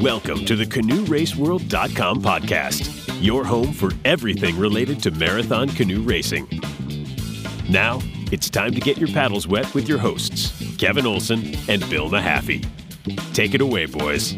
Welcome 0.00 0.44
to 0.46 0.56
the 0.56 0.66
CanoeRaceWorld.com 0.66 2.20
podcast, 2.20 3.18
your 3.22 3.44
home 3.44 3.72
for 3.72 3.92
everything 4.04 4.58
related 4.58 5.00
to 5.04 5.12
marathon 5.12 5.68
canoe 5.68 6.02
racing. 6.02 6.48
Now, 7.70 8.00
it's 8.32 8.50
time 8.50 8.74
to 8.74 8.80
get 8.80 8.98
your 8.98 9.08
paddles 9.10 9.46
wet 9.46 9.72
with 9.72 9.88
your 9.88 9.98
hosts, 9.98 10.76
Kevin 10.78 11.06
Olson 11.06 11.54
and 11.68 11.88
Bill 11.88 12.10
Mahaffey. 12.10 12.66
Take 13.34 13.54
it 13.54 13.60
away, 13.60 13.86
boys. 13.86 14.34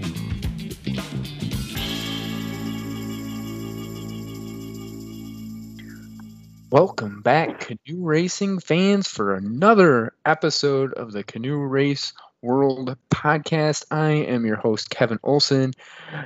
Welcome 6.70 7.23
back, 7.23 7.61
canoe 7.61 8.04
racing 8.04 8.59
fans, 8.59 9.09
for 9.09 9.34
another 9.34 10.12
episode 10.27 10.93
of 10.93 11.12
the 11.12 11.25
Canoe 11.25 11.59
Race 11.61 12.12
World 12.43 12.96
podcast. 13.11 13.84
I 13.91 14.11
am 14.11 14.44
your 14.44 14.57
host, 14.57 14.90
Kevin 14.90 15.18
Olson, 15.22 15.72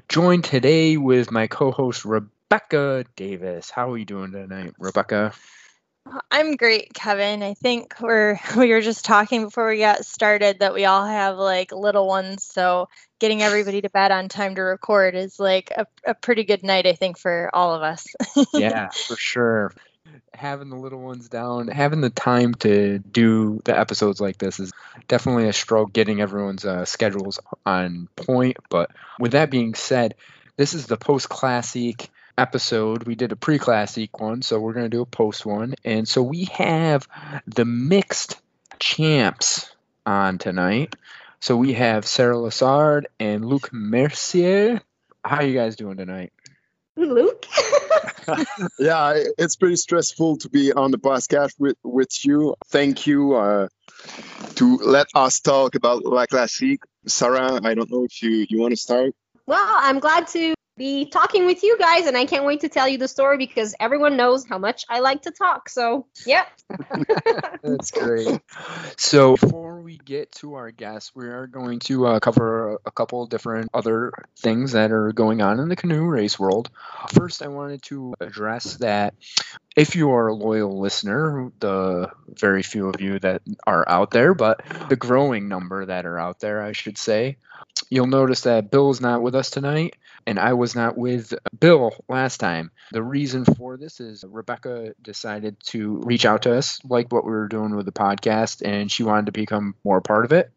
joined 0.09 0.45
today 0.45 0.96
with 0.96 1.30
my 1.30 1.46
co 1.46 1.70
host, 1.70 2.05
Rebecca 2.05 3.05
Davis. 3.16 3.70
How 3.70 3.92
are 3.92 3.98
you 3.98 4.05
doing 4.05 4.32
tonight, 4.32 4.74
Rebecca? 4.78 5.32
I'm 6.30 6.56
great, 6.56 6.92
Kevin. 6.95 7.42
I 7.42 7.54
think 7.54 7.95
we're 8.01 8.38
we 8.56 8.70
were 8.70 8.80
just 8.80 9.04
talking 9.04 9.45
before 9.45 9.68
we 9.68 9.78
got 9.78 10.04
started 10.04 10.59
that 10.60 10.74
we 10.74 10.84
all 10.84 11.06
have 11.06 11.37
like 11.37 11.73
little 11.73 12.06
ones, 12.06 12.45
so 12.45 12.88
getting 13.18 13.42
everybody 13.42 13.80
to 13.82 13.90
bed 13.90 14.10
on 14.10 14.29
time 14.29 14.54
to 14.56 14.62
record 14.62 15.15
is 15.15 15.38
like 15.38 15.70
a, 15.77 15.87
a 16.06 16.15
pretty 16.15 16.45
good 16.45 16.62
night, 16.62 16.87
I 16.87 16.95
think, 16.95 17.18
for 17.18 17.51
all 17.54 17.74
of 17.74 17.82
us. 17.82 18.06
yeah, 18.54 18.88
for 19.06 19.16
sure 19.16 19.73
having 20.32 20.70
the 20.70 20.77
little 20.77 21.00
ones 21.00 21.28
down, 21.28 21.69
having 21.69 22.00
the 22.00 22.10
time 22.10 22.55
to 22.55 22.98
do 22.98 23.60
the 23.64 23.78
episodes 23.78 24.20
like 24.20 24.38
this 24.38 24.60
is 24.60 24.73
definitely 25.09 25.48
a 25.48 25.52
stroke 25.52 25.92
getting 25.92 26.20
everyone's 26.20 26.64
uh, 26.64 26.84
schedules 26.84 27.38
on 27.66 28.09
point. 28.16 28.56
But 28.68 28.91
with 29.18 29.32
that 29.32 29.51
being 29.51 29.74
said, 29.74 30.15
this 30.57 30.74
is 30.74 30.87
the 30.87 30.96
post 30.96 31.29
classic 31.29 32.10
episode. 32.37 33.04
We 33.04 33.15
did 33.15 33.32
a 33.32 33.37
pre 33.37 33.59
classic 33.59 34.18
one, 34.21 34.43
so 34.43 34.59
we're 34.59 34.73
going 34.73 34.87
to 34.87 34.96
do 34.96 35.02
a 35.02 35.07
post 35.07 35.45
one. 35.45 35.74
And 35.84 36.09
so 36.09 36.23
we 36.23 36.45
have 36.46 37.06
the 37.46 37.65
mixed 37.65 38.40
champs 38.79 39.71
on 40.06 40.38
tonight. 40.38 40.96
So 41.40 41.56
we 41.56 41.74
have 41.74 42.06
Sarah 42.06 42.37
Lassard 42.37 43.04
and 43.18 43.45
Luke 43.45 43.73
Mercier. 43.73 44.80
How 45.24 45.37
are 45.37 45.45
you 45.45 45.54
guys 45.54 45.77
doing 45.77 45.96
tonight? 45.96 46.32
Luke. 47.06 47.46
yeah, 48.79 49.15
it's 49.38 49.56
pretty 49.56 49.76
stressful 49.76 50.38
to 50.38 50.48
be 50.48 50.73
on 50.73 50.90
the 50.90 50.98
podcast 50.98 51.54
with 51.59 51.76
with 51.82 52.24
you. 52.24 52.54
Thank 52.68 53.06
you 53.06 53.34
uh, 53.34 53.68
to 54.56 54.76
let 54.76 55.06
us 55.15 55.40
talk 55.40 55.74
about 55.74 56.04
La 56.04 56.26
Classique. 56.26 56.82
Sarah, 57.06 57.60
I 57.62 57.74
don't 57.74 57.90
know 57.90 58.04
if 58.04 58.23
you 58.23 58.46
you 58.48 58.60
want 58.60 58.73
to 58.73 58.76
start. 58.76 59.12
Well, 59.46 59.66
I'm 59.68 59.98
glad 59.98 60.28
to 60.28 60.54
be 60.80 61.04
talking 61.04 61.45
with 61.45 61.62
you 61.62 61.76
guys, 61.78 62.06
and 62.06 62.16
I 62.16 62.24
can't 62.24 62.46
wait 62.46 62.60
to 62.60 62.70
tell 62.70 62.88
you 62.88 62.96
the 62.96 63.06
story 63.06 63.36
because 63.36 63.74
everyone 63.78 64.16
knows 64.16 64.47
how 64.47 64.56
much 64.56 64.87
I 64.88 65.00
like 65.00 65.20
to 65.22 65.31
talk. 65.31 65.69
So, 65.69 66.06
yep. 66.25 66.48
That's 67.62 67.91
great. 67.91 68.41
So, 68.97 69.37
before 69.37 69.82
we 69.82 69.98
get 69.98 70.32
to 70.37 70.54
our 70.54 70.70
guests, 70.70 71.12
we 71.14 71.28
are 71.28 71.47
going 71.47 71.81
to 71.81 72.06
uh, 72.06 72.20
cover 72.20 72.78
a 72.87 72.91
couple 72.91 73.26
different 73.26 73.69
other 73.75 74.14
things 74.38 74.72
that 74.72 74.91
are 74.91 75.12
going 75.12 75.42
on 75.42 75.60
in 75.60 75.69
the 75.69 75.76
canoe 75.76 76.06
race 76.06 76.38
world. 76.38 76.70
First, 77.12 77.42
I 77.42 77.48
wanted 77.48 77.82
to 77.82 78.15
address 78.19 78.78
that 78.78 79.12
if 79.76 79.97
you 79.97 80.12
are 80.12 80.28
a 80.28 80.34
loyal 80.34 80.81
listener, 80.81 81.53
the 81.60 82.10
very 82.26 82.62
few 82.62 82.88
of 82.88 83.03
you 83.03 83.19
that 83.19 83.42
are 83.66 83.87
out 83.87 84.12
there, 84.12 84.32
but 84.32 84.62
the 84.88 84.97
growing 84.97 85.47
number 85.47 85.84
that 85.84 86.06
are 86.06 86.19
out 86.19 86.41
there, 86.41 86.62
I 86.62 86.72
should 86.72 86.97
say, 86.97 87.37
you'll 87.91 88.06
notice 88.06 88.43
that 88.43 88.71
Bill 88.71 88.91
is 88.91 89.00
not 89.00 89.21
with 89.21 89.34
us 89.34 89.50
tonight 89.50 89.97
and 90.27 90.38
I 90.38 90.53
was 90.53 90.75
not 90.75 90.97
with 90.97 91.34
Bill 91.59 91.93
last 92.09 92.38
time. 92.38 92.71
The 92.93 93.03
reason 93.03 93.44
for 93.44 93.77
this 93.77 94.01
is 94.01 94.25
Rebecca 94.27 94.95
decided 95.03 95.56
to 95.67 96.00
reach 96.05 96.25
out 96.25 96.43
to 96.43 96.55
us, 96.56 96.79
like 96.84 97.12
what 97.12 97.25
we 97.25 97.31
were 97.33 97.49
doing 97.49 97.75
with 97.75 97.87
the 97.87 97.93
podcast, 97.93 98.62
and 98.65 98.91
she 98.91 99.03
wanted 99.03 99.27
to 99.27 99.33
become 99.33 99.75
more 99.84 100.00
part 100.00 100.25
of 100.25 100.33
it. 100.33 100.50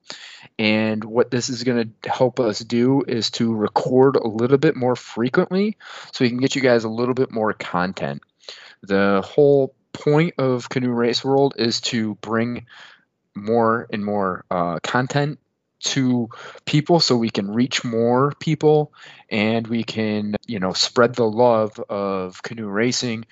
And 0.59 1.03
what 1.03 1.31
this 1.31 1.49
is 1.49 1.63
going 1.63 1.93
to 2.01 2.09
help 2.09 2.39
us 2.39 2.59
do 2.59 3.03
is 3.07 3.31
to 3.31 3.53
record 3.53 4.15
a 4.15 4.27
little 4.27 4.57
bit 4.57 4.75
more 4.75 4.95
frequently 4.95 5.77
so 6.11 6.23
we 6.23 6.29
can 6.29 6.39
get 6.39 6.55
you 6.55 6.61
guys 6.61 6.83
a 6.83 6.89
little 6.89 7.15
bit 7.15 7.31
more 7.31 7.53
content. 7.53 8.21
The 8.81 9.21
whole 9.25 9.73
point 9.93 10.35
of 10.37 10.69
Canoe 10.69 10.91
Race 10.91 11.23
World 11.23 11.55
is 11.57 11.81
to 11.81 12.15
bring 12.15 12.65
more 13.35 13.87
and 13.91 14.03
more 14.03 14.45
uh, 14.51 14.79
content 14.83 15.39
to 15.83 16.29
people 16.65 16.99
so 16.99 17.15
we 17.15 17.29
can 17.29 17.51
reach 17.51 17.83
more 17.83 18.33
people 18.39 18.93
and 19.29 19.67
we 19.67 19.83
can 19.83 20.35
you 20.47 20.59
know 20.59 20.73
spread 20.73 21.15
the 21.15 21.27
love 21.27 21.79
of 21.89 22.41
canoe 22.43 22.67
racing 22.67 23.25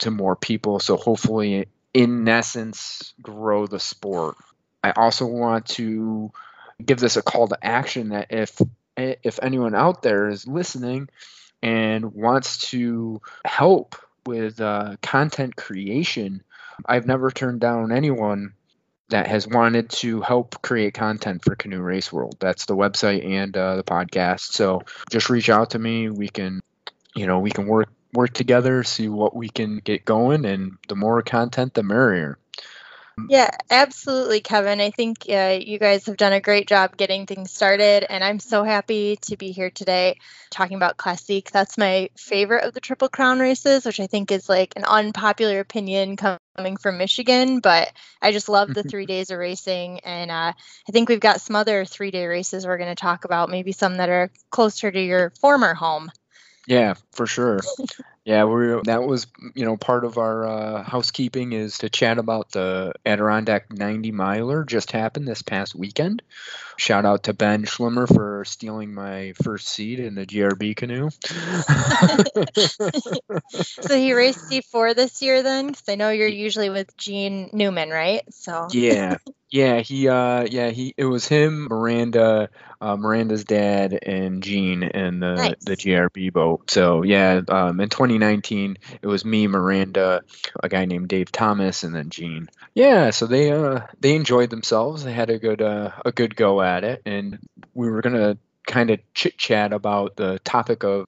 to 0.00 0.10
more 0.10 0.36
people. 0.36 0.80
So 0.80 0.96
hopefully 0.96 1.66
in 1.94 2.28
essence 2.28 3.14
grow 3.22 3.66
the 3.66 3.80
sport. 3.80 4.36
I 4.82 4.92
also 4.92 5.26
want 5.26 5.66
to 5.66 6.32
give 6.84 7.00
this 7.00 7.16
a 7.16 7.22
call 7.22 7.48
to 7.48 7.58
action 7.64 8.10
that 8.10 8.28
if 8.30 8.60
if 8.96 9.38
anyone 9.42 9.74
out 9.74 10.02
there 10.02 10.28
is 10.28 10.46
listening 10.46 11.08
and 11.62 12.14
wants 12.14 12.70
to 12.70 13.20
help 13.44 13.96
with 14.26 14.60
uh, 14.60 14.96
content 15.02 15.56
creation 15.56 16.42
i've 16.86 17.06
never 17.06 17.30
turned 17.30 17.60
down 17.60 17.92
anyone 17.92 18.54
that 19.10 19.26
has 19.26 19.46
wanted 19.46 19.90
to 19.90 20.20
help 20.20 20.60
create 20.62 20.94
content 20.94 21.42
for 21.44 21.56
Canoe 21.56 21.80
Race 21.80 22.12
World. 22.12 22.36
That's 22.40 22.66
the 22.66 22.76
website 22.76 23.26
and 23.26 23.56
uh, 23.56 23.76
the 23.76 23.84
podcast. 23.84 24.52
So 24.52 24.82
just 25.10 25.30
reach 25.30 25.48
out 25.48 25.70
to 25.70 25.78
me. 25.78 26.10
We 26.10 26.28
can, 26.28 26.60
you 27.14 27.26
know, 27.26 27.38
we 27.38 27.50
can 27.50 27.66
work 27.66 27.90
work 28.14 28.32
together, 28.32 28.84
see 28.84 29.08
what 29.08 29.36
we 29.36 29.48
can 29.48 29.78
get 29.78 30.04
going, 30.04 30.44
and 30.44 30.78
the 30.88 30.96
more 30.96 31.20
content, 31.22 31.74
the 31.74 31.82
merrier. 31.82 32.38
Yeah, 33.28 33.50
absolutely, 33.70 34.40
Kevin. 34.40 34.80
I 34.80 34.90
think 34.90 35.24
uh, 35.28 35.58
you 35.60 35.78
guys 35.78 36.06
have 36.06 36.16
done 36.16 36.32
a 36.32 36.40
great 36.40 36.68
job 36.68 36.96
getting 36.96 37.26
things 37.26 37.52
started, 37.52 38.04
and 38.10 38.22
I'm 38.22 38.38
so 38.38 38.64
happy 38.64 39.16
to 39.22 39.36
be 39.36 39.52
here 39.52 39.70
today 39.70 40.18
talking 40.50 40.76
about 40.76 40.96
Classique. 40.96 41.50
That's 41.50 41.76
my 41.76 42.10
favorite 42.16 42.64
of 42.64 42.74
the 42.74 42.80
Triple 42.80 43.08
Crown 43.08 43.38
races, 43.38 43.84
which 43.84 44.00
I 44.00 44.06
think 44.06 44.30
is 44.30 44.48
like 44.48 44.74
an 44.76 44.84
unpopular 44.84 45.60
opinion 45.60 46.16
coming 46.16 46.76
from 46.76 46.98
Michigan, 46.98 47.60
but 47.60 47.92
I 48.22 48.32
just 48.32 48.48
love 48.48 48.72
the 48.72 48.82
three 48.88 49.06
days 49.06 49.30
of 49.30 49.38
racing, 49.38 50.00
and 50.00 50.30
uh, 50.30 50.52
I 50.52 50.92
think 50.92 51.08
we've 51.08 51.20
got 51.20 51.40
some 51.40 51.56
other 51.56 51.84
three 51.84 52.10
day 52.10 52.26
races 52.26 52.66
we're 52.66 52.78
going 52.78 52.94
to 52.94 53.00
talk 53.00 53.24
about, 53.24 53.50
maybe 53.50 53.72
some 53.72 53.96
that 53.96 54.08
are 54.08 54.30
closer 54.50 54.90
to 54.90 55.00
your 55.00 55.30
former 55.40 55.74
home. 55.74 56.10
Yeah, 56.66 56.94
for 57.12 57.26
sure. 57.26 57.60
Yeah, 58.28 58.44
we 58.44 58.78
that 58.84 59.04
was 59.04 59.26
you 59.54 59.64
know 59.64 59.78
part 59.78 60.04
of 60.04 60.18
our 60.18 60.46
uh, 60.46 60.82
housekeeping 60.82 61.54
is 61.54 61.78
to 61.78 61.88
chat 61.88 62.18
about 62.18 62.50
the 62.50 62.92
Adirondack 63.06 63.72
90 63.72 64.12
miler 64.12 64.64
just 64.64 64.92
happened 64.92 65.26
this 65.26 65.40
past 65.40 65.74
weekend. 65.74 66.20
Shout 66.76 67.06
out 67.06 67.22
to 67.22 67.32
Ben 67.32 67.64
Schlimmer 67.64 68.06
for 68.06 68.44
stealing 68.44 68.92
my 68.92 69.32
first 69.42 69.68
seat 69.68 69.98
in 69.98 70.14
the 70.14 70.26
GRB 70.26 70.76
canoe. 70.76 71.08
so 73.50 73.96
he 73.96 74.12
raced 74.12 74.50
C4 74.50 74.94
this 74.94 75.22
year 75.22 75.42
then, 75.42 75.68
because 75.68 75.88
I 75.88 75.94
know 75.94 76.10
you're 76.10 76.28
usually 76.28 76.68
with 76.68 76.94
Gene 76.98 77.48
Newman, 77.54 77.88
right? 77.88 78.24
So 78.34 78.68
yeah, 78.72 79.16
yeah, 79.50 79.80
he 79.80 80.08
uh, 80.08 80.46
yeah 80.48 80.70
he 80.70 80.94
it 80.96 81.04
was 81.04 81.26
him, 81.26 81.68
Miranda, 81.70 82.50
uh, 82.80 82.96
Miranda's 82.96 83.44
dad, 83.44 83.98
and 84.02 84.42
Gene 84.42 84.82
in 84.82 85.20
the 85.20 85.34
Nice. 85.34 85.54
the 85.64 85.76
GRB 85.76 86.32
boat. 86.32 86.70
So 86.70 87.02
yeah, 87.02 87.40
um, 87.48 87.80
in 87.80 87.88
2019 87.88 88.78
it 89.00 89.06
was 89.06 89.24
me, 89.24 89.46
Miranda, 89.46 90.22
a 90.62 90.68
guy 90.68 90.84
named 90.84 91.08
Dave 91.08 91.32
Thomas, 91.32 91.82
and 91.82 91.94
then 91.94 92.10
Gene. 92.10 92.48
Yeah, 92.74 93.10
so 93.10 93.26
they 93.26 93.50
uh 93.50 93.80
they 94.00 94.14
enjoyed 94.14 94.50
themselves. 94.50 95.04
They 95.04 95.12
had 95.12 95.30
a 95.30 95.38
good 95.38 95.62
uh, 95.62 95.92
a 96.04 96.12
good 96.12 96.36
go 96.36 96.60
at 96.60 96.84
it, 96.84 97.02
and 97.06 97.38
we 97.74 97.90
were 97.90 98.02
gonna 98.02 98.36
kind 98.66 98.90
of 98.90 99.00
chit 99.14 99.38
chat 99.38 99.72
about 99.72 100.16
the 100.16 100.38
topic 100.40 100.84
of 100.84 101.06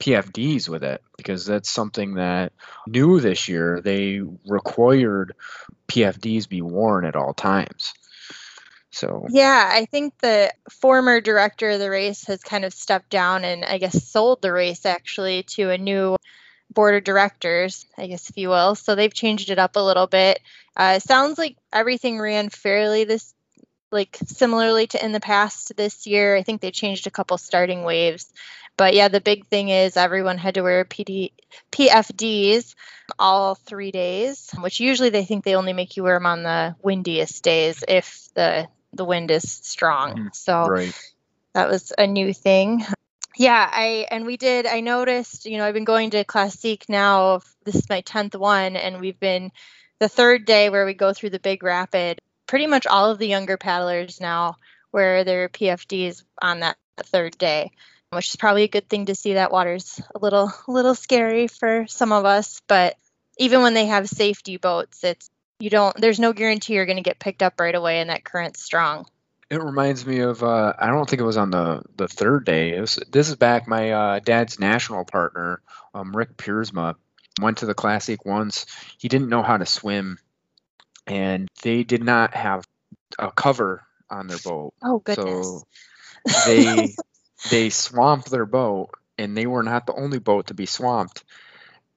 PFDs 0.00 0.68
with 0.68 0.84
it 0.84 1.02
because 1.16 1.44
that's 1.44 1.70
something 1.70 2.14
that 2.14 2.52
new 2.86 3.20
this 3.20 3.48
year. 3.48 3.80
They 3.82 4.20
required 4.46 5.34
PFDs 5.88 6.48
be 6.48 6.62
worn 6.62 7.04
at 7.04 7.16
all 7.16 7.34
times. 7.34 7.94
So 8.90 9.26
Yeah, 9.28 9.68
I 9.70 9.84
think 9.84 10.18
the 10.18 10.52
former 10.70 11.20
director 11.20 11.70
of 11.70 11.80
the 11.80 11.90
race 11.90 12.26
has 12.26 12.42
kind 12.42 12.64
of 12.64 12.72
stepped 12.72 13.10
down 13.10 13.44
and 13.44 13.64
I 13.64 13.78
guess 13.78 14.08
sold 14.08 14.40
the 14.40 14.52
race 14.52 14.86
actually 14.86 15.42
to 15.54 15.70
a 15.70 15.78
new 15.78 16.16
board 16.72 16.94
of 16.94 17.04
directors, 17.04 17.86
I 17.96 18.06
guess 18.06 18.30
if 18.30 18.36
you 18.36 18.48
will. 18.48 18.74
So 18.74 18.94
they've 18.94 19.12
changed 19.12 19.50
it 19.50 19.58
up 19.58 19.76
a 19.76 19.82
little 19.82 20.06
bit. 20.06 20.40
Uh, 20.76 20.98
sounds 20.98 21.38
like 21.38 21.56
everything 21.72 22.18
ran 22.18 22.50
fairly 22.50 23.04
this 23.04 23.34
like 23.90 24.18
similarly 24.26 24.86
to 24.88 25.04
in 25.04 25.12
the 25.12 25.20
past 25.20 25.76
this 25.76 26.06
year. 26.06 26.36
I 26.36 26.42
think 26.42 26.60
they 26.60 26.70
changed 26.70 27.06
a 27.06 27.10
couple 27.10 27.38
starting 27.38 27.84
waves. 27.84 28.32
But 28.76 28.94
yeah, 28.94 29.08
the 29.08 29.20
big 29.20 29.46
thing 29.46 29.70
is 29.70 29.96
everyone 29.96 30.38
had 30.38 30.54
to 30.54 30.62
wear 30.62 30.84
PD, 30.84 31.32
PFDs 31.72 32.74
all 33.18 33.56
three 33.56 33.90
days, 33.90 34.50
which 34.60 34.78
usually 34.78 35.10
they 35.10 35.24
think 35.24 35.44
they 35.44 35.56
only 35.56 35.72
make 35.72 35.96
you 35.96 36.04
wear 36.04 36.16
them 36.16 36.26
on 36.26 36.42
the 36.44 36.76
windiest 36.80 37.42
days 37.42 37.82
if 37.86 38.28
the 38.34 38.68
the 38.92 39.04
wind 39.04 39.30
is 39.30 39.50
strong. 39.50 40.14
Mhm. 40.16 40.34
So 40.34 40.66
right. 40.66 41.12
that 41.54 41.68
was 41.68 41.92
a 41.96 42.06
new 42.06 42.32
thing. 42.32 42.84
Yeah, 43.36 43.68
I 43.70 44.06
and 44.10 44.26
we 44.26 44.36
did. 44.36 44.66
I 44.66 44.80
noticed, 44.80 45.46
you 45.46 45.58
know, 45.58 45.64
I've 45.64 45.74
been 45.74 45.84
going 45.84 46.10
to 46.10 46.24
Classique 46.24 46.88
now. 46.88 47.40
This 47.64 47.76
is 47.76 47.88
my 47.88 48.00
tenth 48.00 48.34
one, 48.34 48.76
and 48.76 49.00
we've 49.00 49.20
been 49.20 49.52
the 49.98 50.08
third 50.08 50.44
day 50.44 50.70
where 50.70 50.86
we 50.86 50.94
go 50.94 51.12
through 51.12 51.30
the 51.30 51.38
big 51.38 51.62
rapid. 51.62 52.20
Pretty 52.48 52.66
much 52.66 52.86
all 52.86 53.10
of 53.10 53.18
the 53.18 53.28
younger 53.28 53.56
paddlers 53.56 54.20
now 54.20 54.56
wear 54.90 55.22
their 55.22 55.48
PFDs 55.48 56.24
on 56.42 56.60
that 56.60 56.76
third 56.96 57.38
day, 57.38 57.70
which 58.10 58.30
is 58.30 58.36
probably 58.36 58.64
a 58.64 58.68
good 58.68 58.88
thing 58.88 59.06
to 59.06 59.14
see. 59.14 59.34
That 59.34 59.52
water's 59.52 60.00
a 60.14 60.18
little 60.18 60.52
a 60.66 60.70
little 60.70 60.94
scary 60.94 61.46
for 61.46 61.86
some 61.86 62.10
of 62.10 62.24
us, 62.24 62.60
but 62.66 62.96
even 63.38 63.62
when 63.62 63.74
they 63.74 63.86
have 63.86 64.08
safety 64.08 64.56
boats, 64.56 65.04
it's 65.04 65.30
you 65.60 65.70
don't. 65.70 65.96
There's 65.96 66.20
no 66.20 66.32
guarantee 66.32 66.74
you're 66.74 66.86
going 66.86 66.96
to 66.96 67.02
get 67.02 67.18
picked 67.18 67.42
up 67.42 67.60
right 67.60 67.74
away, 67.74 68.00
and 68.00 68.10
that 68.10 68.24
current's 68.24 68.62
strong. 68.62 69.06
It 69.50 69.62
reminds 69.62 70.04
me 70.04 70.20
of 70.20 70.42
uh, 70.42 70.74
I 70.78 70.88
don't 70.88 71.08
think 71.08 71.20
it 71.20 71.26
was 71.26 71.36
on 71.36 71.50
the 71.50 71.82
the 71.96 72.08
third 72.08 72.44
day. 72.44 72.78
Was, 72.80 72.98
this 73.10 73.28
is 73.28 73.36
back 73.36 73.66
my 73.66 73.92
uh, 73.92 74.18
dad's 74.20 74.60
national 74.60 75.04
partner, 75.04 75.60
um, 75.94 76.14
Rick 76.14 76.36
Piersma, 76.36 76.96
went 77.40 77.58
to 77.58 77.66
the 77.66 77.74
Classic 77.74 78.24
once. 78.24 78.66
He 78.98 79.08
didn't 79.08 79.30
know 79.30 79.42
how 79.42 79.56
to 79.56 79.66
swim, 79.66 80.18
and 81.08 81.48
they 81.62 81.82
did 81.82 82.02
not 82.02 82.34
have 82.34 82.64
a 83.18 83.30
cover 83.30 83.84
on 84.10 84.26
their 84.26 84.38
boat. 84.38 84.72
Oh 84.82 85.00
goodness! 85.00 85.64
So 86.26 86.46
they 86.46 86.94
they 87.50 87.70
swamped 87.70 88.30
their 88.30 88.46
boat, 88.46 88.90
and 89.16 89.36
they 89.36 89.46
were 89.46 89.62
not 89.62 89.86
the 89.86 89.94
only 89.94 90.18
boat 90.18 90.48
to 90.48 90.54
be 90.54 90.66
swamped 90.66 91.24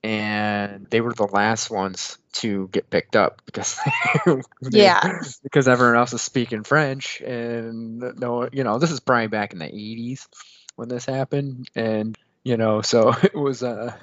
and 0.04 0.88
they 0.90 1.02
were 1.02 1.14
the 1.14 1.28
last 1.28 1.70
ones 1.70 2.18
to 2.34 2.68
get 2.72 2.90
picked 2.90 3.16
up 3.16 3.42
because 3.46 3.80
yeah 4.72 5.20
because 5.44 5.68
everyone 5.68 5.96
else 5.96 6.14
is 6.14 6.22
speaking 6.22 6.64
French 6.64 7.22
and 7.22 8.00
no 8.20 8.50
you 8.52 8.64
know 8.64 8.80
this 8.80 8.92
is 8.92 9.00
probably 9.00 9.28
back 9.28 9.54
in 9.54 9.60
the 9.60 9.66
80s 9.66 10.28
when 10.76 10.90
this 10.90 11.06
happened 11.06 11.68
and 11.76 12.18
you 12.44 12.58
know 12.58 12.82
so 12.82 13.14
it 13.24 13.36
was 13.36 13.62
uh 13.62 13.94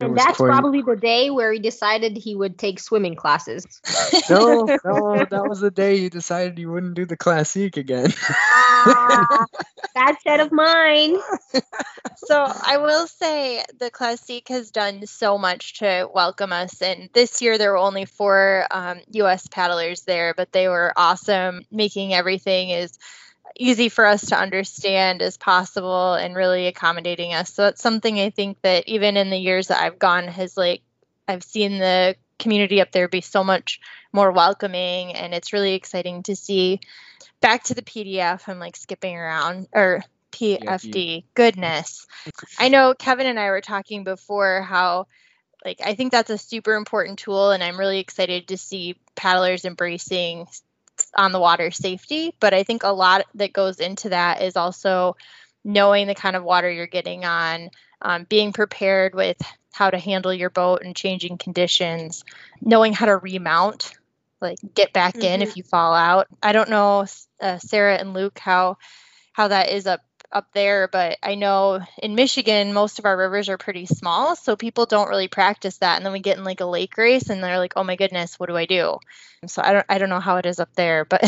and 0.00 0.16
that's 0.16 0.36
quite... 0.36 0.48
probably 0.48 0.82
the 0.82 0.96
day 0.96 1.30
where 1.30 1.52
he 1.52 1.58
decided 1.58 2.16
he 2.16 2.34
would 2.34 2.58
take 2.58 2.80
swimming 2.80 3.14
classes. 3.14 3.80
no, 4.30 4.64
no, 4.84 5.24
that 5.30 5.46
was 5.48 5.60
the 5.60 5.70
day 5.70 5.98
he 5.98 6.08
decided 6.08 6.58
he 6.58 6.66
wouldn't 6.66 6.94
do 6.94 7.04
the 7.04 7.16
classique 7.16 7.76
again. 7.76 8.12
ah, 8.28 9.46
bad 9.94 10.16
set 10.22 10.40
of 10.40 10.52
mine. 10.52 11.16
so 12.16 12.44
I 12.64 12.78
will 12.78 13.06
say 13.06 13.62
the 13.78 13.90
classique 13.90 14.48
has 14.48 14.70
done 14.70 15.06
so 15.06 15.38
much 15.38 15.78
to 15.78 16.08
welcome 16.12 16.52
us, 16.52 16.80
and 16.82 17.08
this 17.12 17.42
year 17.42 17.58
there 17.58 17.72
were 17.72 17.78
only 17.78 18.04
four 18.04 18.66
um, 18.70 19.00
U.S. 19.12 19.46
paddlers 19.46 20.02
there, 20.02 20.34
but 20.34 20.52
they 20.52 20.68
were 20.68 20.92
awesome, 20.96 21.62
making 21.70 22.14
everything 22.14 22.72
as 22.72 22.98
easy 23.56 23.88
for 23.88 24.06
us 24.06 24.26
to 24.26 24.38
understand 24.38 25.22
as 25.22 25.36
possible 25.36 26.14
and 26.14 26.34
really 26.36 26.66
accommodating 26.66 27.34
us. 27.34 27.52
So 27.52 27.62
that's 27.62 27.82
something 27.82 28.20
I 28.20 28.30
think 28.30 28.60
that 28.62 28.88
even 28.88 29.16
in 29.16 29.30
the 29.30 29.38
years 29.38 29.68
that 29.68 29.80
I've 29.80 29.98
gone 29.98 30.28
has 30.28 30.56
like 30.56 30.82
I've 31.28 31.42
seen 31.42 31.78
the 31.78 32.16
community 32.38 32.80
up 32.80 32.90
there 32.92 33.08
be 33.08 33.20
so 33.20 33.44
much 33.44 33.80
more 34.12 34.32
welcoming 34.32 35.14
and 35.14 35.32
it's 35.32 35.52
really 35.52 35.74
exciting 35.74 36.24
to 36.24 36.34
see 36.34 36.80
back 37.40 37.64
to 37.64 37.74
the 37.74 37.82
PDF. 37.82 38.48
I'm 38.48 38.58
like 38.58 38.76
skipping 38.76 39.16
around 39.16 39.68
or 39.72 40.02
PFD. 40.32 41.24
Goodness. 41.34 42.06
I 42.58 42.68
know 42.68 42.94
Kevin 42.94 43.26
and 43.26 43.38
I 43.38 43.50
were 43.50 43.60
talking 43.60 44.04
before 44.04 44.62
how 44.62 45.06
like 45.64 45.80
I 45.84 45.94
think 45.94 46.10
that's 46.10 46.30
a 46.30 46.38
super 46.38 46.74
important 46.74 47.18
tool 47.18 47.50
and 47.50 47.62
I'm 47.62 47.78
really 47.78 48.00
excited 48.00 48.48
to 48.48 48.56
see 48.56 48.96
paddlers 49.14 49.64
embracing 49.64 50.46
on 51.16 51.32
the 51.32 51.40
water 51.40 51.70
safety, 51.70 52.34
but 52.40 52.54
I 52.54 52.62
think 52.62 52.82
a 52.82 52.88
lot 52.88 53.26
that 53.34 53.52
goes 53.52 53.80
into 53.80 54.10
that 54.10 54.42
is 54.42 54.56
also 54.56 55.16
knowing 55.64 56.06
the 56.06 56.14
kind 56.14 56.36
of 56.36 56.44
water 56.44 56.70
you're 56.70 56.86
getting 56.86 57.24
on, 57.24 57.70
um, 58.00 58.24
being 58.24 58.52
prepared 58.52 59.14
with 59.14 59.36
how 59.72 59.90
to 59.90 59.98
handle 59.98 60.32
your 60.32 60.50
boat 60.50 60.82
and 60.84 60.94
changing 60.94 61.38
conditions, 61.38 62.24
knowing 62.60 62.92
how 62.92 63.06
to 63.06 63.16
remount, 63.16 63.92
like 64.40 64.58
get 64.74 64.92
back 64.92 65.14
mm-hmm. 65.14 65.26
in 65.26 65.42
if 65.42 65.56
you 65.56 65.62
fall 65.62 65.94
out. 65.94 66.26
I 66.42 66.52
don't 66.52 66.70
know, 66.70 67.06
uh, 67.40 67.58
Sarah 67.58 67.96
and 67.96 68.12
Luke, 68.14 68.38
how 68.38 68.78
how 69.32 69.48
that 69.48 69.70
is 69.70 69.86
up 69.86 70.00
up 70.32 70.52
there, 70.52 70.88
but 70.88 71.18
I 71.22 71.34
know 71.34 71.80
in 72.02 72.14
Michigan 72.14 72.72
most 72.72 72.98
of 72.98 73.04
our 73.04 73.16
rivers 73.16 73.48
are 73.48 73.58
pretty 73.58 73.86
small, 73.86 74.36
so 74.36 74.56
people 74.56 74.86
don't 74.86 75.08
really 75.08 75.28
practice 75.28 75.78
that. 75.78 75.96
And 75.96 76.04
then 76.04 76.12
we 76.12 76.20
get 76.20 76.38
in 76.38 76.44
like 76.44 76.60
a 76.60 76.66
lake 76.66 76.96
race, 76.96 77.30
and 77.30 77.42
they're 77.42 77.58
like, 77.58 77.74
"Oh 77.76 77.84
my 77.84 77.96
goodness, 77.96 78.38
what 78.38 78.48
do 78.48 78.56
I 78.56 78.66
do?" 78.66 78.98
So 79.46 79.62
I 79.64 79.72
don't 79.72 79.86
I 79.88 79.98
don't 79.98 80.08
know 80.08 80.20
how 80.20 80.36
it 80.36 80.46
is 80.46 80.60
up 80.60 80.74
there, 80.74 81.04
but 81.04 81.22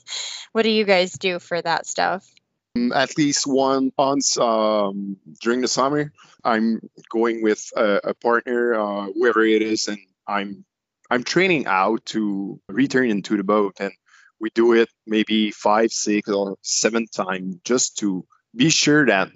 what 0.52 0.62
do 0.62 0.70
you 0.70 0.84
guys 0.84 1.12
do 1.12 1.38
for 1.38 1.60
that 1.60 1.86
stuff? 1.86 2.28
Mm, 2.76 2.94
at 2.94 3.16
least 3.18 3.46
one 3.46 3.92
once 3.98 4.38
um, 4.38 5.16
during 5.40 5.60
the 5.60 5.68
summer, 5.68 6.12
I'm 6.44 6.80
going 7.10 7.42
with 7.42 7.70
a, 7.76 8.00
a 8.04 8.14
partner, 8.14 8.74
uh, 8.74 9.06
whoever 9.12 9.44
it 9.44 9.62
is, 9.62 9.88
and 9.88 9.98
I'm 10.26 10.64
I'm 11.10 11.24
training 11.24 11.66
out 11.66 12.06
to 12.06 12.60
return 12.68 13.10
into 13.10 13.36
the 13.36 13.44
boat 13.44 13.76
and 13.80 13.92
we 14.42 14.50
do 14.50 14.72
it 14.72 14.88
maybe 15.06 15.52
five, 15.52 15.92
six, 15.92 16.28
or 16.28 16.56
seven 16.62 17.06
times 17.06 17.58
just 17.64 17.98
to 17.98 18.26
be 18.54 18.70
sure 18.70 19.06
that 19.06 19.30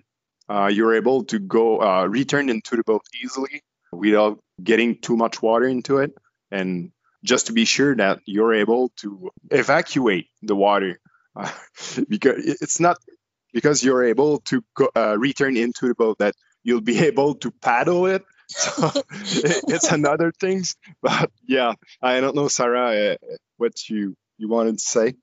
uh, 0.48 0.70
you're 0.72 0.94
able 0.94 1.24
to 1.24 1.38
go 1.38 1.80
uh, 1.80 2.06
return 2.06 2.48
into 2.48 2.76
the 2.76 2.84
boat 2.84 3.02
easily 3.22 3.62
without 3.92 4.38
getting 4.62 4.98
too 5.00 5.16
much 5.16 5.42
water 5.42 5.66
into 5.66 5.98
it. 5.98 6.12
And 6.50 6.92
just 7.24 7.46
to 7.46 7.52
be 7.52 7.64
sure 7.64 7.96
that 7.96 8.20
you're 8.26 8.54
able 8.54 8.90
to 8.96 9.30
evacuate 9.50 10.28
the 10.42 10.54
water 10.54 11.00
uh, 11.34 11.50
because 12.08 12.44
it's 12.44 12.80
not 12.80 12.98
because 13.52 13.82
you're 13.82 14.04
able 14.04 14.38
to 14.40 14.62
go, 14.74 14.90
uh, 14.94 15.16
return 15.18 15.56
into 15.56 15.88
the 15.88 15.94
boat 15.94 16.18
that 16.18 16.34
you'll 16.62 16.80
be 16.80 16.98
able 17.10 17.34
to 17.36 17.50
paddle 17.50 18.06
it. 18.06 18.24
So 18.48 18.92
it's 19.66 19.90
another 19.90 20.30
things 20.30 20.76
but 21.02 21.32
yeah 21.48 21.72
i 22.00 22.20
don't 22.20 22.36
know 22.36 22.46
sarah 22.46 23.14
uh, 23.14 23.16
what 23.56 23.88
you 23.88 24.14
you 24.38 24.48
wanted 24.48 24.78
to 24.78 24.84
say? 24.84 25.14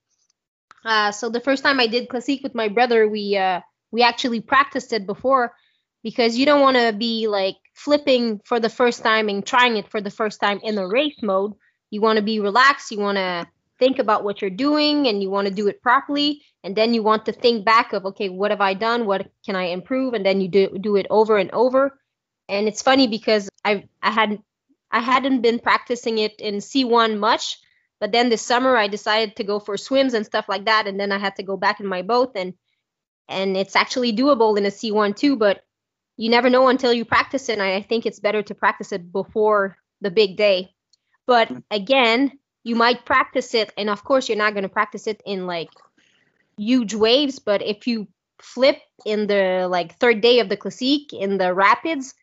Uh, 0.84 1.10
so 1.10 1.30
the 1.30 1.40
first 1.40 1.62
time 1.62 1.80
i 1.80 1.86
did 1.86 2.10
classique 2.10 2.42
with 2.42 2.54
my 2.54 2.68
brother 2.68 3.08
we 3.08 3.38
we 3.94 4.02
actually 4.02 4.40
practiced 4.40 4.92
it 4.92 5.06
before 5.06 5.54
because 6.02 6.36
you 6.36 6.44
don't 6.44 6.60
want 6.60 6.76
to 6.76 6.92
be 6.92 7.28
like 7.28 7.54
flipping 7.74 8.40
for 8.44 8.58
the 8.58 8.68
first 8.68 9.04
time 9.04 9.28
and 9.28 9.46
trying 9.46 9.76
it 9.76 9.88
for 9.88 10.00
the 10.00 10.10
first 10.10 10.40
time 10.40 10.58
in 10.64 10.74
the 10.74 10.84
race 10.84 11.22
mode. 11.22 11.52
You 11.90 12.00
want 12.00 12.16
to 12.16 12.22
be 12.22 12.40
relaxed. 12.40 12.90
You 12.90 12.98
want 12.98 13.18
to 13.18 13.46
think 13.78 14.00
about 14.00 14.24
what 14.24 14.42
you're 14.42 14.50
doing 14.50 15.06
and 15.06 15.22
you 15.22 15.30
want 15.30 15.46
to 15.46 15.54
do 15.54 15.68
it 15.68 15.80
properly. 15.80 16.42
And 16.64 16.74
then 16.74 16.92
you 16.92 17.04
want 17.04 17.26
to 17.26 17.32
think 17.32 17.64
back 17.64 17.92
of, 17.92 18.04
okay, 18.04 18.28
what 18.30 18.50
have 18.50 18.60
I 18.60 18.74
done? 18.74 19.06
What 19.06 19.30
can 19.46 19.54
I 19.54 19.66
improve? 19.66 20.12
And 20.14 20.26
then 20.26 20.40
you 20.40 20.48
do, 20.48 20.76
do 20.80 20.96
it 20.96 21.06
over 21.08 21.38
and 21.38 21.52
over. 21.52 21.96
And 22.48 22.66
it's 22.66 22.82
funny 22.82 23.06
because 23.06 23.48
I 23.64 23.84
I 24.02 24.10
hadn't 24.10 24.40
I 24.90 24.98
hadn't 24.98 25.40
been 25.40 25.60
practicing 25.60 26.18
it 26.18 26.34
in 26.40 26.56
C1 26.56 27.16
much, 27.18 27.58
but 28.00 28.10
then 28.10 28.28
this 28.28 28.42
summer 28.42 28.76
I 28.76 28.88
decided 28.88 29.36
to 29.36 29.44
go 29.44 29.60
for 29.60 29.76
swims 29.76 30.14
and 30.14 30.26
stuff 30.26 30.46
like 30.48 30.64
that. 30.64 30.88
And 30.88 30.98
then 30.98 31.12
I 31.12 31.18
had 31.18 31.36
to 31.36 31.44
go 31.44 31.56
back 31.56 31.78
in 31.78 31.86
my 31.86 32.02
boat 32.02 32.32
and 32.34 32.54
and 33.28 33.56
it's 33.56 33.76
actually 33.76 34.14
doable 34.14 34.56
in 34.58 34.66
a 34.66 34.70
C1 34.70 35.16
too, 35.16 35.36
but 35.36 35.62
you 36.16 36.30
never 36.30 36.50
know 36.50 36.68
until 36.68 36.92
you 36.92 37.04
practice 37.04 37.48
it. 37.48 37.54
And 37.54 37.62
I 37.62 37.82
think 37.82 38.06
it's 38.06 38.20
better 38.20 38.42
to 38.42 38.54
practice 38.54 38.92
it 38.92 39.12
before 39.12 39.76
the 40.00 40.10
big 40.10 40.36
day. 40.36 40.74
But 41.26 41.48
mm. 41.48 41.62
again, 41.70 42.38
you 42.62 42.76
might 42.76 43.04
practice 43.04 43.54
it, 43.54 43.72
and 43.76 43.90
of 43.90 44.04
course, 44.04 44.28
you're 44.28 44.38
not 44.38 44.54
going 44.54 44.62
to 44.62 44.70
practice 44.70 45.06
it 45.06 45.20
in 45.26 45.46
like 45.46 45.68
huge 46.56 46.94
waves. 46.94 47.38
But 47.38 47.62
if 47.62 47.86
you 47.86 48.08
flip 48.40 48.78
in 49.04 49.26
the 49.26 49.66
like 49.70 49.98
third 49.98 50.20
day 50.20 50.40
of 50.40 50.48
the 50.48 50.56
classique 50.56 51.12
in 51.12 51.38
the 51.38 51.52
rapids, 51.52 52.14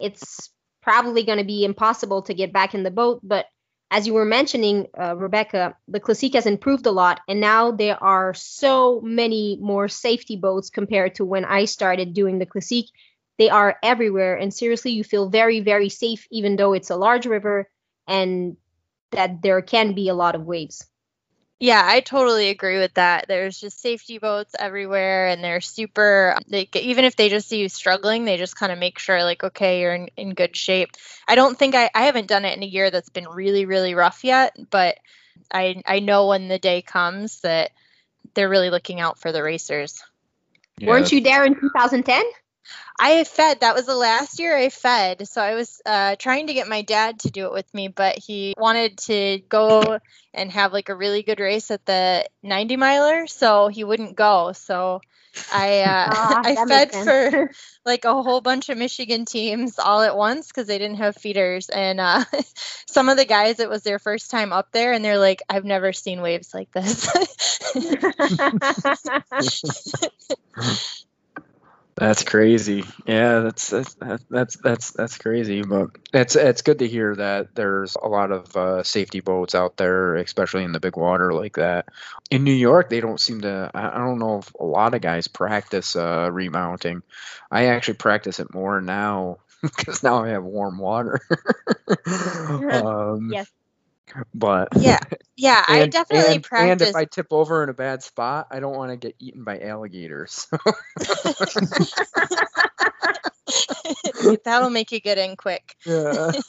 it's 0.00 0.50
probably 0.82 1.24
going 1.24 1.38
to 1.38 1.44
be 1.44 1.64
impossible 1.64 2.22
to 2.22 2.34
get 2.34 2.52
back 2.52 2.74
in 2.74 2.82
the 2.82 2.90
boat. 2.90 3.20
But 3.22 3.46
as 3.90 4.06
you 4.06 4.14
were 4.14 4.24
mentioning, 4.24 4.86
uh, 4.98 5.16
Rebecca, 5.16 5.76
the 5.86 6.00
Classique 6.00 6.34
has 6.34 6.46
improved 6.46 6.86
a 6.86 6.90
lot, 6.90 7.20
and 7.28 7.40
now 7.40 7.70
there 7.70 8.02
are 8.02 8.34
so 8.34 9.00
many 9.00 9.58
more 9.60 9.88
safety 9.88 10.36
boats 10.36 10.70
compared 10.70 11.14
to 11.16 11.24
when 11.24 11.44
I 11.44 11.66
started 11.66 12.12
doing 12.12 12.38
the 12.38 12.46
Classique. 12.46 12.90
They 13.38 13.48
are 13.48 13.76
everywhere, 13.82 14.36
and 14.36 14.52
seriously, 14.52 14.92
you 14.92 15.04
feel 15.04 15.28
very, 15.28 15.60
very 15.60 15.88
safe, 15.88 16.26
even 16.30 16.56
though 16.56 16.72
it's 16.72 16.90
a 16.90 16.96
large 16.96 17.26
river 17.26 17.70
and 18.08 18.56
that 19.12 19.42
there 19.42 19.62
can 19.62 19.94
be 19.94 20.08
a 20.08 20.14
lot 20.14 20.34
of 20.34 20.42
waves. 20.42 20.84
Yeah, 21.58 21.82
I 21.84 22.00
totally 22.00 22.50
agree 22.50 22.78
with 22.78 22.94
that. 22.94 23.26
There's 23.28 23.58
just 23.58 23.80
safety 23.80 24.18
boats 24.18 24.54
everywhere, 24.58 25.28
and 25.28 25.42
they're 25.42 25.62
super. 25.62 26.34
Um, 26.36 26.42
they 26.48 26.68
even 26.74 27.06
if 27.06 27.16
they 27.16 27.30
just 27.30 27.48
see 27.48 27.60
you 27.60 27.70
struggling, 27.70 28.24
they 28.26 28.36
just 28.36 28.56
kind 28.56 28.72
of 28.72 28.78
make 28.78 28.98
sure, 28.98 29.22
like, 29.22 29.42
okay, 29.42 29.80
you're 29.80 29.94
in, 29.94 30.08
in 30.18 30.34
good 30.34 30.54
shape. 30.54 30.90
I 31.26 31.34
don't 31.34 31.58
think 31.58 31.74
I 31.74 31.88
I 31.94 32.02
haven't 32.02 32.28
done 32.28 32.44
it 32.44 32.56
in 32.56 32.62
a 32.62 32.66
year 32.66 32.90
that's 32.90 33.08
been 33.08 33.26
really 33.26 33.64
really 33.64 33.94
rough 33.94 34.22
yet, 34.22 34.54
but 34.70 34.98
I 35.50 35.82
I 35.86 36.00
know 36.00 36.26
when 36.26 36.48
the 36.48 36.58
day 36.58 36.82
comes 36.82 37.40
that 37.40 37.70
they're 38.34 38.50
really 38.50 38.70
looking 38.70 39.00
out 39.00 39.18
for 39.18 39.32
the 39.32 39.42
racers. 39.42 40.02
Yeah. 40.76 40.88
Weren't 40.88 41.10
you 41.10 41.22
there 41.22 41.46
in 41.46 41.58
2010? 41.58 42.22
I 42.98 43.24
fed. 43.24 43.60
That 43.60 43.74
was 43.74 43.86
the 43.86 43.94
last 43.96 44.38
year 44.38 44.56
I 44.56 44.68
fed. 44.70 45.28
So 45.28 45.40
I 45.40 45.54
was 45.54 45.80
uh, 45.84 46.16
trying 46.18 46.46
to 46.48 46.54
get 46.54 46.68
my 46.68 46.82
dad 46.82 47.20
to 47.20 47.30
do 47.30 47.46
it 47.46 47.52
with 47.52 47.72
me, 47.74 47.88
but 47.88 48.18
he 48.18 48.54
wanted 48.56 48.98
to 48.98 49.40
go 49.48 49.98
and 50.34 50.50
have 50.52 50.72
like 50.72 50.88
a 50.88 50.94
really 50.96 51.22
good 51.22 51.40
race 51.40 51.70
at 51.70 51.84
the 51.86 52.26
90 52.42 52.76
miler, 52.76 53.26
so 53.26 53.68
he 53.68 53.84
wouldn't 53.84 54.16
go. 54.16 54.52
So 54.52 55.00
I 55.52 55.82
uh, 55.82 56.08
Ah, 56.12 56.40
I 56.44 56.56
fed 56.56 56.92
for 56.92 57.50
like 57.84 58.04
a 58.04 58.22
whole 58.22 58.40
bunch 58.40 58.68
of 58.68 58.78
Michigan 58.78 59.24
teams 59.24 59.78
all 59.78 60.02
at 60.02 60.16
once 60.16 60.48
because 60.48 60.66
they 60.66 60.78
didn't 60.78 60.98
have 60.98 61.16
feeders. 61.16 61.68
And 61.68 62.00
uh, 62.00 62.24
some 62.86 63.08
of 63.08 63.16
the 63.16 63.24
guys, 63.24 63.60
it 63.60 63.68
was 63.68 63.82
their 63.82 63.98
first 63.98 64.30
time 64.30 64.52
up 64.52 64.72
there, 64.72 64.92
and 64.92 65.04
they're 65.04 65.18
like, 65.18 65.42
"I've 65.48 65.64
never 65.64 65.92
seen 65.92 66.20
waves 66.22 66.54
like 66.54 66.70
this." 66.72 67.08
That's 71.96 72.24
crazy. 72.24 72.84
Yeah, 73.06 73.40
that's 73.40 73.70
that's 73.70 73.94
that's 74.28 74.56
that's 74.56 74.90
that's 74.90 75.16
crazy. 75.16 75.62
But 75.62 75.90
it's 76.12 76.36
it's 76.36 76.60
good 76.60 76.80
to 76.80 76.88
hear 76.88 77.16
that 77.16 77.54
there's 77.54 77.96
a 77.96 78.06
lot 78.06 78.32
of 78.32 78.54
uh, 78.54 78.82
safety 78.82 79.20
boats 79.20 79.54
out 79.54 79.78
there, 79.78 80.16
especially 80.16 80.64
in 80.64 80.72
the 80.72 80.80
big 80.80 80.96
water 80.98 81.32
like 81.32 81.56
that. 81.56 81.86
In 82.30 82.44
New 82.44 82.52
York, 82.52 82.90
they 82.90 83.00
don't 83.00 83.18
seem 83.20 83.40
to. 83.42 83.70
I 83.72 83.96
don't 83.96 84.18
know 84.18 84.38
if 84.40 84.52
a 84.60 84.64
lot 84.64 84.92
of 84.92 85.00
guys 85.00 85.26
practice 85.26 85.96
uh, 85.96 86.28
remounting. 86.30 87.02
I 87.50 87.66
actually 87.68 87.94
practice 87.94 88.40
it 88.40 88.52
more 88.52 88.82
now 88.82 89.38
because 89.62 90.02
now 90.02 90.22
I 90.22 90.28
have 90.30 90.44
warm 90.44 90.78
water. 90.78 91.20
um, 92.70 93.30
Yes. 93.32 93.50
But 94.34 94.68
yeah, 94.76 95.00
yeah, 95.36 95.64
I 95.66 95.86
definitely 95.86 96.36
and, 96.36 96.44
practice. 96.44 96.88
And 96.88 96.90
if 96.90 96.96
I 96.96 97.04
tip 97.04 97.28
over 97.30 97.62
in 97.62 97.68
a 97.68 97.74
bad 97.74 98.02
spot, 98.02 98.48
I 98.50 98.60
don't 98.60 98.76
want 98.76 98.90
to 98.90 98.96
get 98.96 99.16
eaten 99.18 99.44
by 99.44 99.60
alligators. 99.60 100.48
That'll 104.44 104.70
make 104.70 104.92
you 104.92 105.00
get 105.00 105.18
in 105.18 105.36
quick. 105.36 105.76
yeah. 105.84 106.32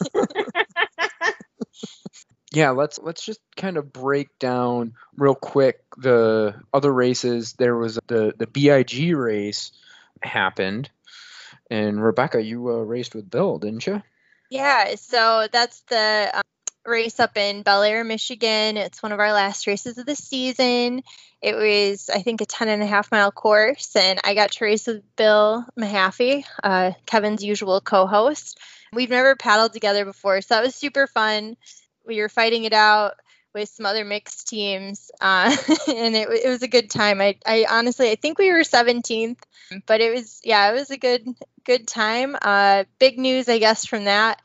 yeah, 2.52 2.70
let's 2.72 3.00
let's 3.00 3.24
just 3.24 3.40
kind 3.56 3.78
of 3.78 3.92
break 3.92 4.38
down 4.40 4.94
real 5.16 5.36
quick 5.36 5.82
the 5.98 6.56
other 6.74 6.94
races. 6.94 7.54
There 7.54 7.76
was 7.76 8.00
the 8.08 8.34
the 8.38 8.48
BIG 8.48 9.16
race 9.16 9.72
happened, 10.22 10.90
and 11.70 12.02
Rebecca, 12.02 12.42
you 12.42 12.70
uh, 12.70 12.80
raced 12.80 13.16
with 13.16 13.30
Bill, 13.30 13.60
didn't 13.60 13.86
you? 13.86 14.02
Yeah, 14.50 14.96
so 14.96 15.48
that's 15.52 15.82
the 15.82 16.32
um, 16.34 16.42
race 16.88 17.20
up 17.20 17.38
in 17.38 17.64
Bellaire, 17.64 18.06
Michigan. 18.06 18.78
It's 18.78 19.04
one 19.04 19.12
of 19.12 19.20
our 19.20 19.34
last 19.34 19.68
races 19.68 19.98
of 19.98 20.06
the 20.06 20.16
season. 20.16 21.04
It 21.42 21.56
was, 21.56 22.10
I 22.10 22.22
think, 22.22 22.42
a 22.42 22.46
10 22.46 22.70
and 22.70 22.82
a 22.82 22.88
half 22.88 23.12
mile 23.12 23.32
course, 23.32 23.96
and 23.96 24.20
I 24.24 24.34
got 24.34 24.54
to 24.54 24.66
race 24.66 24.88
with 24.88 25.04
Bill 25.16 25.66
Mahaffey, 25.78 26.46
uh, 26.64 26.94
Kevin's 27.06 27.44
usual 27.44 27.82
co 27.82 28.08
host. 28.08 28.60
We've 28.94 29.10
never 29.10 29.36
paddled 29.36 29.74
together 29.74 30.06
before, 30.06 30.42
so 30.42 30.56
that 30.56 30.64
was 30.64 30.74
super 30.74 31.06
fun. 31.06 31.58
We 32.06 32.22
were 32.22 32.30
fighting 32.30 32.64
it 32.64 32.74
out 32.74 33.16
with 33.54 33.70
some 33.70 33.86
other 33.86 34.06
mixed 34.06 34.48
teams, 34.48 35.12
uh, 35.22 35.56
and 35.88 36.16
it, 36.16 36.30
it 36.30 36.50
was 36.50 36.64
a 36.64 36.68
good 36.68 36.90
time. 36.90 37.22
I, 37.22 37.38
I 37.46 37.68
honestly, 37.70 38.10
I 38.10 38.16
think 38.16 38.40
we 38.40 38.52
were 38.52 38.60
17th, 38.60 39.40
but 39.86 40.02
it 40.02 40.14
was, 40.14 40.42
yeah, 40.44 40.72
it 40.72 40.74
was 40.74 40.90
a 40.90 40.98
good, 40.98 41.28
good 41.66 41.88
time. 41.88 42.36
Uh, 42.42 42.86
big 42.98 43.20
news, 43.20 43.48
I 43.50 43.60
guess, 43.60 43.86
from 43.86 44.06
that 44.06 44.42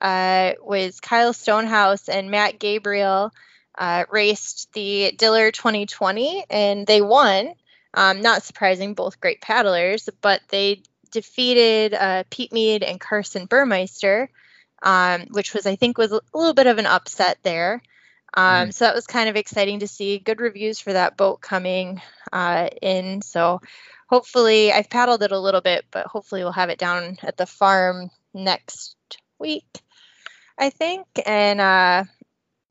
uh, 0.00 0.52
was 0.62 1.00
Kyle 1.00 1.32
Stonehouse 1.32 2.08
and 2.08 2.30
Matt 2.30 2.58
Gabriel 2.58 3.32
uh, 3.76 4.04
raced 4.10 4.72
the 4.72 5.12
Diller 5.16 5.50
2020 5.50 6.44
and 6.50 6.86
they 6.86 7.00
won. 7.00 7.54
Um, 7.92 8.22
not 8.22 8.42
surprising, 8.42 8.94
both 8.94 9.20
great 9.20 9.40
paddlers, 9.40 10.08
but 10.20 10.40
they 10.48 10.82
defeated 11.12 11.94
uh, 11.94 12.24
Pete 12.28 12.52
Mead 12.52 12.82
and 12.82 13.00
Carson 13.00 13.46
Burmeister, 13.46 14.28
um, 14.82 15.26
which 15.30 15.54
was, 15.54 15.64
I 15.64 15.76
think, 15.76 15.96
was 15.96 16.10
a 16.10 16.20
little 16.34 16.54
bit 16.54 16.66
of 16.66 16.78
an 16.78 16.86
upset 16.86 17.38
there. 17.44 17.82
Um, 18.36 18.72
So 18.72 18.84
that 18.84 18.94
was 18.96 19.06
kind 19.06 19.28
of 19.28 19.36
exciting 19.36 19.78
to 19.78 19.86
see. 19.86 20.18
Good 20.18 20.40
reviews 20.40 20.80
for 20.80 20.92
that 20.92 21.16
boat 21.16 21.40
coming 21.40 22.02
uh, 22.32 22.68
in. 22.82 23.22
So 23.22 23.60
hopefully, 24.08 24.72
I've 24.72 24.90
paddled 24.90 25.22
it 25.22 25.30
a 25.30 25.38
little 25.38 25.60
bit, 25.60 25.84
but 25.92 26.06
hopefully, 26.06 26.42
we'll 26.42 26.52
have 26.52 26.70
it 26.70 26.78
down 26.78 27.16
at 27.22 27.36
the 27.36 27.46
farm 27.46 28.10
next 28.34 28.96
week, 29.38 29.66
I 30.58 30.70
think. 30.70 31.06
And 31.24 31.60
uh, 31.60 32.04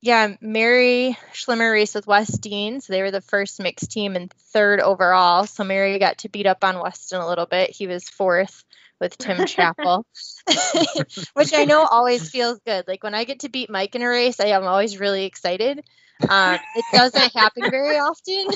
yeah, 0.01 0.35
Mary 0.41 1.17
Schlimmer 1.33 1.71
raced 1.71 1.95
with 1.95 2.07
West 2.07 2.41
Dean. 2.41 2.81
So 2.81 2.93
they 2.93 3.01
were 3.01 3.11
the 3.11 3.21
first 3.21 3.61
mixed 3.61 3.91
team 3.91 4.15
and 4.15 4.31
third 4.51 4.79
overall. 4.79 5.45
So 5.45 5.63
Mary 5.63 5.97
got 5.99 6.19
to 6.19 6.29
beat 6.29 6.45
up 6.45 6.63
on 6.63 6.79
Weston 6.79 7.21
a 7.21 7.27
little 7.27 7.45
bit. 7.45 7.69
He 7.69 7.87
was 7.87 8.09
fourth 8.09 8.63
with 8.99 9.17
Tim 9.17 9.45
Chappell, 9.47 10.05
which 11.33 11.53
I 11.53 11.65
know 11.65 11.85
always 11.85 12.29
feels 12.29 12.59
good. 12.65 12.87
Like 12.87 13.03
when 13.03 13.15
I 13.15 13.23
get 13.23 13.41
to 13.41 13.49
beat 13.49 13.69
Mike 13.69 13.95
in 13.95 14.01
a 14.01 14.09
race, 14.09 14.39
I 14.39 14.47
am 14.47 14.63
always 14.63 14.99
really 14.99 15.25
excited. 15.25 15.83
Um, 16.29 16.59
it 16.75 16.85
doesn't 16.93 17.33
happen 17.33 17.69
very 17.69 17.97
often, 17.97 18.47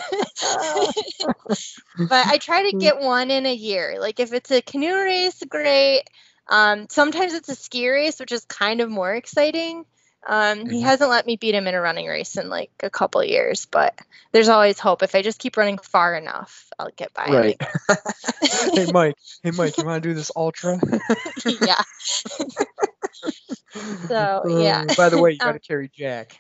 but 2.08 2.28
I 2.28 2.38
try 2.38 2.70
to 2.70 2.78
get 2.78 3.00
one 3.00 3.30
in 3.30 3.46
a 3.46 3.54
year. 3.54 3.98
Like 4.00 4.20
if 4.20 4.32
it's 4.32 4.52
a 4.52 4.62
canoe 4.62 4.96
race, 4.96 5.44
great. 5.50 6.04
Um, 6.50 6.88
sometimes 6.90 7.34
it's 7.34 7.50
a 7.50 7.56
ski 7.56 7.90
race, 7.90 8.20
which 8.20 8.32
is 8.32 8.46
kind 8.46 8.82
of 8.82 8.90
more 8.90 9.14
exciting. 9.14 9.86
Um, 10.26 10.66
he 10.70 10.82
Mhm. 10.82 10.84
hasn't 10.84 11.10
let 11.10 11.26
me 11.26 11.38
beat 11.38 11.56
him 11.56 11.68
in 11.68 11.76
a 11.76 11.80
running 11.82 12.08
race 12.08 12.38
in 12.38 12.50
like 12.50 12.72
a 12.82 12.90
couple 12.90 13.24
years, 13.24 13.66
but 13.66 13.98
there's 14.34 14.50
always 14.50 14.80
hope. 14.80 15.04
If 15.04 15.16
I 15.16 15.22
just 15.22 15.40
keep 15.40 15.56
running 15.58 15.78
far 15.78 16.16
enough, 16.16 16.70
I'll 16.78 16.90
get 16.96 17.14
by. 17.14 17.26
Right. 17.28 17.62
hey 18.76 18.88
Mike. 18.92 19.16
Hey 19.44 19.52
Mike, 19.52 19.78
you 19.78 19.86
want 19.86 20.04
to 20.04 20.10
do 20.10 20.14
this 20.16 20.32
ultra? 20.36 20.80
yeah. 21.46 21.82
So, 24.08 24.44
yeah. 24.62 24.86
Uh, 24.90 24.94
by 24.96 25.10
the 25.10 25.18
way, 25.20 25.34
you 25.34 25.40
got 25.40 25.50
Um, 25.50 25.54
to 25.54 25.60
carry 25.60 25.90
Jack. 25.94 26.36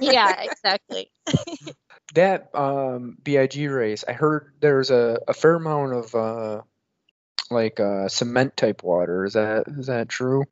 yeah, 0.00 0.42
exactly. 0.42 1.10
that 2.14 2.54
um 2.54 3.16
BIG 3.22 3.68
race, 3.70 4.04
I 4.06 4.12
heard 4.12 4.54
there's 4.60 4.90
a, 4.90 5.20
a 5.28 5.34
fair 5.34 5.54
amount 5.56 5.92
of 5.92 6.14
uh 6.14 6.62
like 7.50 7.80
uh 7.80 8.08
cement 8.08 8.56
type 8.56 8.82
water. 8.82 9.24
Is 9.24 9.34
that 9.34 9.64
is 9.68 9.86
that 9.86 10.08
true? 10.08 10.44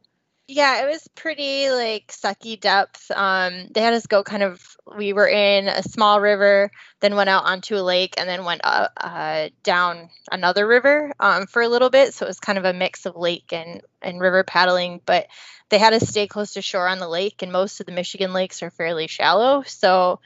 Yeah, 0.49 0.85
it 0.85 0.89
was 0.89 1.09
pretty 1.17 1.71
like 1.71 2.13
sucky 2.13 2.61
depth. 2.61 3.11
Um, 3.11 3.67
they 3.73 3.81
had 3.81 3.95
us 3.95 4.07
go 4.07 4.23
kind 4.23 4.45
of. 4.45 4.63
We 4.97 5.13
were 5.13 5.27
in 5.27 5.67
a 5.67 5.83
small 5.83 6.21
river, 6.21 6.71
then 7.01 7.17
went 7.17 7.29
out 7.29 7.45
onto 7.47 7.75
a 7.75 7.83
lake, 7.83 8.15
and 8.17 8.29
then 8.29 8.45
went 8.45 8.61
uh, 8.63 8.89
uh, 8.97 9.49
down 9.65 10.09
another 10.31 10.65
river 10.65 11.13
um, 11.19 11.47
for 11.49 11.63
a 11.63 11.69
little 11.69 11.91
bit. 11.91 12.15
So 12.15 12.27
it 12.27 12.29
was 12.29 12.39
kind 12.39 12.59
of 12.59 12.65
a 12.65 12.73
mix 12.73 13.07
of 13.07 13.17
lake 13.17 13.53
and 13.53 13.83
and 14.01 14.21
river 14.21 14.45
paddling. 14.45 15.01
But 15.05 15.27
they 15.69 15.79
had 15.79 15.95
us 15.95 16.09
stay 16.09 16.29
close 16.29 16.53
to 16.53 16.63
shore 16.63 16.87
on 16.87 17.01
the 17.01 17.09
lake, 17.09 17.43
and 17.43 17.51
most 17.51 17.81
of 17.81 17.87
the 17.87 17.93
Michigan 17.93 18.33
lakes 18.33 18.63
are 18.63 18.71
fairly 18.71 19.09
shallow. 19.09 19.65
So 19.67 20.21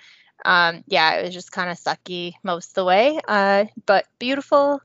um, 0.44 0.84
yeah, 0.86 1.14
it 1.14 1.24
was 1.24 1.34
just 1.34 1.52
kind 1.52 1.70
of 1.70 1.78
sucky 1.78 2.34
most 2.42 2.70
of 2.70 2.74
the 2.74 2.84
way, 2.84 3.18
uh, 3.26 3.66
but 3.86 4.06
beautiful. 4.18 4.80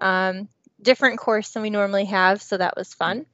Um, 0.00 0.48
different 0.82 1.18
course 1.18 1.50
than 1.50 1.62
we 1.62 1.70
normally 1.70 2.06
have, 2.06 2.42
so 2.42 2.56
that 2.56 2.76
was 2.76 2.94
fun. 2.94 3.26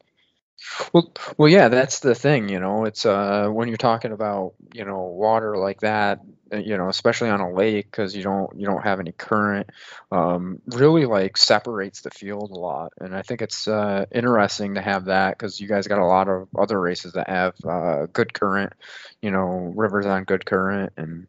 Well, 0.92 1.12
well, 1.36 1.48
yeah, 1.48 1.68
that's 1.68 2.00
the 2.00 2.14
thing, 2.14 2.48
you 2.48 2.60
know. 2.60 2.84
It's 2.86 3.04
uh 3.04 3.48
when 3.48 3.68
you're 3.68 3.76
talking 3.76 4.12
about, 4.12 4.54
you 4.72 4.84
know, 4.84 5.02
water 5.02 5.56
like 5.58 5.80
that, 5.80 6.20
uh, 6.52 6.56
you 6.56 6.76
know, 6.78 6.88
especially 6.88 7.28
on 7.28 7.40
a 7.40 7.52
lake 7.52 7.90
because 7.90 8.16
you 8.16 8.22
don't 8.22 8.58
you 8.58 8.66
don't 8.66 8.82
have 8.82 8.98
any 9.00 9.12
current, 9.12 9.70
um, 10.10 10.60
really 10.66 11.04
like 11.06 11.36
separates 11.36 12.00
the 12.02 12.10
field 12.10 12.50
a 12.50 12.58
lot. 12.58 12.92
And 12.98 13.14
I 13.14 13.22
think 13.22 13.42
it's 13.42 13.68
uh 13.68 14.06
interesting 14.12 14.74
to 14.74 14.80
have 14.82 15.06
that 15.06 15.38
because 15.38 15.60
you 15.60 15.68
guys 15.68 15.86
got 15.88 15.98
a 15.98 16.06
lot 16.06 16.28
of 16.28 16.48
other 16.58 16.80
races 16.80 17.12
that 17.12 17.28
have 17.28 17.54
uh 17.64 18.06
good 18.12 18.32
current, 18.32 18.72
you 19.20 19.30
know, 19.30 19.72
rivers 19.76 20.06
on 20.06 20.24
good 20.24 20.46
current, 20.46 20.92
and 20.96 21.26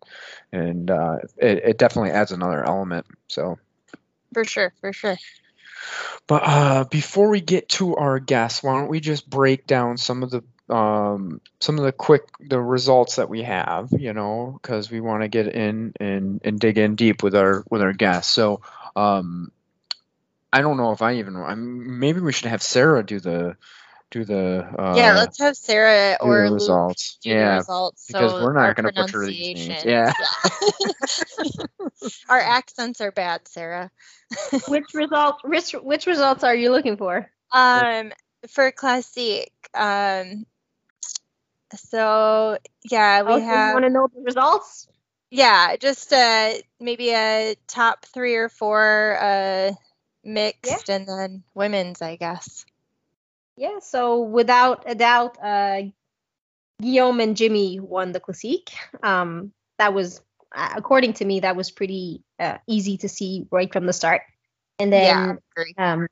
and 0.53 0.89
uh, 0.89 1.17
it 1.37 1.63
it 1.65 1.77
definitely 1.77 2.11
adds 2.11 2.31
another 2.31 2.63
element. 2.63 3.05
So. 3.27 3.59
For 4.33 4.43
sure, 4.45 4.73
for 4.81 4.93
sure. 4.93 5.17
But 6.27 6.43
uh, 6.45 6.83
before 6.85 7.29
we 7.29 7.41
get 7.41 7.69
to 7.69 7.95
our 7.95 8.19
guests, 8.19 8.61
why 8.61 8.73
don't 8.73 8.89
we 8.89 8.99
just 8.99 9.29
break 9.29 9.65
down 9.65 9.97
some 9.97 10.23
of 10.23 10.29
the 10.31 10.43
um, 10.73 11.39
some 11.61 11.77
of 11.77 11.85
the 11.85 11.93
quick 11.93 12.23
the 12.39 12.59
results 12.59 13.15
that 13.15 13.29
we 13.29 13.43
have, 13.43 13.89
you 13.97 14.13
know, 14.13 14.59
because 14.61 14.91
we 14.91 14.99
want 14.99 15.23
to 15.23 15.29
get 15.29 15.47
in 15.47 15.93
and 15.99 16.41
and 16.43 16.59
dig 16.59 16.77
in 16.77 16.95
deep 16.95 17.23
with 17.23 17.35
our 17.35 17.63
with 17.69 17.81
our 17.81 17.93
guests. 17.93 18.33
So 18.33 18.61
um, 18.95 19.51
I 20.51 20.61
don't 20.61 20.77
know 20.77 20.91
if 20.91 21.01
I 21.01 21.15
even 21.15 21.35
I'm, 21.37 21.99
maybe 21.99 22.19
we 22.19 22.33
should 22.33 22.49
have 22.49 22.63
Sarah 22.63 23.05
do 23.05 23.19
the 23.19 23.55
do 24.11 24.23
the 24.25 24.65
uh, 24.77 24.83
yeah, 24.93 25.13
let's 25.13 25.39
have 25.39 25.55
Sarah 25.57 26.17
do 26.21 26.37
the 26.41 26.49
or 26.49 26.49
results. 26.49 27.17
do 27.23 27.35
the 27.35 27.45
Yeah, 27.45 27.47
results. 27.47 28.07
because 28.07 28.37
so 28.37 28.37
we're 28.37 28.53
not 28.53 28.75
gonna 28.75 28.91
butcher 28.91 29.25
these 29.25 29.51
names. 29.53 29.83
Yeah. 29.83 30.11
yeah. 30.19 30.27
our 32.29 32.39
accents 32.39 33.01
are 33.01 33.11
bad, 33.11 33.47
Sarah. 33.47 33.91
which 34.67 34.93
results? 34.93 35.41
Which 35.43 35.71
which 35.73 36.05
results 36.07 36.43
are 36.43 36.55
you 36.55 36.71
looking 36.71 36.97
for? 36.97 37.29
Um, 37.51 38.11
for 38.47 38.71
classic, 38.71 39.51
um, 39.73 40.45
so 41.75 42.57
yeah, 42.89 43.23
we 43.23 43.35
Oh, 43.35 43.41
so 43.41 43.55
you 43.55 43.69
have 43.69 43.71
want 43.71 43.85
to 43.85 43.89
know 43.89 44.07
the 44.13 44.21
results? 44.21 44.87
yeah, 45.29 45.75
just 45.77 46.11
uh 46.13 46.53
maybe 46.79 47.11
a 47.11 47.55
top 47.67 48.05
three 48.05 48.35
or 48.35 48.49
four 48.49 49.17
uh 49.19 49.71
mixed, 50.23 50.89
and 50.89 51.07
then 51.07 51.43
women's, 51.53 52.01
I 52.01 52.15
guess. 52.15 52.65
Yeah, 53.57 53.79
so 53.81 54.21
without 54.21 54.83
a 54.85 54.93
doubt, 54.93 55.37
uh, 55.43 55.81
Guillaume 56.79 57.19
and 57.19 57.35
Jimmy 57.35 57.79
won 57.79 58.11
the 58.11 58.19
Classique. 58.19 58.71
Um, 59.01 59.51
that 59.79 59.95
was, 59.95 60.21
uh, 60.55 60.73
according 60.75 61.13
to 61.13 61.25
me, 61.25 61.39
that 61.39 61.55
was 61.55 61.71
pretty 61.71 62.21
uh, 62.39 62.59
easy 62.67 62.97
to 62.97 63.09
see 63.09 63.47
right 63.51 63.73
from 63.73 63.87
the 63.87 63.93
start. 63.93 64.21
And 64.77 64.93
then, 64.93 65.41
yeah, 65.57 65.93
um, 65.93 66.07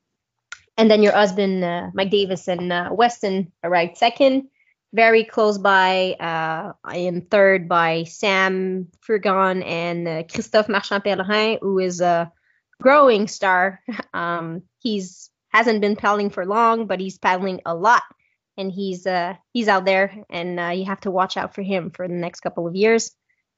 and 0.76 0.90
then 0.90 1.04
your 1.04 1.14
husband, 1.14 1.64
uh, 1.64 1.92
Mike 1.94 2.10
Davis 2.10 2.48
and 2.48 2.74
uh, 2.74 2.90
Weston 2.92 3.52
arrived 3.64 3.98
second, 3.98 4.50
very 4.92 5.24
close 5.24 5.60
by 5.60 6.16
uh, 6.20 6.74
in 6.96 7.22
third 7.22 7.70
by 7.70 8.06
Sam 8.06 8.88
Furgon 9.08 9.64
and 9.64 10.08
uh, 10.08 10.24
Christophe 10.24 10.68
Marchand-Pellerin, 10.68 11.60
who 11.62 11.78
is 11.78 12.02
a 12.02 12.32
growing 12.82 13.28
star. 13.28 13.82
Um, 14.14 14.64
he's 14.80 15.30
hasn't 15.56 15.82
been 15.82 15.96
paddling 15.96 16.30
for 16.30 16.46
long, 16.46 16.86
but 16.86 17.00
he's 17.00 17.18
paddling 17.18 17.62
a 17.66 17.74
lot, 17.74 18.04
and 18.58 18.72
he's 18.72 19.08
uh, 19.08 19.36
he's 19.54 19.68
out 19.68 19.86
there, 19.86 20.26
and 20.30 20.60
uh, 20.60 20.70
you 20.70 20.86
have 20.86 21.02
to 21.02 21.12
watch 21.12 21.38
out 21.38 21.56
for 21.56 21.62
him 21.62 21.92
for 21.92 22.08
the 22.08 22.14
next 22.14 22.42
couple 22.42 22.68
of 22.68 22.76
years. 22.76 23.12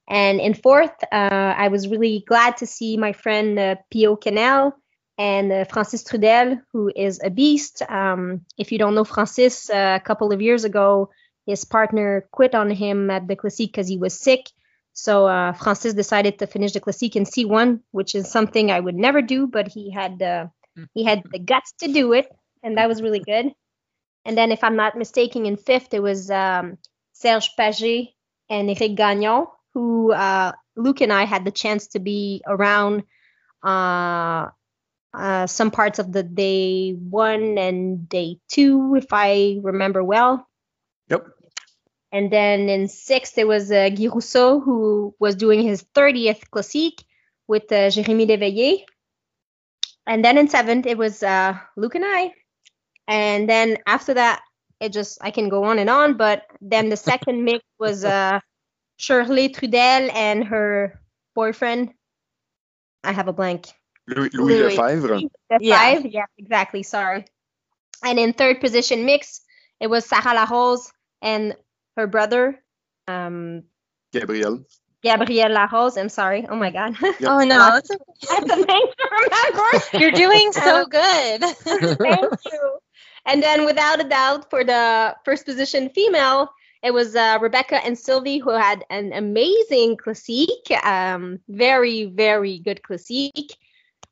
And 0.08 0.40
in 0.40 0.54
fourth, 0.54 1.04
uh, 1.12 1.54
I 1.58 1.68
was 1.68 1.88
really 1.88 2.24
glad 2.28 2.58
to 2.58 2.66
see 2.66 2.98
my 2.98 3.14
friend 3.14 3.60
uh, 3.60 3.76
Pio 3.92 4.16
Canel 4.16 4.74
and 5.18 5.52
uh, 5.52 5.66
Francis 5.66 6.04
Trudel, 6.04 6.62
who 6.72 6.92
is 6.96 7.20
a 7.24 7.30
beast. 7.30 7.82
Um, 7.90 8.46
if 8.58 8.72
you 8.72 8.78
don't 8.78 8.96
know 8.96 9.04
Francis, 9.04 9.70
uh, 9.70 9.98
a 10.02 10.06
couple 10.06 10.32
of 10.32 10.42
years 10.42 10.64
ago, 10.64 11.10
his 11.46 11.66
partner 11.66 12.28
quit 12.32 12.54
on 12.54 12.70
him 12.70 13.10
at 13.10 13.28
the 13.28 13.36
Classique 13.36 13.72
because 13.72 13.88
he 13.88 13.98
was 13.98 14.14
sick. 14.14 14.50
So 14.94 15.28
uh, 15.28 15.54
Francis 15.54 15.94
decided 15.94 16.40
to 16.40 16.48
finish 16.48 16.74
the 16.74 16.80
Classique 16.80 17.16
in 17.16 17.24
C1, 17.24 17.82
which 17.92 18.16
is 18.16 18.32
something 18.32 18.72
I 18.72 18.80
would 18.80 18.96
never 18.96 19.22
do, 19.22 19.48
but 19.48 19.68
he 19.68 19.92
had 19.92 20.22
uh, 20.22 20.48
he 20.94 21.04
had 21.04 21.24
the 21.32 21.40
guts 21.40 21.74
to 21.80 21.88
do 21.88 22.14
it, 22.14 22.28
and 22.64 22.78
that 22.78 22.88
was 22.88 23.02
really 23.02 23.20
good. 23.20 23.54
And 24.26 24.38
then, 24.38 24.52
if 24.52 24.64
I'm 24.64 24.76
not 24.76 24.98
mistaken, 24.98 25.46
in 25.46 25.58
fifth 25.58 25.94
it 25.94 26.02
was 26.02 26.30
um, 26.30 26.78
Serge 27.14 27.50
Paget 27.58 28.10
and 28.50 28.70
Eric 28.70 28.96
Gagnon, 28.96 29.48
who 29.74 30.12
uh, 30.12 30.52
Luke 30.76 31.02
and 31.02 31.14
I 31.14 31.24
had 31.26 31.46
the 31.46 31.52
chance 31.52 31.88
to 31.88 32.00
be 32.00 32.42
around 32.46 33.04
uh, 33.64 34.48
uh, 35.14 35.48
some 35.48 35.72
parts 35.72 36.00
of 36.00 36.12
the 36.12 36.24
day 36.24 36.92
one 36.92 37.58
and 37.58 38.08
day 38.08 38.40
two, 38.50 38.96
if 38.96 39.08
I 39.12 39.60
remember 39.62 40.04
well. 40.04 40.48
Yep. 41.10 41.26
And 42.12 42.32
then 42.32 42.70
in 42.70 42.88
sixth, 42.88 43.38
it 43.38 43.48
was 43.48 43.72
uh, 43.72 43.90
Guy 43.90 44.08
Rousseau, 44.08 44.60
who 44.60 45.16
was 45.20 45.36
doing 45.36 45.62
his 45.62 45.84
30th 45.96 46.50
Classique 46.50 47.04
with 47.48 47.72
uh, 47.72 47.90
Jérémy 47.90 48.28
Léveillé. 48.28 48.86
And 50.08 50.24
then 50.24 50.38
in 50.38 50.48
seventh, 50.48 50.86
it 50.86 50.98
was 50.98 51.22
uh, 51.22 51.58
Luke 51.76 51.96
and 51.96 52.06
I. 52.06 52.34
And 53.08 53.50
then 53.50 53.78
after 53.86 54.14
that, 54.14 54.42
it 54.80 54.94
just, 54.94 55.18
I 55.22 55.32
can 55.32 55.50
go 55.50 55.66
on 55.66 55.80
and 55.80 55.90
on. 55.90 56.16
But 56.16 56.44
then 56.62 56.90
the 56.90 56.98
second 56.98 57.44
mix 57.44 57.64
was 57.78 58.06
uh, 58.06 58.40
Shirley 58.98 59.50
Trudel 59.50 60.10
and 60.14 60.46
her 60.46 61.00
boyfriend. 61.36 61.94
I 63.04 63.12
have 63.12 63.28
a 63.28 63.34
blank. 63.34 63.68
Louis, 64.08 64.30
Louis, 64.34 64.60
Louis. 64.60 64.78
Lefebvre. 64.78 65.20
The 65.50 65.58
Yeah. 65.60 66.00
Yeah, 66.00 66.26
exactly. 66.38 66.84
Sorry. 66.84 67.26
And 68.04 68.18
in 68.18 68.34
third 68.34 68.62
position 68.62 69.06
mix, 69.06 69.42
it 69.80 69.88
was 69.88 70.06
Sarah 70.06 70.36
Larose 70.36 70.92
and 71.22 71.56
her 71.98 72.08
brother, 72.08 72.64
um, 73.08 73.64
Gabriel. 74.14 74.64
Gabrielle 75.04 75.52
Larose. 75.54 75.98
I'm 75.98 76.10
sorry. 76.10 76.46
Oh 76.50 76.56
my 76.56 76.72
God. 76.72 76.96
Yep. 77.02 77.16
Oh 77.26 77.44
no, 77.44 77.76
it's 77.76 77.92
okay. 77.92 78.04
I 78.32 78.34
have 78.36 78.48
the 78.48 78.56
name 78.56 78.66
to 78.66 79.06
remember. 79.12 79.98
you're 80.00 80.12
doing 80.12 80.52
so 80.52 80.84
Um, 80.84 80.90
good. 80.90 81.42
Thank 81.98 82.34
you. 82.52 82.78
And 83.26 83.44
then, 83.44 83.66
without 83.66 84.00
a 84.00 84.08
doubt, 84.08 84.50
for 84.50 84.64
the 84.64 85.16
first 85.26 85.46
position 85.46 85.90
female, 85.90 86.50
it 86.82 86.92
was 86.94 87.16
uh, 87.16 87.38
Rebecca 87.42 87.84
and 87.84 87.98
Sylvie 87.98 88.38
who 88.40 88.52
had 88.52 88.86
an 88.90 89.12
amazing 89.14 89.98
classique, 89.98 90.72
um, 90.84 91.40
very, 91.50 92.06
very 92.06 92.60
good 92.60 92.82
classique. 92.84 93.56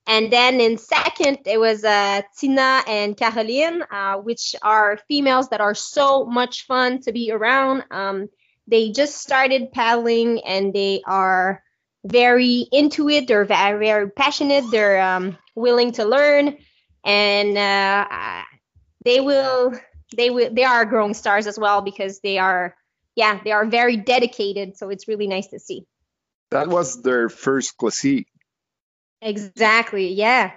And 0.08 0.32
then 0.32 0.60
in 0.62 0.77
second, 0.77 1.39
it 1.46 1.60
was 1.60 1.84
uh, 1.84 2.22
Tina 2.38 2.84
and 2.88 3.15
Caroline, 3.17 3.84
uh, 3.89 4.17
which 4.17 4.56
are 4.62 5.00
females 5.08 5.50
that 5.50 5.62
are 5.62 5.74
so 5.74 6.26
much 6.26 6.65
fun 6.67 7.02
to 7.02 7.12
be 7.12 7.32
around. 7.32 7.86
Um, 7.89 8.30
they 8.67 8.91
just 8.91 9.17
started 9.17 9.71
paddling 9.71 10.41
and 10.45 10.73
they 10.73 11.01
are 11.06 11.63
very 12.04 12.67
into 12.71 13.10
it. 13.10 13.28
They're 13.28 13.45
very, 13.45 13.86
very 13.86 14.10
passionate. 14.10 14.65
They're 14.71 15.01
um, 15.01 15.38
willing 15.56 15.91
to 15.93 16.06
learn, 16.06 16.58
and 17.04 17.58
uh, 17.58 18.08
uh, 18.10 18.43
they 19.04 19.19
will. 19.19 19.73
They 20.15 20.30
will. 20.30 20.54
They 20.54 20.63
are 20.63 20.86
growing 20.86 21.13
stars 21.13 21.47
as 21.47 21.58
well 21.58 21.82
because 21.82 22.19
they 22.19 22.38
are. 22.38 22.75
Yeah, 23.15 23.39
they 23.43 23.51
are 23.51 23.65
very 23.65 23.97
dedicated. 23.97 24.78
So 24.78 24.89
it's 24.89 25.08
really 25.08 25.28
nice 25.28 25.47
to 25.47 25.60
see. 25.60 25.86
That 26.51 26.67
was 26.67 27.01
their 27.01 27.30
first 27.30 27.78
classique. 27.78 28.28
Exactly. 29.21 30.13
Yeah. 30.13 30.51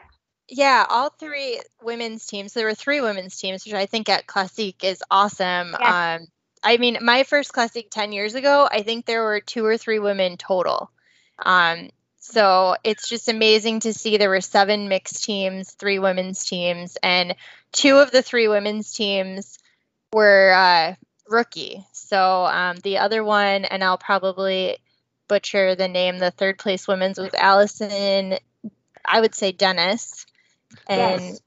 yeah, 0.49 0.85
all 0.88 1.11
three 1.11 1.61
women's 1.83 2.27
teams. 2.27 2.53
There 2.53 2.66
were 2.66 2.75
three 2.75 3.01
women's 3.01 3.37
teams, 3.37 3.64
which 3.64 3.75
I 3.75 3.87
think 3.87 4.09
at 4.09 4.27
Classique 4.27 4.85
is 4.85 5.03
awesome. 5.11 5.75
Yeah. 5.79 6.18
Um, 6.21 6.27
I 6.62 6.77
mean, 6.77 6.99
my 7.03 7.25
first 7.25 7.53
classic 7.53 7.90
10 7.90 8.12
years 8.12 8.35
ago, 8.35 8.68
I 8.71 8.83
think 8.83 9.07
there 9.07 9.23
were 9.23 9.40
two 9.40 9.64
or 9.64 9.77
three 9.77 9.99
women 9.99 10.37
total. 10.37 10.90
Um, 11.38 11.90
so 12.18 12.77
it's 12.85 13.09
just 13.09 13.29
amazing 13.29 13.81
to 13.81 13.94
see 13.94 14.16
there 14.16 14.29
were 14.29 14.40
seven 14.40 14.88
mixed 14.88 15.25
teams, 15.25 15.71
three 15.73 15.99
women's 15.99 16.44
teams, 16.44 16.97
and 17.03 17.35
two 17.73 17.97
of 17.97 18.11
the 18.11 18.23
three 18.23 18.49
women's 18.49 18.92
teams 18.92 19.59
were 20.12 20.53
uh, 20.53 20.94
rookie. 21.29 21.87
So 21.92 22.44
um, 22.44 22.77
the 22.83 22.99
other 22.99 23.25
one, 23.25 23.64
and 23.64 23.83
I'll 23.83 23.99
probably 23.99 24.79
butcher 25.29 25.75
the 25.75 25.88
name, 25.88 26.18
the 26.18 26.31
third 26.31 26.59
place 26.59 26.88
women's 26.88 27.18
was 27.18 27.35
Allison, 27.35 28.38
I 29.05 29.21
would 29.21 29.35
say 29.35 29.53
Dennis. 29.53 30.27
And 30.87 31.23
Yes. 31.23 31.40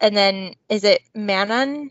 and 0.00 0.16
then 0.16 0.54
is 0.68 0.84
it 0.84 1.02
Manon? 1.14 1.90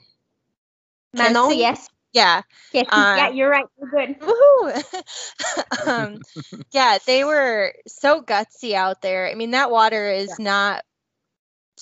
Manon. 1.13 1.57
Yes. 1.57 1.89
Yeah. 2.13 2.41
Yes. 2.71 2.85
Uh, 2.91 3.15
yeah. 3.17 3.29
You're 3.29 3.49
right. 3.49 3.65
You're 3.79 3.89
good. 3.89 4.19
Woohoo! 4.19 5.87
um, 5.87 6.19
yeah, 6.71 6.97
they 7.05 7.23
were 7.23 7.73
so 7.87 8.21
gutsy 8.21 8.73
out 8.73 9.01
there. 9.01 9.29
I 9.29 9.35
mean, 9.35 9.51
that 9.51 9.71
water 9.71 10.11
is 10.11 10.39
not 10.39 10.83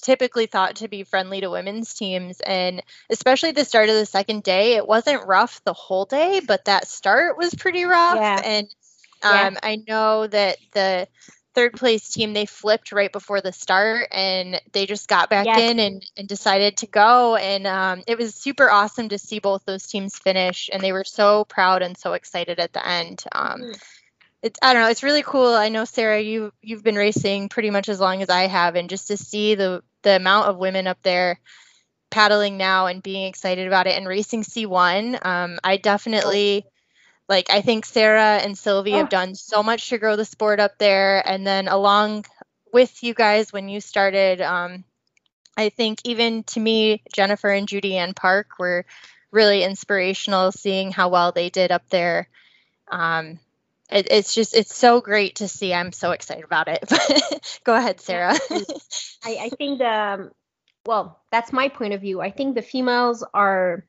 typically 0.02 0.46
thought 0.48 0.78
to 0.78 0.88
be 0.88 1.04
friendly 1.04 1.42
to 1.42 1.50
women's 1.50 1.94
teams, 1.94 2.40
and 2.40 2.82
especially 3.10 3.52
the 3.52 3.66
start 3.66 3.90
of 3.90 3.96
the 3.96 4.06
second 4.06 4.44
day, 4.44 4.76
it 4.76 4.88
wasn't 4.88 5.28
rough 5.28 5.62
the 5.64 5.74
whole 5.74 6.06
day, 6.06 6.42
but 6.46 6.66
that 6.66 6.88
start 6.88 7.38
was 7.38 7.54
pretty 7.54 7.84
rough. 7.84 8.18
Yeah. 8.18 8.42
And 8.44 8.76
Yeah. 9.24 9.48
um, 9.48 9.58
I 9.62 9.76
know 9.88 10.28
that 10.28 10.58
the 10.74 11.08
third 11.54 11.74
place 11.74 12.10
team 12.10 12.34
they 12.34 12.46
flipped 12.46 12.92
right 12.92 13.12
before 13.12 13.42
the 13.42 13.52
start 13.52 14.08
and 14.12 14.62
they 14.72 14.86
just 14.86 15.08
got 15.08 15.30
back 15.30 15.46
Yes. 15.48 15.70
in 15.72 15.80
and, 15.80 16.06
and 16.18 16.28
decided 16.28 16.78
to 16.78 16.88
go 16.88 17.36
and 17.36 17.68
um, 17.68 18.04
it 18.08 18.18
was 18.18 18.34
super 18.36 18.70
awesome 18.70 19.10
to 19.10 19.18
see 19.18 19.40
both 19.40 19.66
those 19.66 19.86
teams 19.88 20.18
finish 20.18 20.70
and 20.72 20.82
they 20.82 20.92
were 20.94 21.04
so 21.04 21.44
proud 21.46 21.82
and 21.82 21.98
so 21.98 22.14
excited 22.14 22.60
at 22.60 22.74
the 22.74 22.88
end 22.88 23.24
um, 23.34 23.62
Mm. 23.62 23.82
it's 24.42 24.60
i 24.62 24.74
don't 24.74 24.82
know 24.82 24.90
it's 24.90 25.04
really 25.04 25.24
cool 25.24 25.54
i 25.54 25.70
know 25.70 25.86
sarah 25.86 26.20
you 26.22 26.52
you've 26.62 26.84
been 26.84 26.96
racing 26.96 27.50
pretty 27.50 27.70
much 27.70 27.90
as 27.90 28.00
long 28.00 28.22
as 28.22 28.30
i 28.30 28.44
have 28.48 28.76
and 28.76 28.90
just 28.90 29.08
to 29.08 29.18
see 29.18 29.56
the 29.56 29.84
the 30.04 30.16
amount 30.16 30.48
of 30.48 30.58
women 30.58 30.88
up 30.88 30.98
there 31.04 31.38
paddling 32.10 32.58
now 32.58 32.88
and 32.88 33.04
being 33.04 33.28
excited 33.28 33.68
about 33.68 33.88
it 33.88 33.98
and 33.98 34.08
racing 34.08 34.44
c1 34.44 35.24
um, 35.26 35.60
i 35.64 35.78
definitely 35.78 36.66
like 37.30 37.50
I 37.50 37.62
think 37.62 37.86
Sarah 37.86 38.38
and 38.38 38.58
Sylvie 38.58 38.94
Oh. 38.94 38.98
have 38.98 39.10
done 39.10 39.36
so 39.36 39.64
much 39.64 39.90
to 39.90 39.98
grow 39.98 40.16
the 40.16 40.26
sport 40.26 40.60
up 40.60 40.78
there, 40.78 41.26
and 41.28 41.46
then 41.46 41.68
along 41.68 42.26
with 42.74 43.04
you 43.04 43.14
guys 43.14 43.52
when 43.52 43.70
you 43.70 43.82
started, 43.82 44.42
um, 44.42 44.84
I 45.58 45.70
think 45.70 46.00
even 46.06 46.44
to 46.44 46.60
me, 46.60 47.04
Jennifer 47.14 47.50
and 47.50 47.68
Judy 47.68 47.98
Ann 47.98 48.14
Park 48.14 48.60
were 48.60 48.86
really 49.32 49.64
inspirational. 49.64 50.52
Seeing 50.52 50.92
how 50.92 51.10
well 51.10 51.32
they 51.32 51.50
did 51.50 51.72
up 51.72 51.88
there, 51.90 52.28
um, 52.90 53.40
it, 53.90 54.08
it's 54.12 54.34
just 54.34 54.56
it's 54.56 54.76
so 54.76 55.02
great 55.02 55.36
to 55.38 55.48
see. 55.48 55.74
I'm 55.74 55.92
so 55.92 56.12
excited 56.12 56.44
about 56.46 56.68
it. 56.70 57.60
Go 57.64 57.76
ahead, 57.76 58.00
Sarah. 58.00 58.36
I, 58.52 58.66
I 59.44 59.50
think 59.50 59.80
the 59.80 60.32
well, 60.86 61.20
that's 61.32 61.54
my 61.54 61.70
point 61.70 61.94
of 61.94 62.02
view. 62.02 62.22
I 62.22 62.32
think 62.32 62.56
the 62.56 62.62
females 62.64 63.24
are, 63.34 63.86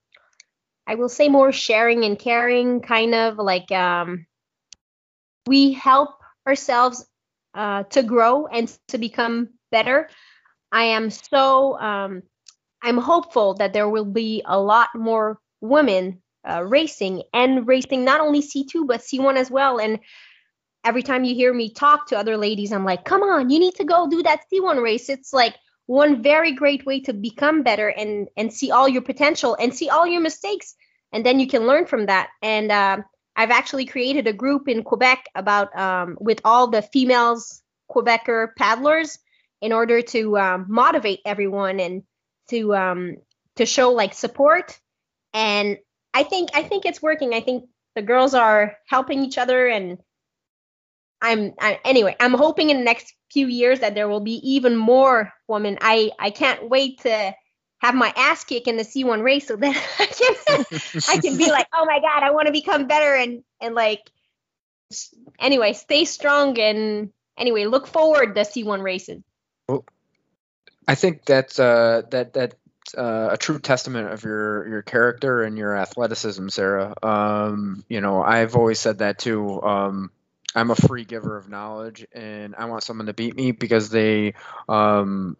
I 0.87 0.97
will 0.97 1.09
say, 1.09 1.29
more 1.29 1.53
sharing 1.53 2.05
and 2.05 2.19
caring, 2.19 2.81
kind 2.81 3.15
of 3.15 3.39
like 3.39 3.71
um, 3.71 4.27
we 5.47 5.73
help 5.73 6.11
ourselves 6.47 7.07
uh, 7.55 7.85
to 7.85 8.03
grow 8.03 8.47
and 8.47 8.75
to 8.89 8.99
become 8.99 9.51
better. 9.71 10.09
I 10.71 10.85
am 10.85 11.11
so 11.11 11.79
um, 11.79 12.23
I'm 12.83 12.99
hopeful 12.99 13.55
that 13.55 13.73
there 13.73 13.89
will 13.89 14.05
be 14.05 14.43
a 14.45 14.59
lot 14.59 14.89
more 14.95 15.39
women 15.61 16.23
uh, 16.49 16.65
racing 16.65 17.23
and 17.33 17.67
racing 17.67 18.05
not 18.05 18.21
only 18.21 18.43
C2 18.43 18.87
but 18.87 19.01
C1 19.01 19.37
as 19.37 19.51
well. 19.51 19.79
And 19.79 20.01
every 20.85 21.03
time 21.03 21.25
you 21.25 21.35
hear 21.35 21.53
me 21.55 21.73
talk 21.73 22.09
to 22.09 22.19
other 22.19 22.37
ladies, 22.37 22.73
I'm 22.73 22.85
like, 22.85 23.05
come 23.05 23.23
on, 23.23 23.51
you 23.51 23.61
need 23.61 23.77
to 23.77 23.85
go 23.85 24.09
do 24.09 24.23
that 24.25 24.45
C1 24.53 24.83
race. 24.83 25.09
It's 25.09 25.33
like 25.33 25.55
one 25.87 26.23
very 26.23 26.53
great 26.53 26.87
way 26.87 27.01
to 27.01 27.13
become 27.13 27.63
better 27.63 27.89
and 27.89 28.29
and 28.37 28.53
see 28.53 28.71
all 28.71 28.89
your 28.89 29.03
potential 29.03 29.57
and 29.59 29.75
see 29.75 29.89
all 29.89 30.07
your 30.07 30.21
mistakes. 30.21 30.75
And 31.13 31.27
then 31.27 31.41
you 31.41 31.47
can 31.47 31.67
learn 31.67 31.87
from 31.87 32.07
that. 32.07 32.31
And 32.43 32.71
uh, 32.71 32.99
i've 33.35 33.51
actually 33.51 33.87
created 33.87 34.27
a 34.27 34.33
group 34.33 34.69
in 34.69 34.83
quebec 34.83 35.25
about 35.35 35.75
um, 35.79 36.19
with 36.21 36.41
all 36.45 36.69
the 36.69 36.83
females 36.83 37.63
quebecer 37.91 38.49
paddlers 38.59 39.19
in 39.63 39.73
order 39.73 40.03
to 40.03 40.37
um, 40.39 40.67
motivate 40.69 41.21
everyone 41.25 41.81
and 41.81 42.03
to 42.51 42.75
um, 42.75 43.17
to 43.57 43.65
show 43.67 43.93
like 43.93 44.15
support. 44.15 44.79
And 45.33 45.79
i 46.15 46.23
think 46.23 46.51
i 46.55 46.63
think 46.63 46.85
it's 46.87 47.03
working. 47.03 47.35
I 47.35 47.41
think 47.41 47.69
the 47.95 48.03
girls 48.03 48.35
are 48.35 48.77
helping 48.87 49.25
each 49.25 49.39
other 49.39 49.67
and 49.67 49.99
i'm 51.23 51.55
I, 51.59 51.81
anyway 51.85 52.17
i'm 52.21 52.35
hoping 52.35 52.71
in 52.71 52.79
the 52.79 52.85
next 52.85 53.15
few 53.31 53.47
years 53.47 53.81
that 53.81 53.95
there 53.95 54.09
will 54.09 54.21
be 54.21 54.41
even 54.55 54.77
more 54.77 55.33
women 55.49 55.79
i 55.81 56.11
i 56.19 56.31
can't 56.31 56.69
wait 56.69 57.01
to 57.01 57.35
have 57.79 57.95
my 57.95 58.13
ass 58.17 58.45
kick 58.45 58.69
in 58.69 58.77
the 58.77 58.83
c1 58.83 59.23
race 59.23 59.47
so 59.47 59.57
that 59.57 59.77
i 59.99 60.07
can 60.07 60.65
i 61.09 61.21
can 61.21 61.37
be 61.39 61.51
like 61.51 61.67
oh 61.75 61.85
my 61.85 62.01
god 62.01 62.23
i 62.23 62.31
want 62.31 62.47
to 62.47 62.53
become 62.53 62.87
better 62.87 63.15
and 63.15 63.43
and 63.61 63.75
like 63.75 64.01
anyway 65.39 65.73
stay 65.73 66.05
strong 66.05 66.59
and 66.59 67.11
anyway 67.39 67.65
look 67.65 67.87
forward 67.87 68.35
to 68.35 68.43
c1 68.43 68.83
races 68.83 69.23
i 70.87 70.95
think 70.95 71.25
that's 71.25 71.59
uh 71.59 72.03
that 72.11 72.35
that 72.35 72.55
uh, 72.97 73.31
a 73.33 73.37
true 73.37 73.59
testament 73.59 74.13
of 74.13 74.25
your 74.25 74.69
your 74.69 74.83
character 74.83 75.43
and 75.43 75.57
your 75.57 75.77
athleticism, 75.77 76.49
Sarah. 76.49 76.95
Um, 77.03 77.85
you 77.89 78.01
know, 78.01 78.23
I've 78.23 78.57
always 78.57 78.81
said 78.81 78.99
that 78.99 79.19
too. 79.19 79.63
Um, 79.63 80.11
I'm 80.55 80.71
a 80.71 80.77
free 80.77 81.05
giver 81.05 81.37
of 81.37 81.49
knowledge, 81.49 82.07
and 82.13 82.55
I 82.57 82.67
want 82.67 82.83
someone 82.83 83.07
to 83.07 83.15
beat 83.15 83.35
me 83.35 83.53
because 83.53 83.91
they 83.91 84.35
um, 84.69 85.37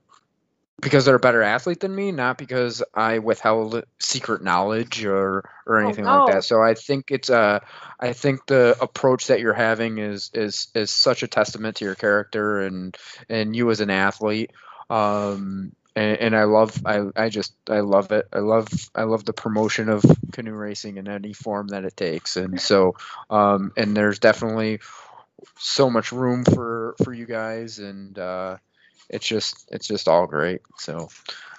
because 0.83 1.05
they're 1.05 1.15
a 1.15 1.21
better 1.21 1.43
athlete 1.43 1.81
than 1.81 1.95
me, 1.95 2.11
not 2.11 2.37
because 2.37 2.83
I 2.93 3.21
withheld 3.21 3.85
secret 3.99 4.43
knowledge 4.43 5.05
or 5.05 5.49
or 5.65 5.81
oh, 5.81 5.85
anything 5.85 6.07
oh, 6.07 6.19
no. 6.19 6.25
like 6.25 6.35
that. 6.35 6.45
So 6.45 6.61
I 6.63 6.75
think 6.75 7.11
it's 7.11 7.31
uh 7.31 7.61
I 8.01 8.13
think 8.13 8.47
the 8.47 8.77
approach 8.81 9.29
that 9.29 9.41
you're 9.41 9.55
having 9.55 9.99
is 9.99 10.31
is 10.35 10.69
is 10.75 10.91
such 10.91 11.23
a 11.23 11.29
testament 11.29 11.77
to 11.77 11.85
your 11.85 11.95
character 11.95 12.61
and 12.61 12.97
and 13.29 13.55
you 13.55 13.71
as 13.71 13.81
an 13.81 13.91
athlete. 13.91 14.51
Um, 14.91 15.73
and, 15.95 16.19
and, 16.19 16.37
I 16.37 16.45
love 16.45 16.81
I, 16.87 17.07
I 17.17 17.29
just 17.29 17.55
I 17.69 17.81
love 17.81 18.13
it. 18.13 18.27
I 18.33 18.39
love 18.39 18.69
I 18.95 19.03
love 19.05 19.25
the 19.25 19.33
promotion 19.33 19.89
of 19.89 20.05
canoe 20.33 20.53
racing 20.53 20.97
in 20.97 21.09
any 21.09 21.33
form 21.33 21.69
that 21.69 21.85
it 21.85 21.97
takes. 21.97 22.37
And 22.37 22.61
so 22.61 22.97
um, 23.31 23.73
and 23.77 23.97
there's 23.97 24.19
definitely 24.19 24.81
so 25.59 25.91
much 25.91 26.13
room 26.13 26.45
for 26.45 26.95
for 27.05 27.13
you 27.13 27.27
guys 27.27 27.79
and 27.79 28.19
uh, 28.19 28.57
it's 29.09 29.27
just 29.27 29.69
it's 29.71 29.87
just 29.87 30.09
all 30.09 30.27
great. 30.27 30.63
So 30.79 31.09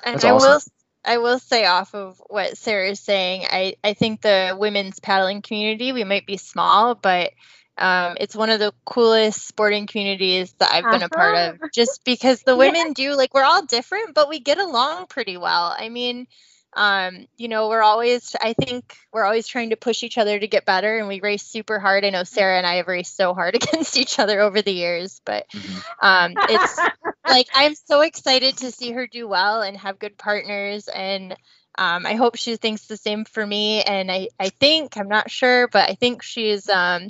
and 0.04 0.24
I 0.24 0.34
awesome. 0.34 0.50
will 0.50 0.60
I 1.06 1.18
will 1.18 1.40
say 1.40 1.66
off 1.66 1.94
of 1.94 2.22
what 2.30 2.58
Sarah 2.58 2.90
is 2.90 3.00
saying, 3.00 3.46
I, 3.50 3.76
I 3.84 3.94
think 3.94 4.22
the 4.22 4.56
women's 4.58 5.00
paddling 5.00 5.42
community, 5.42 5.92
we 5.92 6.06
might 6.06 6.26
be 6.26 6.38
small, 6.38 6.96
but 6.96 7.34
um, 7.78 8.18
it's 8.20 8.36
one 8.36 8.50
of 8.50 8.60
the 8.60 8.74
coolest 8.86 9.48
sporting 9.48 9.88
communities 9.88 10.54
that 10.60 10.70
I've 10.72 10.84
been 10.84 10.96
uh-huh. 10.96 11.10
a 11.12 11.16
part 11.16 11.36
of 11.36 11.56
uh-huh. 11.56 11.68
just 11.74 12.04
because 12.06 12.44
the 12.44 12.56
women 12.58 12.88
yeah. 12.88 12.94
do 12.96 13.16
like 13.16 13.34
we're 13.34 13.44
all 13.44 13.66
different, 13.66 14.14
but 14.14 14.30
we 14.30 14.40
get 14.40 14.60
along 14.60 15.08
pretty 15.08 15.38
well. 15.38 15.76
I 15.78 15.90
mean, 15.90 16.28
um, 16.76 17.28
you 17.38 17.48
know, 17.48 17.70
we're 17.70 17.82
always, 17.82 18.36
I 18.42 18.54
think 18.54 18.98
we're 19.12 19.26
always 19.26 19.48
trying 19.48 19.72
to 19.72 19.76
push 19.76 20.04
each 20.04 20.18
other 20.18 20.40
to 20.40 20.48
get 20.48 20.66
better 20.66 20.98
and 20.98 21.08
we 21.08 21.20
race 21.20 21.44
super 21.44 21.80
hard. 21.80 22.06
I 22.06 22.10
know 22.10 22.24
Sarah 22.24 22.58
and 22.58 22.66
I 22.66 22.76
have 22.76 22.88
raced 22.88 23.16
so 23.16 23.34
hard 23.34 23.56
against 23.64 23.98
each 23.98 24.20
other 24.20 24.40
over 24.40 24.62
the 24.62 24.72
years, 24.72 25.22
but 25.26 25.50
mm-hmm. 25.50 26.06
um, 26.06 26.34
it's 26.50 26.80
like 27.28 27.48
I'm 27.54 27.76
so 27.76 28.02
excited 28.02 28.58
to 28.58 28.72
see 28.72 28.92
her 28.92 29.08
do 29.08 29.28
well 29.28 29.62
and 29.62 29.78
have 29.78 30.00
good 30.00 30.18
partners. 30.18 30.88
And 30.88 31.36
um, 31.78 32.06
I 32.06 32.16
hope 32.16 32.38
she 32.38 32.56
thinks 32.56 32.86
the 32.86 32.98
same 32.98 33.26
for 33.26 33.46
me. 33.46 33.82
And 33.82 34.12
I, 34.12 34.30
I 34.40 34.50
think, 34.50 34.98
I'm 34.98 35.10
not 35.10 35.32
sure, 35.32 35.68
but 35.68 35.90
I 35.90 35.96
think 35.96 36.22
she's 36.22 36.70
um, 36.70 37.10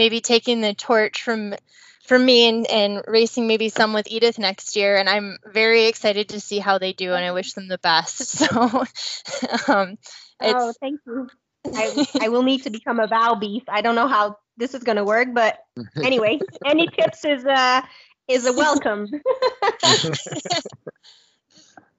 maybe 0.00 0.22
taking 0.22 0.62
the 0.62 0.72
torch 0.72 1.22
from 1.22 1.54
from 2.06 2.24
me 2.24 2.48
and, 2.48 2.66
and 2.66 3.02
racing 3.06 3.46
maybe 3.46 3.68
some 3.68 3.92
with 3.92 4.10
Edith 4.10 4.38
next 4.38 4.74
year. 4.74 4.96
And 4.96 5.10
I'm 5.10 5.36
very 5.44 5.84
excited 5.88 6.30
to 6.30 6.40
see 6.40 6.58
how 6.58 6.78
they 6.78 6.94
do 6.94 7.12
and 7.12 7.22
I 7.22 7.32
wish 7.32 7.52
them 7.52 7.68
the 7.68 7.78
best. 7.78 8.40
So 8.48 8.84
um, 9.68 9.98
Oh, 10.42 10.72
thank 10.80 11.00
you. 11.06 11.28
I, 11.66 12.06
I 12.22 12.28
will 12.30 12.42
need 12.42 12.62
to 12.62 12.70
become 12.70 12.98
a 12.98 13.06
Val 13.06 13.36
beef. 13.36 13.64
I 13.68 13.82
don't 13.82 13.94
know 13.94 14.08
how 14.08 14.36
this 14.56 14.74
is 14.74 14.82
gonna 14.82 15.04
work, 15.04 15.28
but 15.34 15.58
anyway, 16.02 16.40
any 16.64 16.88
tips 16.88 17.24
is 17.26 17.44
uh 17.44 17.82
is 18.26 18.46
a 18.46 18.52
welcome. 18.54 19.06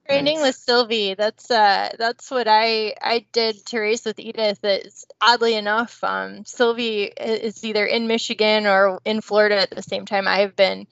training 0.07 0.41
with 0.41 0.55
Sylvie. 0.55 1.13
That's 1.13 1.49
uh 1.49 1.89
that's 1.97 2.29
what 2.31 2.47
I 2.47 2.95
I 3.01 3.25
did 3.31 3.65
to 3.67 3.79
race 3.79 4.05
with 4.05 4.19
Edith. 4.19 4.59
It's 4.63 5.05
oddly 5.21 5.55
enough, 5.55 6.03
um, 6.03 6.45
Sylvie 6.45 7.03
is 7.03 7.63
either 7.63 7.85
in 7.85 8.07
Michigan 8.07 8.65
or 8.67 8.99
in 9.05 9.21
Florida 9.21 9.59
at 9.61 9.71
the 9.71 9.81
same 9.81 10.05
time 10.05 10.27
I've 10.27 10.55
been. 10.55 10.87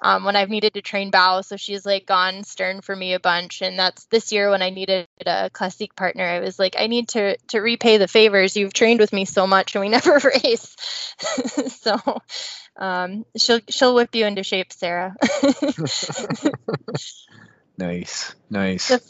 Um, 0.00 0.24
when 0.24 0.34
I've 0.34 0.50
needed 0.50 0.74
to 0.74 0.82
train 0.82 1.10
bow, 1.12 1.40
so 1.42 1.56
she's 1.56 1.86
like 1.86 2.04
gone 2.04 2.42
stern 2.42 2.80
for 2.80 2.94
me 2.94 3.14
a 3.14 3.20
bunch, 3.20 3.62
and 3.62 3.78
that's 3.78 4.04
this 4.06 4.32
year 4.32 4.50
when 4.50 4.60
I 4.60 4.70
needed 4.70 5.06
a 5.24 5.48
classic 5.50 5.94
partner. 5.94 6.24
I 6.24 6.40
was 6.40 6.58
like, 6.58 6.74
I 6.78 6.88
need 6.88 7.08
to 7.10 7.36
to 7.48 7.60
repay 7.60 7.96
the 7.96 8.08
favors. 8.08 8.56
You've 8.56 8.74
trained 8.74 8.98
with 8.98 9.12
me 9.12 9.24
so 9.24 9.46
much, 9.46 9.74
and 9.74 9.82
we 9.82 9.88
never 9.90 10.18
race. 10.18 10.76
so 11.80 11.96
um, 12.76 13.24
she'll 13.36 13.60
she'll 13.70 13.94
whip 13.94 14.14
you 14.14 14.26
into 14.26 14.42
shape, 14.42 14.72
Sarah. 14.72 15.14
Nice, 17.76 18.34
nice. 18.50 18.88
The, 18.88 19.02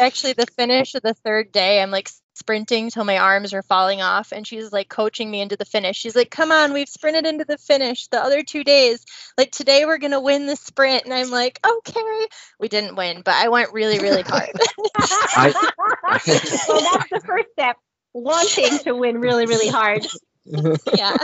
actually, 0.00 0.32
the 0.32 0.46
finish 0.46 0.94
of 0.94 1.02
the 1.02 1.14
third 1.14 1.52
day, 1.52 1.82
I'm 1.82 1.90
like 1.90 2.08
sprinting 2.34 2.90
till 2.90 3.04
my 3.04 3.18
arms 3.18 3.52
are 3.52 3.62
falling 3.62 4.00
off, 4.00 4.32
and 4.32 4.46
she's 4.46 4.72
like 4.72 4.88
coaching 4.88 5.30
me 5.30 5.40
into 5.40 5.56
the 5.56 5.64
finish. 5.64 5.96
She's 5.96 6.16
like, 6.16 6.30
"Come 6.30 6.50
on, 6.50 6.72
we've 6.72 6.88
sprinted 6.88 7.26
into 7.26 7.44
the 7.44 7.58
finish. 7.58 8.08
The 8.08 8.22
other 8.22 8.42
two 8.42 8.64
days, 8.64 9.04
like 9.36 9.50
today, 9.50 9.84
we're 9.84 9.98
gonna 9.98 10.20
win 10.20 10.46
the 10.46 10.56
sprint." 10.56 11.04
And 11.04 11.12
I'm 11.12 11.30
like, 11.30 11.60
"Okay." 11.64 12.26
We 12.58 12.68
didn't 12.68 12.96
win, 12.96 13.22
but 13.22 13.34
I 13.34 13.48
went 13.48 13.72
really, 13.72 13.98
really 13.98 14.22
hard. 14.22 14.52
I, 14.96 15.52
well, 16.68 16.80
that's 16.92 17.10
the 17.10 17.22
first 17.24 17.48
step. 17.52 17.76
Wanting 18.14 18.78
to 18.78 18.92
win 18.92 19.18
really, 19.18 19.44
really 19.44 19.68
hard. 19.68 20.06
yeah. 20.46 21.16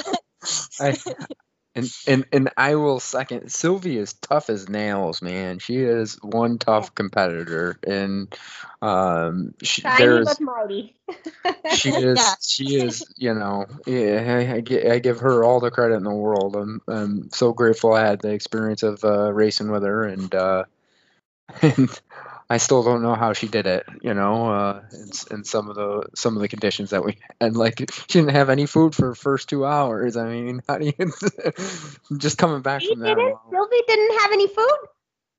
I, 0.81 0.99
and 1.75 1.91
and 2.07 2.25
and 2.33 2.51
I 2.57 2.75
will 2.75 3.01
second. 3.01 3.51
Sylvie 3.51 3.97
is 3.97 4.13
tough 4.15 4.51
as 4.51 4.69
nails, 4.69 5.23
man. 5.23 5.59
She 5.59 5.77
is 5.77 6.19
one 6.23 6.59
tough 6.59 6.95
competitor, 6.95 7.79
and 7.87 8.35
um, 8.83 9.55
she, 9.63 9.83
Tiny 9.83 9.99
there's 9.99 10.27
but 10.27 10.41
mighty. 10.41 10.95
she 11.75 11.89
is 11.91 12.19
yeah. 12.19 12.35
she 12.43 12.77
is 12.77 13.05
you 13.17 13.33
know 13.33 13.67
yeah 13.87 14.23
I, 14.27 14.57
I, 14.57 14.93
I, 14.93 14.99
give 14.99 15.21
her 15.21 15.45
all 15.45 15.61
the 15.61 15.71
credit 15.71 15.95
in 15.95 16.05
the 16.05 16.11
world. 16.11 16.57
I'm 16.57 16.83
I'm 16.89 17.31
so 17.31 17.53
grateful 17.53 17.95
I 17.95 18.05
had 18.05 18.21
the 18.21 18.33
experience 18.33 18.83
of 18.83 19.03
uh, 19.05 19.33
racing 19.33 19.71
with 19.71 19.85
her, 19.85 20.05
and 20.05 20.35
uh, 20.35 20.65
and 21.63 21.89
I 22.53 22.59
still 22.59 22.83
don't 22.83 23.01
know 23.01 23.15
how 23.15 23.33
she 23.33 23.49
did 23.49 23.67
it. 23.67 23.87
You 24.03 24.13
know, 24.13 24.51
uh, 24.51 24.83
in, 24.93 25.39
in 25.39 25.45
some 25.45 25.71
of 25.71 25.75
the 25.75 26.07
some 26.15 26.37
of 26.37 26.43
the 26.43 26.49
conditions 26.49 26.91
that 26.91 27.03
we 27.03 27.17
had, 27.41 27.57
like 27.57 27.79
she 28.11 28.21
didn't 28.21 28.33
have 28.33 28.51
any 28.51 28.67
food 28.67 28.95
for 28.95 29.09
the 29.09 29.15
first 29.15 29.49
two 29.49 29.65
hours. 29.65 30.19
I 30.19 30.29
mean, 30.29 30.61
how 30.69 30.77
do 30.77 30.85
you 30.85 31.13
just 32.19 32.37
coming 32.37 32.61
back 32.61 32.83
she 32.83 32.91
from 32.91 33.01
that? 33.01 33.17
Didn't? 33.17 33.39
Sylvie 33.51 33.83
didn't 33.89 34.21
have 34.21 34.33
any 34.33 34.49
food. 34.49 34.79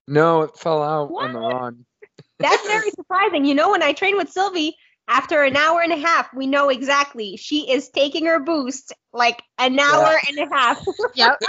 No, 0.07 0.41
it 0.41 0.57
fell 0.57 0.81
out 0.81 1.11
what? 1.11 1.25
on 1.25 1.33
the 1.33 1.39
run. 1.39 1.85
That's 2.39 2.65
very 2.65 2.89
surprising. 2.95 3.45
You 3.45 3.53
know, 3.53 3.69
when 3.69 3.83
I 3.83 3.93
train 3.93 4.17
with 4.17 4.31
Sylvie, 4.31 4.75
after 5.07 5.43
an 5.43 5.55
hour 5.55 5.81
and 5.81 5.93
a 5.93 5.97
half, 5.97 6.33
we 6.33 6.47
know 6.47 6.69
exactly 6.69 7.37
she 7.37 7.71
is 7.71 7.89
taking 7.89 8.25
her 8.25 8.39
boost 8.39 8.91
like 9.11 9.43
an 9.59 9.77
hour 9.79 10.13
yeah. 10.13 10.29
and 10.29 10.51
a 10.51 10.55
half. 10.55 10.83
Yep. 11.13 11.41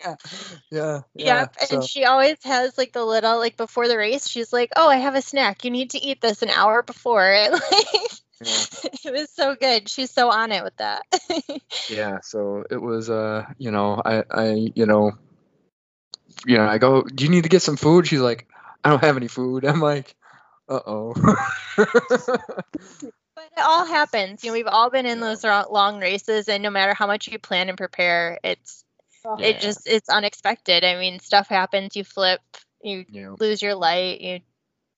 Yeah, 0.00 0.14
yeah, 0.70 1.00
yeah. 1.14 1.40
Yep. 1.40 1.56
So. 1.60 1.76
And 1.76 1.84
she 1.84 2.04
always 2.04 2.36
has 2.44 2.76
like 2.76 2.92
the 2.92 3.04
little 3.04 3.38
like 3.38 3.56
before 3.56 3.88
the 3.88 3.96
race, 3.96 4.28
she's 4.28 4.52
like, 4.52 4.70
"Oh, 4.76 4.88
I 4.88 4.96
have 4.96 5.14
a 5.14 5.22
snack. 5.22 5.64
You 5.64 5.70
need 5.70 5.90
to 5.90 5.98
eat 5.98 6.20
this 6.20 6.42
an 6.42 6.50
hour 6.50 6.82
before." 6.82 7.20
Like, 7.50 7.84
yeah. 8.42 8.64
it 9.04 9.12
was 9.12 9.30
so 9.30 9.54
good. 9.54 9.88
She's 9.88 10.10
so 10.10 10.30
on 10.30 10.50
it 10.50 10.64
with 10.64 10.76
that. 10.78 11.02
yeah. 11.90 12.20
So 12.22 12.64
it 12.70 12.80
was, 12.80 13.10
uh, 13.10 13.44
you 13.58 13.70
know, 13.70 14.00
I, 14.02 14.24
I, 14.30 14.70
you 14.74 14.86
know, 14.86 15.12
you 16.46 16.56
know, 16.56 16.64
I 16.64 16.78
go, 16.78 17.02
"Do 17.02 17.24
you 17.24 17.30
need 17.30 17.42
to 17.42 17.50
get 17.50 17.60
some 17.60 17.76
food?" 17.76 18.06
She's 18.06 18.20
like, 18.20 18.48
"I 18.82 18.88
don't 18.88 19.04
have 19.04 19.18
any 19.18 19.28
food." 19.28 19.66
I'm 19.66 19.80
like, 19.80 20.14
"Uh 20.70 20.80
oh." 20.86 21.14
But 23.40 23.44
it 23.56 23.62
all 23.62 23.86
happens. 23.86 24.42
You 24.42 24.50
know, 24.50 24.54
we've 24.54 24.66
all 24.66 24.90
been 24.90 25.06
in 25.06 25.20
those 25.20 25.44
long 25.44 26.00
races, 26.00 26.48
and 26.48 26.62
no 26.62 26.70
matter 26.70 26.94
how 26.94 27.06
much 27.06 27.28
you 27.28 27.38
plan 27.38 27.68
and 27.68 27.78
prepare, 27.78 28.38
it's 28.42 28.84
yeah. 29.24 29.46
It 29.46 29.60
just 29.60 29.86
it's 29.86 30.08
unexpected. 30.08 30.84
I 30.84 30.96
mean, 30.98 31.20
stuff 31.20 31.48
happens. 31.48 31.96
You 31.96 32.04
flip, 32.04 32.40
you 32.82 33.04
yeah. 33.08 33.34
lose 33.38 33.62
your 33.62 33.74
light, 33.74 34.20
you 34.20 34.40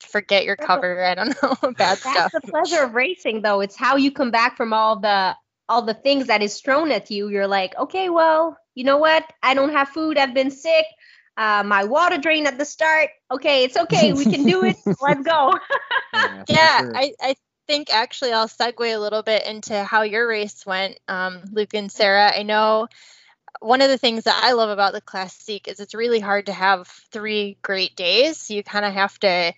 forget 0.01 0.45
your 0.45 0.57
cover. 0.57 1.05
I 1.11 1.15
don't 1.15 1.37
know, 1.43 1.55
bad 1.63 1.77
That's 1.77 2.01
stuff. 2.01 2.33
That's 2.33 2.45
the 2.45 2.51
pleasure 2.51 2.83
of 2.83 2.95
racing, 2.95 3.43
though. 3.43 3.61
It's 3.61 3.77
how 3.77 3.97
you 3.97 4.13
come 4.13 4.31
back 4.31 4.57
from 4.57 4.73
all 4.73 5.01
the 5.01 5.37
all 5.69 5.83
the 5.83 5.95
things 5.95 6.27
that 6.27 6.43
is 6.43 6.61
thrown 6.61 6.91
at 6.91 7.11
you. 7.11 7.29
You're 7.29 7.47
like, 7.47 7.77
okay, 7.79 8.11
well, 8.11 8.59
you 8.75 8.85
know 8.85 8.99
what? 8.99 9.25
I 9.43 9.55
don't 9.55 9.73
have 9.73 9.89
food. 9.89 10.19
I've 10.19 10.35
been 10.35 10.51
sick. 10.51 10.87
uh, 11.37 11.63
my 11.65 11.85
water 11.85 12.19
drain 12.19 12.47
at 12.47 12.59
the 12.59 12.65
start. 12.65 13.11
Okay, 13.31 13.65
it's 13.65 13.77
okay. 13.77 14.13
We 14.13 14.25
can 14.25 14.45
do 14.45 14.65
it. 14.65 14.77
Let's 15.01 15.23
go. 15.23 15.55
yeah, 16.13 16.45
yeah 16.49 16.79
sure. 16.79 16.97
I, 16.97 17.13
I 17.21 17.35
think 17.67 17.93
actually 17.95 18.33
I'll 18.33 18.49
segue 18.49 18.95
a 18.95 18.99
little 18.99 19.23
bit 19.23 19.47
into 19.47 19.83
how 19.85 20.03
your 20.03 20.29
race 20.29 20.67
went, 20.67 20.99
um, 21.09 21.43
Luke 21.51 21.75
and 21.75 21.91
Sarah. 21.91 22.33
I 22.37 22.43
know 22.43 22.89
one 23.61 23.81
of 23.81 23.89
the 23.89 23.99
things 23.99 24.25
that 24.25 24.41
I 24.43 24.53
love 24.53 24.71
about 24.71 24.93
the 24.93 25.01
Classique 25.01 25.69
is 25.69 25.81
it's 25.81 25.95
really 25.95 26.21
hard 26.21 26.47
to 26.47 26.53
have 26.53 26.89
three 27.11 27.59
great 27.63 27.97
days. 27.97 28.39
So 28.39 28.55
you 28.55 28.63
kind 28.63 28.85
of 28.85 28.93
have 28.95 29.19
to 29.21 29.53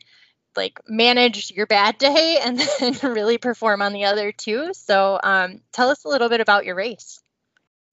like 0.56 0.80
manage 0.88 1.50
your 1.50 1.66
bad 1.66 1.98
day 1.98 2.38
and 2.42 2.58
then 2.58 2.94
really 3.02 3.38
perform 3.38 3.82
on 3.82 3.92
the 3.92 4.04
other 4.04 4.32
two. 4.32 4.72
So 4.74 5.18
um, 5.22 5.60
tell 5.72 5.90
us 5.90 6.04
a 6.04 6.08
little 6.08 6.28
bit 6.28 6.40
about 6.40 6.64
your 6.64 6.74
race. 6.74 7.20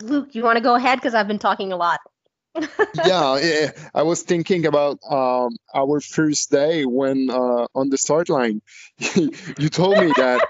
Luke, 0.02 0.34
you 0.34 0.44
want 0.44 0.58
to 0.58 0.64
go 0.64 0.76
ahead 0.76 0.98
because 0.98 1.14
I've 1.14 1.28
been 1.28 1.40
talking 1.40 1.72
a 1.72 1.78
lot. 1.78 2.00
yeah, 3.06 3.38
yeah, 3.38 3.72
I 3.94 4.04
was 4.04 4.24
thinking 4.24 4.66
about 4.66 5.00
um, 5.10 5.56
our 5.74 6.02
first 6.02 6.52
day 6.52 6.84
when 6.86 7.30
uh, 7.30 7.68
on 7.74 7.90
the 7.90 7.98
start 7.98 8.28
line, 8.28 8.62
you 9.16 9.70
told 9.70 9.98
me 9.98 10.12
that 10.18 10.46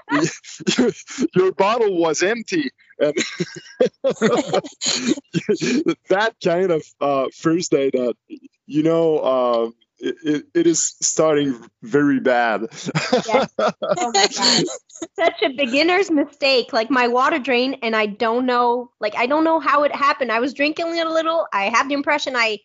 your 1.36 1.52
bottle 1.52 1.96
was 1.96 2.24
empty, 2.24 2.70
and 3.02 3.14
that 6.08 6.34
kind 6.42 6.70
of 6.70 6.82
uh, 7.00 7.26
first 7.34 7.70
day 7.70 7.90
that 7.90 8.14
you 8.66 8.82
know 8.82 9.24
um, 9.24 9.74
it, 9.98 10.46
it 10.54 10.66
is 10.66 10.96
starting 11.00 11.58
very 11.82 12.20
bad. 12.20 12.66
Oh. 13.12 13.46
Such 15.16 15.42
a 15.42 15.48
beginner's 15.56 16.10
mistake. 16.10 16.72
Like 16.72 16.90
my 16.90 17.08
water 17.08 17.38
drain, 17.38 17.74
and 17.82 17.94
I 17.94 18.06
don't 18.06 18.46
know, 18.46 18.90
like 19.00 19.16
I 19.16 19.26
don't 19.26 19.44
know 19.44 19.60
how 19.60 19.84
it 19.84 19.94
happened. 19.94 20.32
I 20.32 20.40
was 20.40 20.54
drinking 20.54 21.00
a 21.00 21.04
little. 21.04 21.46
I 21.52 21.64
have 21.64 21.88
the 21.88 21.94
impression 21.94 22.34
I, 22.36 22.58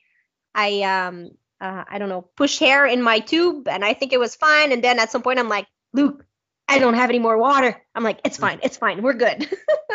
I 0.53 0.81
um, 0.81 1.31
uh, 1.59 1.83
I 1.87 1.97
don't 1.97 2.09
know, 2.09 2.29
push 2.35 2.59
hair 2.59 2.85
in 2.85 3.01
my 3.01 3.19
tube, 3.19 3.67
and 3.67 3.83
I 3.83 3.93
think 3.93 4.13
it 4.13 4.19
was 4.19 4.35
fine. 4.35 4.71
And 4.71 4.83
then 4.83 4.99
at 4.99 5.11
some 5.11 5.21
point, 5.21 5.39
I'm 5.39 5.49
like, 5.49 5.67
Luke, 5.93 6.25
I 6.67 6.79
don't 6.79 6.95
have 6.95 7.09
any 7.09 7.19
more 7.19 7.37
water. 7.37 7.81
I'm 7.95 8.03
like, 8.03 8.19
it's 8.25 8.37
mm. 8.37 8.41
fine, 8.41 8.59
it's 8.63 8.77
fine, 8.77 9.01
we're 9.01 9.13
good. 9.13 9.47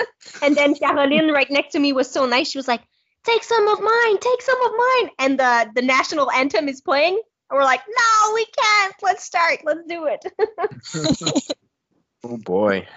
and 0.42 0.56
then 0.56 0.74
Caroline 0.74 1.30
right 1.30 1.50
next 1.50 1.72
to 1.72 1.78
me 1.78 1.92
was 1.92 2.11
so 2.11 2.26
nice. 2.26 2.50
She 2.50 2.58
was 2.58 2.68
like, 2.68 2.82
take 3.24 3.44
some 3.44 3.68
of 3.68 3.80
mine, 3.80 4.18
take 4.18 4.42
some 4.42 4.62
of 4.62 4.72
mine. 4.76 5.11
And 5.18 5.38
the 5.38 5.70
the 5.74 5.82
national 5.82 6.30
anthem 6.30 6.68
is 6.68 6.80
playing. 6.80 7.20
And 7.50 7.58
we're 7.58 7.64
like, 7.64 7.82
no, 7.87 8.35
we 8.35 8.46
can't. 8.46 8.94
Let's 9.02 9.24
start. 9.24 9.61
Let's 9.64 9.87
do 9.87 10.06
it. 10.06 11.52
oh 12.24 12.38
boy. 12.38 12.88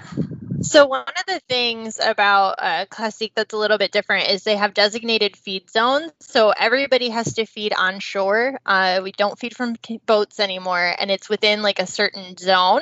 So 0.65 0.87
one 0.87 1.05
of 1.07 1.25
the 1.27 1.39
things 1.47 1.99
about 2.03 2.55
uh, 2.57 2.85
Classique 2.89 3.33
that's 3.35 3.53
a 3.53 3.57
little 3.57 3.77
bit 3.77 3.91
different 3.91 4.29
is 4.29 4.43
they 4.43 4.55
have 4.55 4.73
designated 4.73 5.37
feed 5.37 5.69
zones. 5.69 6.11
So 6.19 6.49
everybody 6.49 7.09
has 7.09 7.35
to 7.35 7.45
feed 7.45 7.73
on 7.73 7.99
shore. 7.99 8.59
Uh, 8.65 9.01
we 9.03 9.11
don't 9.11 9.37
feed 9.37 9.55
from 9.55 9.75
boats 10.05 10.39
anymore, 10.39 10.93
and 10.97 11.11
it's 11.11 11.29
within 11.29 11.61
like 11.61 11.79
a 11.79 11.85
certain 11.85 12.35
zone, 12.35 12.81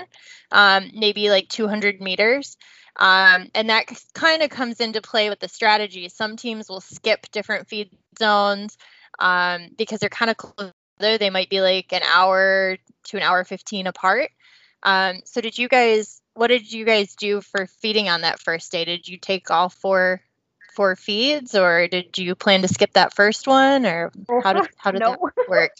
um, 0.52 0.92
maybe 0.96 1.30
like 1.30 1.50
200 1.50 2.00
meters. 2.00 2.56
Um, 2.96 3.50
and 3.54 3.70
that 3.70 3.86
kind 4.14 4.44
of 4.44 4.50
comes 4.50 4.80
into 4.80 5.02
play 5.02 5.30
with 5.30 5.40
the 5.40 5.50
strategy. 5.50 6.08
Some 6.10 6.38
teams 6.38 6.70
will 6.70 6.82
skip 6.82 7.30
different 7.32 7.68
feed 7.68 7.90
zones 8.18 8.78
um, 9.20 9.70
because 9.78 10.00
they're 10.00 10.10
kind 10.10 10.32
of 10.32 10.38
close 10.38 10.72
they 11.00 11.30
might 11.30 11.50
be 11.50 11.60
like 11.60 11.92
an 11.92 12.04
hour 12.04 12.78
to 13.06 13.18
an 13.18 13.24
hour 13.24 13.44
15 13.44 13.88
apart. 13.88 14.30
Um, 14.84 15.22
so 15.26 15.42
did 15.42 15.58
you 15.58 15.68
guys, 15.68 16.22
what 16.34 16.48
did 16.48 16.72
you 16.72 16.86
guys 16.86 17.16
do 17.16 17.42
for 17.42 17.68
feeding 17.68 18.10
on 18.10 18.22
that 18.22 18.40
first 18.40 18.72
day? 18.72 18.86
Did 18.86 19.08
you 19.08 19.18
take 19.18 19.50
all 19.52 19.70
four 19.70 20.22
four 20.76 20.96
feeds 20.96 21.54
or 21.54 21.88
did 21.88 22.18
you 22.18 22.34
plan 22.34 22.64
to 22.64 22.68
skip 22.68 22.94
that 22.94 23.14
first 23.14 23.46
one 23.46 23.86
or 23.86 24.12
how 24.44 24.54
did, 24.54 24.68
how 24.78 24.90
did 24.90 25.00
no. 25.02 25.12
that 25.12 25.22
work? 25.48 25.72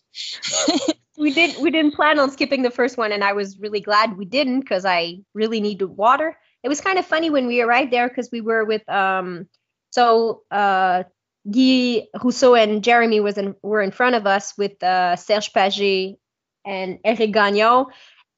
we 1.18 1.34
did 1.34 1.60
we 1.60 1.72
didn't 1.72 1.96
plan 1.96 2.20
on 2.20 2.30
skipping 2.30 2.62
the 2.62 2.70
first 2.70 2.96
one 2.96 3.12
and 3.12 3.24
I 3.24 3.34
was 3.34 3.58
really 3.58 3.82
glad 3.82 4.18
we 4.18 4.26
didn't 4.26 4.60
because 4.60 4.86
I 4.86 5.18
really 5.34 5.62
needed 5.62 5.88
water. 5.88 6.38
It 6.62 6.70
was 6.70 6.80
kind 6.80 7.00
of 7.00 7.08
funny 7.08 7.32
when 7.32 7.48
we 7.48 7.62
arrived 7.62 7.92
there 7.92 8.08
because 8.08 8.30
we 8.32 8.42
were 8.42 8.66
with 8.66 8.88
um 8.88 9.48
so 9.92 10.44
uh 10.52 11.04
Guy 11.50 12.08
Rousseau 12.24 12.56
and 12.56 12.84
Jeremy 12.84 13.20
was 13.20 13.38
in, 13.38 13.56
were 13.62 13.82
in 13.82 13.92
front 13.92 14.16
of 14.16 14.26
us 14.26 14.54
with 14.58 14.82
uh, 14.82 15.16
Serge 15.16 15.52
Paget 15.54 16.18
and 16.66 17.00
Eric 17.04 17.34
Gagnon. 17.34 17.88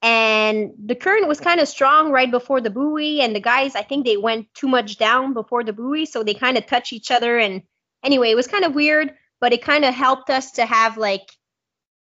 And 0.01 0.71
the 0.83 0.95
current 0.95 1.27
was 1.27 1.39
kind 1.39 1.59
of 1.59 1.67
strong 1.67 2.11
right 2.11 2.29
before 2.29 2.61
the 2.61 2.69
buoy. 2.69 3.21
And 3.21 3.35
the 3.35 3.39
guys, 3.39 3.75
I 3.75 3.81
think 3.81 4.05
they 4.05 4.17
went 4.17 4.53
too 4.53 4.67
much 4.67 4.97
down 4.97 5.33
before 5.33 5.63
the 5.63 5.73
buoy. 5.73 6.05
So 6.05 6.23
they 6.23 6.33
kind 6.33 6.57
of 6.57 6.67
touch 6.67 6.93
each 6.93 7.09
other. 7.09 7.39
And 7.39 7.63
anyway, 8.03 8.29
it 8.29 8.35
was 8.35 8.47
kind 8.47 8.65
of 8.65 8.75
weird, 8.75 9.13
but 9.41 9.53
it 9.53 9.63
kind 9.63 9.83
of 9.83 9.93
helped 9.93 10.29
us 10.29 10.51
to 10.53 10.65
have 10.65 10.97
like, 10.97 11.31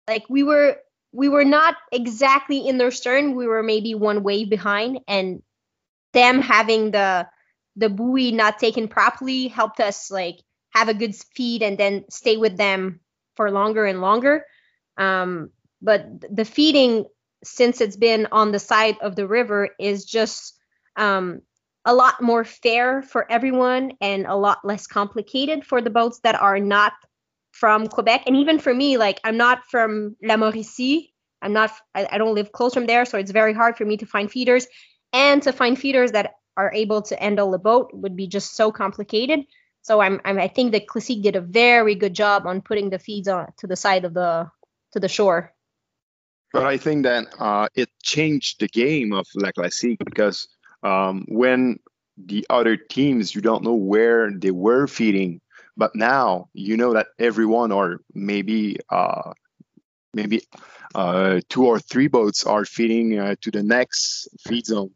like 0.07 0.25
we 0.29 0.43
were, 0.43 0.79
we 1.13 1.29
were 1.29 1.45
not 1.45 1.77
exactly 1.93 2.69
in 2.69 2.77
their 2.77 2.91
stern. 2.91 3.37
We 3.37 3.47
were 3.47 3.63
maybe 3.63 3.95
one 3.95 4.23
wave 4.23 4.51
behind. 4.51 5.01
And 5.09 5.43
them 6.13 6.43
having 6.43 6.91
the, 6.91 7.27
the 7.77 7.89
buoy 7.89 8.33
not 8.33 8.59
taken 8.59 8.87
properly 8.87 9.49
helped 9.49 9.81
us 9.81 10.11
like 10.11 10.41
have 10.71 10.89
a 10.89 10.95
good 10.95 11.15
feed 11.15 11.63
and 11.63 11.79
then 11.79 12.05
stay 12.11 12.37
with 12.37 12.57
them 12.57 13.01
for 13.37 13.51
longer 13.51 13.87
and 13.87 14.01
longer. 14.01 14.45
Um, 14.97 15.51
but 15.81 16.07
the 16.35 16.45
feeding, 16.45 17.07
since 17.45 17.81
it's 17.81 17.97
been 17.97 18.29
on 18.33 18.53
the 18.53 18.59
side 18.59 18.97
of 19.01 19.17
the 19.17 19.27
river, 19.27 19.71
is 19.79 20.05
just 20.05 20.59
um, 20.97 21.43
a 21.85 21.95
lot 21.95 22.21
more 22.21 22.45
fair 22.45 23.03
for 23.03 23.31
everyone 23.31 23.93
and 24.01 24.27
a 24.27 24.35
lot 24.35 24.65
less 24.65 24.87
complicated 24.87 25.65
for 25.65 25.81
the 25.81 25.91
boats 25.91 26.21
that 26.25 26.41
are 26.41 26.59
not 26.59 26.93
from 27.53 27.87
Quebec. 27.87 28.25
And 28.27 28.37
even 28.37 28.59
for 28.59 28.75
me, 28.75 28.99
like 28.99 29.21
I'm 29.25 29.37
not 29.37 29.65
from 29.71 30.17
La 30.23 30.37
Mauricie. 30.37 31.11
I'm 31.41 31.53
not. 31.53 31.71
I, 31.95 32.09
I 32.11 32.19
don't 32.19 32.35
live 32.35 32.53
close 32.53 32.75
from 32.75 32.87
there, 32.87 33.05
so 33.05 33.19
it's 33.19 33.31
very 33.31 33.53
hard 33.53 33.77
for 33.77 33.85
me 33.85 33.97
to 33.99 34.07
find 34.07 34.31
feeders. 34.31 34.67
And 35.13 35.43
to 35.45 35.53
find 35.53 35.79
feeders 35.79 36.13
that 36.13 36.35
are 36.57 36.73
able 36.75 37.03
to 37.03 37.17
handle 37.17 37.51
the 37.51 37.59
boat 37.59 37.91
would 37.93 38.17
be 38.17 38.27
just 38.27 38.57
so 38.57 38.73
complicated. 38.73 39.41
So 39.83 40.01
I'm, 40.01 40.21
I'm 40.25 40.39
I 40.39 40.49
think 40.49 40.73
that 40.73 40.89
Classique 40.89 41.23
did 41.23 41.37
a 41.37 41.41
very 41.41 41.95
good 41.95 42.15
job 42.15 42.47
on 42.47 42.63
putting 42.63 42.91
the 42.91 42.99
feeds 42.99 43.29
on 43.29 43.53
to 43.59 43.67
the 43.67 43.77
side 43.77 44.05
of 44.05 44.15
the 44.15 44.51
to 44.93 45.01
the 45.01 45.09
shore. 45.09 45.54
But 46.55 46.67
I 46.67 46.77
think 46.77 47.03
that 47.03 47.27
uh, 47.41 47.67
it 47.75 47.91
changed 48.05 48.61
the 48.61 48.69
game 48.69 49.13
of 49.13 49.27
La 49.35 49.51
Classique 49.51 49.99
because 50.05 50.47
um, 50.85 51.25
when 51.27 51.81
the 52.17 52.47
other 52.49 52.77
teams 52.77 53.35
you 53.35 53.41
don't 53.41 53.65
know 53.65 53.75
where 53.75 54.31
they 54.31 54.53
were 54.53 54.87
feeding, 54.87 55.41
but 55.77 55.97
now 55.97 56.49
you 56.55 56.77
know 56.77 56.93
that 56.93 57.09
everyone 57.19 57.73
or 57.73 57.99
maybe 58.15 58.77
uh, 58.89 59.33
maybe 60.15 60.43
uh, 60.95 61.41
two 61.49 61.67
or 61.67 61.81
three 61.81 62.07
boats 62.07 62.45
are 62.47 62.65
feeding 62.65 63.19
uh, 63.19 63.35
to 63.41 63.51
the 63.51 63.65
next 63.65 64.29
feed 64.47 64.67
zone. 64.67 64.93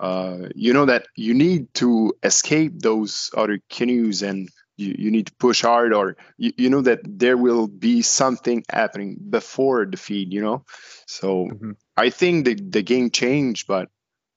Uh, 0.00 0.48
you 0.54 0.72
know 0.72 0.86
that 0.86 1.04
you 1.14 1.34
need 1.34 1.74
to 1.74 2.14
escape 2.22 2.72
those 2.80 3.28
other 3.36 3.58
canoes 3.68 4.22
and 4.22 4.48
you, 4.76 4.94
you 4.98 5.10
need 5.10 5.26
to 5.26 5.34
push 5.38 5.62
hard 5.62 5.92
or 5.92 6.16
you, 6.36 6.52
you 6.56 6.70
know 6.70 6.80
that 6.80 7.00
there 7.04 7.36
will 7.36 7.68
be 7.68 8.02
something 8.02 8.64
happening 8.70 9.16
before 9.30 9.86
the 9.86 9.96
feed 9.96 10.32
you 10.32 10.40
know? 10.40 10.64
So 11.06 11.46
mm-hmm. 11.46 11.72
i 11.96 12.10
think 12.10 12.44
the, 12.44 12.54
the 12.54 12.82
game 12.82 13.10
changed 13.10 13.66
but 13.66 13.88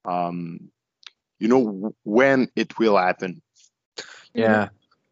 um, 0.06 0.71
you 1.39 1.48
know 1.48 1.95
when 2.04 2.50
it 2.56 2.78
will 2.78 2.98
happen. 2.98 3.41
Yeah 4.34 4.69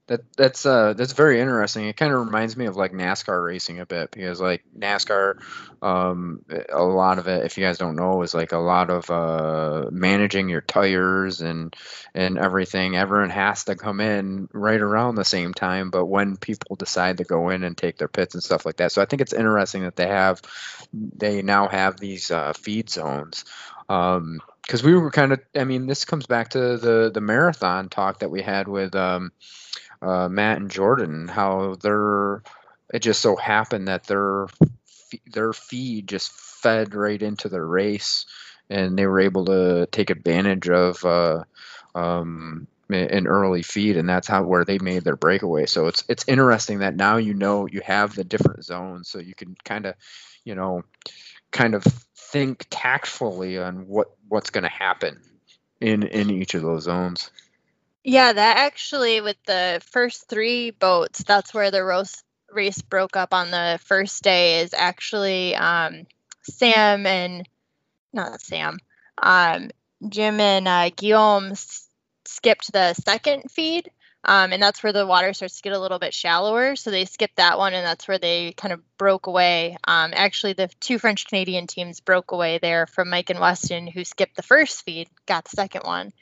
that 0.08 0.22
that's 0.36 0.66
uh 0.66 0.94
that's 0.94 1.14
very 1.14 1.40
interesting. 1.40 1.88
It 1.88 1.96
kind 1.96 2.14
of 2.14 2.26
reminds 2.26 2.58
me 2.58 2.66
of 2.66 2.76
like 2.76 2.92
NASCAR 2.92 3.44
racing 3.46 3.80
a 3.80 3.86
bit 3.86 4.12
because 4.12 4.42
like 4.42 4.64
NASCAR, 4.78 5.42
um, 5.82 6.44
a 6.70 6.84
lot 6.84 7.20
of 7.20 7.28
it, 7.28 7.46
if 7.46 7.58
you 7.58 7.64
guys 7.64 7.78
don't 7.78 7.96
know, 7.96 8.22
is 8.22 8.34
like 8.34 8.52
a 8.52 8.58
lot 8.58 8.90
of 8.90 9.10
uh 9.10 9.90
managing 9.92 10.50
your 10.50 10.62
tires 10.62 11.40
and 11.40 11.74
and 12.14 12.38
everything. 12.38 12.98
Everyone 12.98 13.30
has 13.30 13.64
to 13.66 13.76
come 13.76 14.02
in 14.02 14.50
right 14.52 14.82
around 14.82 15.16
the 15.16 15.24
same 15.24 15.54
time, 15.54 15.90
but 15.90 16.06
when 16.06 16.36
people 16.36 16.76
decide 16.76 17.18
to 17.18 17.24
go 17.24 17.50
in 17.50 17.64
and 17.64 17.78
take 17.78 17.98
their 17.98 18.10
pits 18.10 18.34
and 18.34 18.44
stuff 18.44 18.66
like 18.66 18.78
that, 18.78 18.92
so 18.92 19.02
I 19.02 19.06
think 19.06 19.22
it's 19.22 19.34
interesting 19.34 19.84
that 19.84 19.96
they 19.96 20.08
have 20.08 20.42
they 20.94 21.42
now 21.42 21.70
have 21.70 21.98
these 21.98 22.30
uh, 22.30 22.52
feed 22.54 22.90
zones. 22.90 23.46
Um, 23.88 24.40
because 24.62 24.82
we 24.82 24.96
were 24.96 25.12
kind 25.12 25.34
of, 25.34 25.42
I 25.56 25.66
mean, 25.66 25.88
this 25.88 26.06
comes 26.06 26.26
back 26.26 26.52
to 26.52 26.78
the 26.78 27.12
the 27.14 27.20
marathon 27.20 27.90
talk 27.90 28.20
that 28.20 28.32
we 28.32 28.42
had 28.42 28.68
with 28.68 28.96
um 28.96 29.34
uh, 30.04 30.30
Matt 30.30 30.60
and 30.60 30.70
Jordan, 30.70 31.28
how 31.28 31.76
they're 31.82 32.44
it 32.94 33.00
just 33.00 33.22
so 33.22 33.36
happened 33.36 33.88
that 33.88 34.04
their 34.06 34.48
their 35.32 35.54
feed 35.54 36.08
just 36.08 36.32
fed 36.32 36.94
right 36.94 37.22
into 37.22 37.50
the 37.50 37.62
race, 37.62 38.26
and 38.70 38.98
they 38.98 39.06
were 39.06 39.22
able 39.22 39.46
to 39.46 39.88
take 39.92 40.10
advantage 40.10 40.70
of 40.70 41.04
uh, 41.06 41.44
um, 41.96 42.68
an 42.90 43.28
early 43.28 43.64
feed, 43.64 43.98
and 43.98 44.08
that's 44.08 44.28
how 44.28 44.44
where 44.44 44.66
they 44.66 44.78
made 44.80 45.04
their 45.04 45.16
breakaway. 45.16 45.66
So 45.66 45.88
it's 45.88 46.04
it's 46.08 46.26
interesting 46.28 46.80
that 46.80 46.96
now 46.96 47.18
you 47.18 47.34
know 47.34 47.68
you 47.68 47.82
have 47.86 48.16
the 48.16 48.24
different 48.24 48.64
zones, 48.66 49.10
so 49.10 49.20
you 49.20 49.34
can 49.34 49.56
kind 49.64 49.86
of, 49.86 49.96
you 50.44 50.56
know, 50.56 50.84
kind 51.52 51.76
of 51.76 51.84
think 51.84 52.66
tactfully 52.70 53.58
on 53.58 53.88
what 53.88 54.08
what's 54.28 54.50
going 54.50 54.64
to 54.64 54.70
happen 54.70 55.20
in 55.80 56.04
in 56.04 56.30
each 56.30 56.54
of 56.54 56.62
those 56.62 56.84
zones. 56.84 57.32
Yeah, 58.04 58.34
that 58.34 58.58
actually 58.58 59.22
with 59.22 59.38
the 59.46 59.82
first 59.92 60.28
three 60.28 60.72
boats, 60.72 61.24
that's 61.24 61.54
where 61.54 61.72
the 61.72 61.84
race 61.84 62.22
race 62.52 62.82
broke 62.82 63.16
up 63.16 63.34
on 63.34 63.50
the 63.50 63.80
first 63.84 64.22
day 64.24 64.60
is 64.60 64.74
actually 64.76 65.56
um, 65.56 66.06
Sam 66.44 67.06
and 67.08 67.48
not 68.14 68.42
Sam, 68.42 68.80
um, 69.22 69.72
Jim 70.10 70.40
and 70.40 70.68
uh, 70.68 70.92
Guillaume 70.96 71.52
s- 71.54 71.90
skipped 72.26 72.74
the 72.74 72.94
second 72.96 73.52
feed. 73.52 73.92
Um, 74.26 74.54
and 74.54 74.62
that's 74.64 74.84
where 74.84 74.94
the 74.94 75.08
water 75.08 75.34
starts 75.34 75.58
to 75.58 75.64
get 75.64 75.74
a 75.74 75.80
little 75.80 76.00
bit 76.00 76.14
shallower. 76.14 76.76
So 76.76 76.92
they 76.92 77.06
skipped 77.06 77.38
that 77.38 77.58
one, 77.58 77.74
and 77.74 77.86
that's 77.86 78.08
where 78.08 78.20
they 78.20 78.54
kind 78.54 78.74
of 78.74 78.82
broke 78.98 79.28
away. 79.28 79.78
Um, 79.86 80.12
actually, 80.16 80.54
the 80.54 80.70
two 80.80 81.00
French 81.00 81.28
Canadian 81.28 81.68
teams 81.68 82.02
broke 82.02 82.32
away 82.32 82.60
there 82.60 82.88
from 82.88 83.10
Mike 83.10 83.32
and 83.32 83.40
Weston, 83.40 83.88
who 83.88 84.06
skipped 84.06 84.36
the 84.38 84.44
first 84.44 84.84
feed, 84.86 85.10
got 85.28 85.46
the 85.46 85.56
second 85.56 85.84
one. 85.86 86.14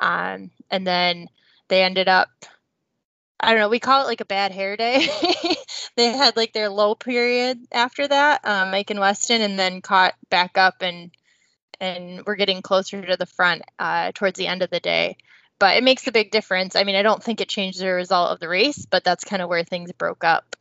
Um, 0.00 0.50
and 0.70 0.86
then 0.86 1.28
they 1.68 1.82
ended 1.82 2.08
up, 2.08 2.28
I 3.38 3.50
don't 3.50 3.60
know, 3.60 3.68
we 3.68 3.78
call 3.78 4.02
it 4.02 4.08
like 4.08 4.20
a 4.20 4.26
bad 4.26 4.52
hair 4.52 4.76
day. 4.76 5.06
they 5.96 6.06
had 6.06 6.36
like 6.36 6.52
their 6.52 6.68
low 6.68 6.94
period 6.94 7.58
after 7.70 8.08
that, 8.08 8.44
um, 8.44 8.70
Mike 8.70 8.90
and 8.90 9.00
Weston, 9.00 9.40
and 9.42 9.58
then 9.58 9.82
caught 9.82 10.14
back 10.30 10.58
up 10.58 10.82
and 10.82 11.10
and 11.80 12.22
we're 12.26 12.36
getting 12.36 12.60
closer 12.60 13.00
to 13.00 13.16
the 13.16 13.26
front 13.26 13.62
uh, 13.78 14.12
towards 14.14 14.38
the 14.38 14.46
end 14.46 14.62
of 14.62 14.70
the 14.70 14.80
day. 14.80 15.16
But 15.58 15.76
it 15.76 15.84
makes 15.84 16.06
a 16.06 16.12
big 16.12 16.30
difference. 16.30 16.76
I 16.76 16.84
mean, 16.84 16.96
I 16.96 17.02
don't 17.02 17.22
think 17.22 17.40
it 17.40 17.48
changed 17.48 17.80
the 17.80 17.88
result 17.88 18.30
of 18.30 18.40
the 18.40 18.48
race, 18.48 18.86
but 18.86 19.04
that's 19.04 19.24
kind 19.24 19.42
of 19.42 19.48
where 19.48 19.64
things 19.64 19.92
broke 19.92 20.24
up. 20.24 20.56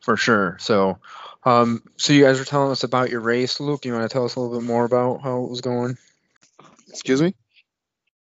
For 0.00 0.16
sure. 0.16 0.56
So, 0.60 0.98
um, 1.44 1.82
so 1.96 2.12
you 2.12 2.24
guys 2.24 2.38
were 2.38 2.44
telling 2.44 2.70
us 2.70 2.84
about 2.84 3.10
your 3.10 3.20
race, 3.20 3.60
Luke. 3.60 3.84
You 3.84 3.92
want 3.92 4.08
to 4.08 4.12
tell 4.12 4.24
us 4.24 4.36
a 4.36 4.40
little 4.40 4.58
bit 4.58 4.66
more 4.66 4.84
about 4.84 5.22
how 5.22 5.44
it 5.44 5.50
was 5.50 5.60
going? 5.60 5.96
Excuse 6.88 7.22
me. 7.22 7.34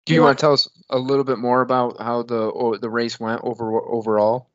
Do 0.08 0.14
you 0.16 0.22
Yeah. 0.22 0.26
want 0.26 0.38
to 0.40 0.42
tell 0.42 0.54
us 0.54 0.68
a 0.90 0.98
little 0.98 1.24
bit 1.26 1.38
more 1.38 1.62
about 1.62 2.02
how 2.02 2.24
the 2.24 2.78
the 2.82 2.90
race 2.90 3.20
went 3.20 3.42
over 3.44 3.82
overall? 3.82 4.50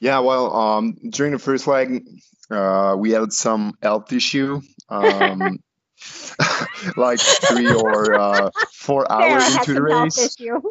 Yeah, 0.00 0.20
well, 0.20 0.54
um, 0.54 0.96
during 1.10 1.32
the 1.32 1.38
first 1.38 1.66
leg, 1.66 2.04
uh, 2.50 2.96
we 2.98 3.10
had 3.10 3.32
some 3.32 3.74
health 3.82 4.12
issue, 4.12 4.60
um, 4.88 5.58
like 6.96 7.20
three 7.48 7.72
or 7.72 8.14
uh, 8.16 8.50
four 8.72 9.10
hours 9.10 9.48
had 9.48 9.68
into 9.68 9.74
the 9.74 9.82
race. 9.82 10.36
issue. 10.38 10.60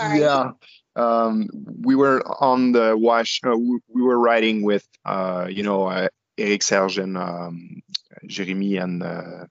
Yeah, 0.00 0.52
um, 0.96 1.48
we 1.82 1.94
were 1.94 2.22
on 2.42 2.72
the 2.72 2.96
wash. 2.96 3.40
Uh, 3.44 3.56
we, 3.56 3.78
we 3.88 4.02
were 4.02 4.18
riding 4.18 4.62
with, 4.62 4.86
uh, 5.04 5.46
you 5.50 5.62
know, 5.62 5.86
uh, 5.86 6.08
Eric 6.38 6.62
Serge 6.62 6.98
and 6.98 7.16
um, 7.16 7.82
Jeremy 8.26 8.76
and 8.76 9.02
uh, 9.02 9.46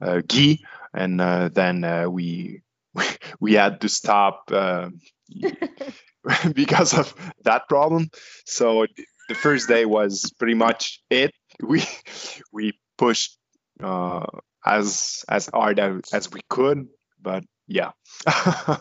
uh, 0.00 0.20
Guy, 0.26 0.58
and 0.94 1.20
uh, 1.20 1.48
then 1.52 1.84
uh, 1.84 2.08
we 2.94 3.04
we 3.40 3.52
had 3.54 3.80
to 3.82 3.88
stop 3.88 4.50
uh, 4.52 4.90
because 6.54 6.94
of 6.96 7.14
that 7.44 7.68
problem. 7.68 8.08
So 8.46 8.86
the 9.28 9.34
first 9.34 9.68
day 9.68 9.84
was 9.84 10.32
pretty 10.38 10.54
much 10.54 11.00
it. 11.10 11.32
We 11.62 11.82
we 12.52 12.72
pushed 12.96 13.38
uh, 13.82 14.26
as 14.64 15.24
as 15.28 15.48
hard 15.52 15.78
as, 15.78 16.00
as 16.12 16.30
we 16.30 16.40
could, 16.48 16.88
but 17.20 17.44
yeah. 17.66 17.92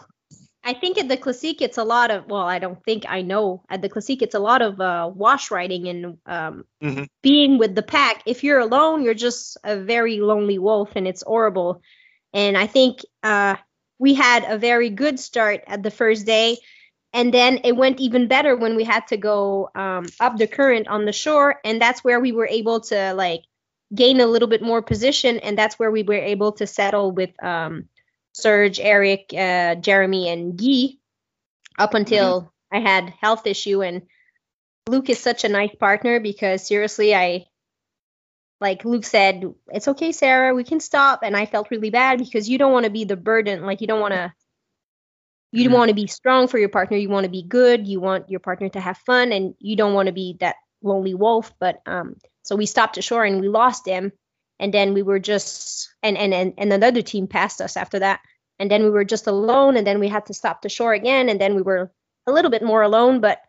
I 0.65 0.73
think 0.73 0.97
at 0.97 1.09
the 1.09 1.17
Classique, 1.17 1.61
it's 1.61 1.77
a 1.77 1.83
lot 1.83 2.09
of, 2.09 2.27
well, 2.27 2.47
I 2.47 2.57
don't 2.57 2.81
think 2.85 3.03
I 3.07 3.21
know. 3.21 3.63
At 3.69 3.81
the 3.81 3.89
Classique, 3.89 4.21
it's 4.21 4.35
a 4.35 4.39
lot 4.39 4.61
of 4.61 4.79
uh, 4.79 5.11
wash 5.13 5.51
riding 5.51 5.89
and 5.89 6.17
um, 6.25 6.63
Mhm. 6.81 7.07
being 7.21 7.57
with 7.57 7.75
the 7.75 7.83
pack. 7.83 8.23
If 8.25 8.45
you're 8.45 8.59
alone, 8.59 9.03
you're 9.03 9.13
just 9.13 9.57
a 9.65 9.75
very 9.75 10.21
lonely 10.21 10.59
wolf 10.59 10.91
and 10.95 11.05
it's 11.05 11.21
horrible. 11.21 11.81
And 12.31 12.57
I 12.57 12.67
think 12.67 12.99
uh, 13.23 13.57
we 14.03 14.13
had 14.13 14.43
a 14.43 14.57
very 14.57 14.89
good 14.89 15.17
start 15.17 15.63
at 15.65 15.81
the 15.81 15.89
first 15.89 16.25
day. 16.25 16.57
And 17.13 17.33
then 17.33 17.61
it 17.63 17.77
went 17.77 18.01
even 18.01 18.27
better 18.27 18.53
when 18.57 18.75
we 18.75 18.83
had 18.83 19.07
to 19.07 19.17
go 19.17 19.69
um, 19.75 20.07
up 20.19 20.35
the 20.35 20.45
current 20.45 20.89
on 20.89 21.05
the 21.05 21.13
shore. 21.13 21.61
And 21.63 21.81
that's 21.81 22.03
where 22.03 22.19
we 22.19 22.33
were 22.33 22.47
able 22.47 22.81
to 22.91 23.13
like 23.13 23.43
gain 23.95 24.19
a 24.19 24.25
little 24.25 24.49
bit 24.49 24.61
more 24.61 24.81
position. 24.81 25.39
And 25.39 25.57
that's 25.57 25.79
where 25.79 25.89
we 25.89 26.03
were 26.03 26.15
able 26.15 26.51
to 26.53 26.67
settle 26.67 27.13
with 27.13 27.31
um, 27.41 27.85
Serge, 28.33 28.81
Eric, 28.81 29.33
uh, 29.33 29.75
Jeremy, 29.75 30.27
and 30.27 30.59
Guy 30.59 30.97
up 31.79 31.93
until 31.93 32.51
I 32.73 32.79
had 32.81 33.13
health 33.21 33.47
issue. 33.47 33.83
And 33.83 34.01
Luke 34.89 35.09
is 35.09 35.19
such 35.19 35.45
a 35.45 35.49
nice 35.49 35.73
partner 35.79 36.19
because 36.19 36.67
seriously, 36.67 37.15
I 37.15 37.45
like 38.63 38.85
Luke 38.85 39.05
said, 39.05 39.43
it's 39.67 39.89
okay, 39.89 40.13
Sarah, 40.13 40.55
we 40.55 40.63
can 40.63 40.79
stop. 40.79 41.19
And 41.23 41.37
I 41.37 41.45
felt 41.45 41.69
really 41.71 41.91
bad 41.91 42.19
because 42.19 42.49
you 42.49 42.57
don't 42.57 42.73
want 42.73 42.85
to 42.85 42.91
be 42.91 43.05
the 43.05 43.17
burden. 43.17 43.65
Like 43.65 43.81
you 43.81 43.87
don't 43.87 44.01
want 44.01 44.15
to. 44.15 44.33
You 45.51 45.69
Mhm. 45.69 45.73
want 45.73 45.89
to 45.89 45.95
be 45.95 46.07
strong 46.07 46.47
for 46.47 46.57
your 46.57 46.69
partner. 46.69 46.97
You 46.97 47.09
want 47.09 47.25
to 47.25 47.29
be 47.31 47.43
good. 47.43 47.87
You 47.87 47.99
want 47.99 48.29
your 48.29 48.39
partner 48.39 48.69
to 48.69 48.79
have 48.79 48.97
fun, 48.99 49.31
and 49.33 49.53
you 49.59 49.75
don't 49.75 49.93
want 49.93 50.07
to 50.07 50.13
be 50.13 50.37
that 50.39 50.55
lonely 50.81 51.13
wolf. 51.13 51.53
But 51.59 51.81
um, 51.85 52.17
so 52.43 52.55
we 52.55 52.65
stopped 52.65 52.97
ashore 52.97 53.25
and 53.25 53.41
we 53.41 53.49
lost 53.49 53.87
him, 53.87 54.13
and 54.59 54.73
then 54.73 54.93
we 54.93 55.03
were 55.03 55.19
just 55.19 55.93
and 56.01 56.17
and 56.17 56.33
and, 56.33 56.53
and 56.57 56.73
another 56.73 57.01
team 57.03 57.27
passed 57.27 57.61
us 57.61 57.77
after 57.77 57.99
that 57.99 58.21
and 58.59 58.71
then 58.71 58.83
we 58.83 58.89
were 58.89 59.05
just 59.05 59.27
alone 59.27 59.77
and 59.77 59.85
then 59.85 59.99
we 59.99 60.07
had 60.07 60.25
to 60.27 60.33
stop 60.33 60.61
the 60.61 60.69
shore 60.69 60.93
again 60.93 61.29
and 61.29 61.39
then 61.41 61.55
we 61.55 61.61
were 61.61 61.91
a 62.27 62.31
little 62.31 62.51
bit 62.51 62.63
more 62.63 62.81
alone 62.81 63.19
but 63.19 63.39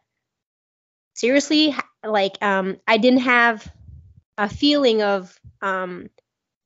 seriously 1.14 1.74
like 2.04 2.36
um 2.42 2.76
i 2.88 2.96
didn't 2.96 3.20
have 3.20 3.66
a 4.38 4.48
feeling 4.48 5.02
of 5.02 5.38
um 5.62 6.08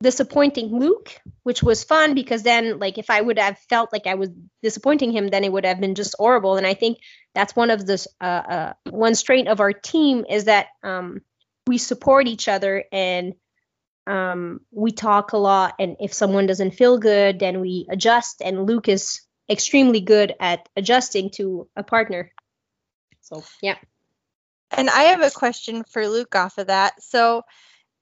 disappointing 0.01 0.79
luke 0.79 1.19
which 1.43 1.61
was 1.61 1.83
fun 1.83 2.13
because 2.13 2.41
then 2.43 2.79
like 2.79 2.97
if 2.97 3.09
i 3.09 3.19
would 3.19 3.37
have 3.37 3.57
felt 3.69 3.91
like 3.91 4.07
i 4.07 4.15
was 4.15 4.29
disappointing 4.63 5.11
him 5.11 5.27
then 5.27 5.43
it 5.43 5.51
would 5.51 5.65
have 5.65 5.79
been 5.79 5.95
just 5.95 6.15
horrible. 6.17 6.55
And 6.55 6.65
i 6.65 6.73
think 6.73 6.99
that's 7.35 7.55
one 7.55 7.69
of 7.69 7.85
the 7.85 8.07
uh, 8.21 8.23
uh 8.23 8.73
one 8.89 9.15
strength 9.15 9.49
of 9.49 9.59
our 9.59 9.73
team 9.73 10.25
is 10.29 10.45
that 10.45 10.67
um 10.83 11.21
we 11.67 11.77
support 11.77 12.27
each 12.27 12.47
other 12.47 12.83
and 12.91 13.33
um, 14.07 14.61
we 14.71 14.91
talk 14.91 15.33
a 15.33 15.37
lot. 15.37 15.75
And 15.77 15.97
if 15.99 16.13
someone 16.13 16.47
doesn't 16.47 16.71
feel 16.71 16.97
good 16.97 17.39
then 17.39 17.61
we 17.61 17.85
adjust. 17.89 18.41
And 18.43 18.65
luke 18.65 18.87
is 18.87 19.21
extremely 19.49 20.01
good 20.01 20.33
at 20.39 20.67
adjusting 20.75 21.29
to 21.31 21.67
a 21.75 21.83
partner. 21.83 22.31
So 23.21 23.43
yeah 23.61 23.75
And 24.71 24.89
I 24.89 25.03
have 25.03 25.21
a 25.21 25.31
question 25.31 25.83
for 25.83 26.07
Luke 26.07 26.35
off 26.35 26.57
of 26.57 26.67
that. 26.67 27.01
So, 27.01 27.43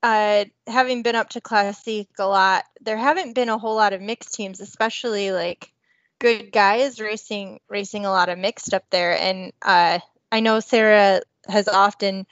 uh, 0.03 0.45
having 0.67 1.01
been 1.01 1.15
up 1.15 1.29
to 1.29 1.41
Classic 1.41 2.07
a 2.19 2.27
lot, 2.27 2.65
there 2.81 2.97
haven't 2.97 3.33
been 3.33 3.49
a 3.49 3.57
whole 3.57 3.75
lot 3.75 3.93
of 3.93 4.01
mixed 4.01 4.33
teams, 4.33 4.59
especially 4.59 5.31
like 5.31 5.71
good 6.19 6.51
guys 6.51 6.99
racing 6.99 7.59
racing 7.69 8.05
a 8.05 8.11
lot 8.11 8.29
of 8.29 8.37
mixed 8.37 8.73
up 8.73 8.83
there. 8.89 9.17
And 9.17 9.53
uh, 9.61 9.99
I 10.31 10.39
know 10.39 10.59
Sarah 10.59 11.21
has 11.47 11.67
often 11.67 12.25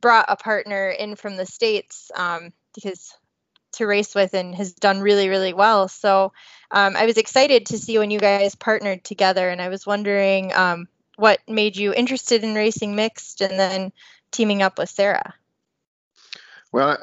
brought 0.00 0.26
a 0.28 0.36
partner 0.36 0.88
in 0.88 1.16
from 1.16 1.36
the 1.36 1.46
states 1.46 2.10
um, 2.14 2.52
because 2.74 3.14
to 3.72 3.86
race 3.86 4.14
with 4.14 4.34
and 4.34 4.54
has 4.54 4.72
done 4.72 5.00
really 5.00 5.28
really 5.28 5.52
well. 5.52 5.88
So 5.88 6.32
um, 6.70 6.96
I 6.96 7.06
was 7.06 7.18
excited 7.18 7.66
to 7.66 7.78
see 7.78 7.98
when 7.98 8.10
you 8.10 8.18
guys 8.18 8.54
partnered 8.54 9.04
together, 9.04 9.48
and 9.48 9.60
I 9.60 9.68
was 9.68 9.86
wondering 9.86 10.52
um, 10.54 10.88
what 11.20 11.38
made 11.46 11.76
you 11.76 11.92
interested 11.92 12.42
in 12.42 12.54
racing 12.54 12.96
mixed 12.96 13.42
and 13.42 13.60
then 13.60 13.92
teaming 14.32 14.62
up 14.62 14.78
with 14.78 14.88
Sarah. 14.88 15.34
Well, 16.72 16.96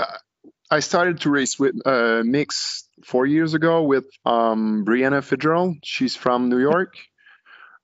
I- 0.72 0.80
started 0.80 1.22
to 1.22 1.30
race 1.30 1.60
with 1.60 1.76
uh, 1.86 2.24
mix 2.26 2.90
four 3.06 3.26
years 3.28 3.54
ago 3.54 3.84
with 3.84 4.06
um, 4.26 4.84
Brianna 4.86 5.24
Fitzgerald. 5.24 5.78
She's 5.84 6.16
from 6.16 6.50
New 6.50 6.60
York. 6.60 6.96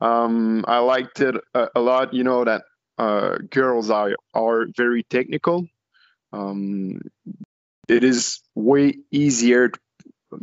Um, 0.02 0.66
I 0.68 0.80
liked 0.80 1.22
it 1.22 1.36
a, 1.54 1.68
a 1.76 1.80
lot. 1.80 2.14
You 2.14 2.24
know 2.24 2.44
that 2.44 2.64
uh, 2.98 3.38
girls 3.50 3.90
are 3.90 4.16
are 4.34 4.66
very 4.76 5.04
technical. 5.04 5.68
Um, 6.34 7.00
it 7.88 8.04
is 8.04 8.42
way 8.56 8.96
easier, 9.12 9.70
to, 9.70 9.80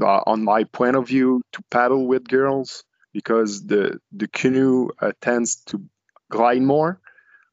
uh, 0.01 0.23
on 0.25 0.45
my 0.45 0.65
point 0.65 0.97
of 0.97 1.09
view, 1.09 1.43
to 1.53 1.63
paddle 1.71 2.07
with 2.07 2.29
girls 2.29 2.85
because 3.13 3.67
the 3.67 4.01
the 4.13 4.29
canoe 4.29 4.89
uh, 5.01 5.13
tends 5.21 5.63
to 5.67 5.83
glide 6.31 6.63
more. 6.63 7.01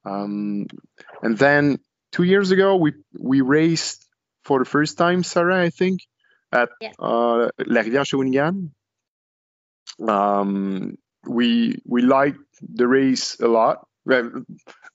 Um, 0.05 0.67
and 1.21 1.37
then 1.37 1.79
two 2.11 2.23
years 2.23 2.51
ago, 2.51 2.75
we 2.75 2.93
we 3.17 3.41
raced 3.41 4.05
for 4.43 4.59
the 4.59 4.65
first 4.65 4.97
time, 4.97 5.23
Sarah, 5.23 5.61
I 5.61 5.69
think, 5.69 6.01
at 6.51 6.69
Yeah. 6.79 6.91
uh, 6.99 7.49
La 7.65 7.81
Rivière 7.81 8.05
Shawinigan. 8.05 8.71
Um, 10.07 10.97
we 11.27 11.81
we 11.85 12.01
liked 12.01 12.39
the 12.61 12.87
race 12.87 13.39
a 13.39 13.47
lot. 13.47 13.85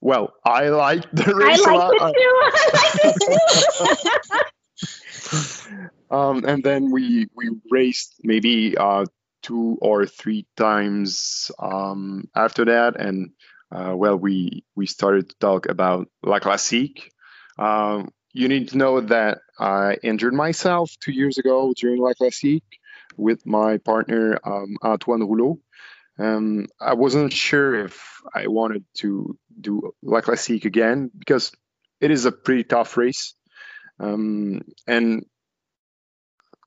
Well, 0.01 0.33
I 0.45 0.69
liked 0.71 1.15
the 1.15 1.29
i 1.35 1.49
race 1.49 1.67
a 1.67 1.71
lot. 1.73 1.93
it 1.95 1.99
too 2.17 2.35
i 2.43 2.81
like 2.81 3.05
it 3.05 4.17
too 6.11 6.11
um, 6.17 6.45
and 6.45 6.63
then 6.65 6.91
we 6.91 7.27
we 7.37 7.51
raced 7.71 8.15
maybe 8.23 8.77
uh, 8.77 9.05
two 9.43 9.79
or 9.81 10.07
three 10.07 10.47
times 10.57 11.51
um, 11.59 12.29
after 12.35 12.65
that, 12.67 13.01
and 13.01 13.31
uh, 13.71 13.95
well, 13.97 14.17
we 14.17 14.65
we 14.75 14.87
started 14.87 15.29
to 15.29 15.37
talk 15.39 15.69
about 15.69 16.09
La 16.23 16.39
Classique. 16.39 17.11
Um, 17.59 18.11
you 18.33 18.49
need 18.49 18.69
to 18.69 18.79
know 18.79 19.01
that 19.01 19.39
I 19.59 19.99
injured 20.03 20.35
myself 20.35 20.91
two 21.01 21.13
years 21.13 21.39
ago 21.39 21.75
during 21.77 22.01
La 22.01 22.15
Classique 22.15 22.79
with 23.17 23.45
my 23.47 23.79
partner 23.79 24.39
um, 24.45 24.77
Antoine 24.83 25.21
Rouleau. 25.21 25.59
Um, 26.19 26.67
I 26.81 26.95
wasn't 26.95 27.33
sure 27.33 27.75
if 27.87 28.21
I 28.35 28.47
wanted 28.47 28.85
to 28.99 29.39
do 29.61 29.95
La 30.03 30.21
Classique 30.21 30.65
again 30.65 31.11
because 31.19 31.53
it 32.01 32.11
is 32.11 32.25
a 32.25 32.33
pretty 32.33 32.65
tough 32.65 32.97
race. 32.97 33.35
Um, 33.99 34.63
and 34.87 35.25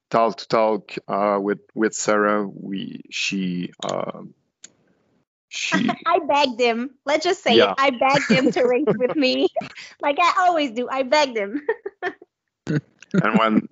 talk 0.09 0.37
to 0.37 0.47
talk 0.47 0.93
uh, 1.07 1.39
with 1.41 1.59
with 1.73 1.93
Sarah, 1.93 2.47
we 2.47 3.01
she 3.11 3.71
uh, 3.83 4.21
she 5.49 5.97
I 6.05 6.19
begged 6.27 6.59
him. 6.59 6.91
Let's 7.05 7.23
just 7.23 7.43
say 7.43 7.57
Yeah. 7.57 7.63
it. 7.63 7.75
I 7.77 7.91
begged 7.91 8.31
him 8.31 8.49
to 8.51 8.63
race 8.65 8.87
with 8.95 9.15
me, 9.15 9.49
like 10.01 10.17
I 10.21 10.45
always 10.47 10.71
do. 10.71 10.87
I 10.89 11.03
begged 11.03 11.37
him. 11.37 11.61
and 13.21 13.37
when 13.37 13.67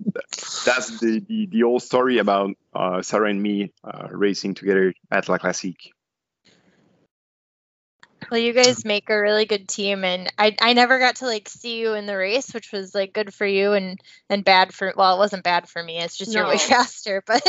that's 0.65 0.89
the, 0.99 1.19
the 1.27 1.47
the 1.47 1.63
old 1.63 1.83
story 1.83 2.19
about 2.19 2.51
uh, 2.73 3.01
Sarah 3.01 3.29
and 3.29 3.41
me 3.41 3.73
uh, 3.83 4.07
racing 4.11 4.55
together 4.55 4.93
at 5.11 5.29
La 5.29 5.37
Classique. 5.37 5.92
Well, 8.33 8.41
you 8.41 8.53
guys 8.53 8.83
make 8.83 9.11
a 9.11 9.21
really 9.21 9.45
good 9.45 9.67
team, 9.67 10.03
and 10.03 10.27
I 10.39 10.55
I 10.59 10.73
never 10.73 10.97
got 10.97 11.17
to 11.17 11.27
like 11.27 11.47
see 11.47 11.77
you 11.79 11.93
in 11.93 12.07
the 12.07 12.17
race, 12.17 12.51
which 12.51 12.71
was 12.71 12.95
like 12.95 13.13
good 13.13 13.31
for 13.31 13.45
you 13.45 13.73
and 13.73 14.01
and 14.27 14.43
bad 14.43 14.73
for 14.73 14.91
well, 14.97 15.15
it 15.15 15.19
wasn't 15.19 15.43
bad 15.43 15.69
for 15.69 15.83
me. 15.83 15.99
It's 15.99 16.17
just 16.17 16.33
you're 16.33 16.47
way 16.47 16.57
faster, 16.57 17.21
but 17.27 17.43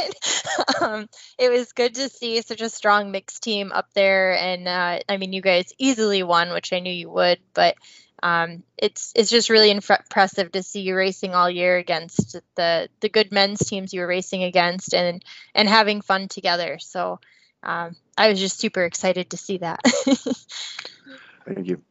um, 0.83 1.09
it 1.39 1.51
was 1.51 1.73
good 1.73 1.95
to 1.95 2.11
see 2.11 2.39
such 2.43 2.61
a 2.61 2.69
strong 2.69 3.13
mixed 3.13 3.43
team 3.43 3.73
up 3.73 3.95
there. 3.95 4.37
And 4.37 4.69
uh, 4.69 4.99
I 5.09 5.17
mean, 5.17 5.33
you 5.33 5.41
guys 5.41 5.73
easily 5.79 6.23
won, 6.23 6.53
which 6.53 6.71
I 6.71 6.81
knew 6.81 6.93
you 6.93 7.09
would, 7.09 7.39
but 7.55 7.77
um, 8.23 8.63
it's 8.77 9.11
it's 9.17 9.31
just 9.31 9.49
really 9.49 9.71
inf- 9.71 9.89
impressive 9.89 10.53
to 10.53 10.63
see 10.63 10.83
you 10.83 10.97
racing 10.97 11.35
all 11.35 11.49
year 11.49 11.79
against 11.79 12.37
the 12.57 12.91
the 13.01 13.09
good 13.09 13.33
men's 13.33 13.61
teams 13.61 13.95
you 13.95 14.03
were 14.03 14.07
racing 14.07 14.45
against, 14.45 14.93
and 14.93 15.25
and 15.55 15.67
having 15.67 16.03
fun 16.03 16.29
together. 16.29 16.79
So. 16.79 17.21
Um, 17.65 17.97
I 18.17 18.29
was 18.29 18.39
just 18.39 18.61
super 18.61 18.85
excited 18.85 19.31
to 19.31 19.37
see 19.37 19.59
that. 19.59 19.81
Thank 21.47 21.67
you. 21.67 21.83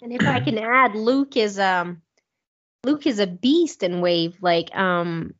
And 0.00 0.12
if 0.12 0.22
I 0.26 0.40
can 0.40 0.58
add, 0.58 0.94
Luke 0.94 1.36
is 1.36 1.58
um 1.58 2.02
Luke 2.84 3.06
is 3.06 3.18
a 3.18 3.26
beast 3.26 3.82
in 3.82 4.00
wave. 4.00 4.36
Like 4.40 4.74
um 4.76 5.34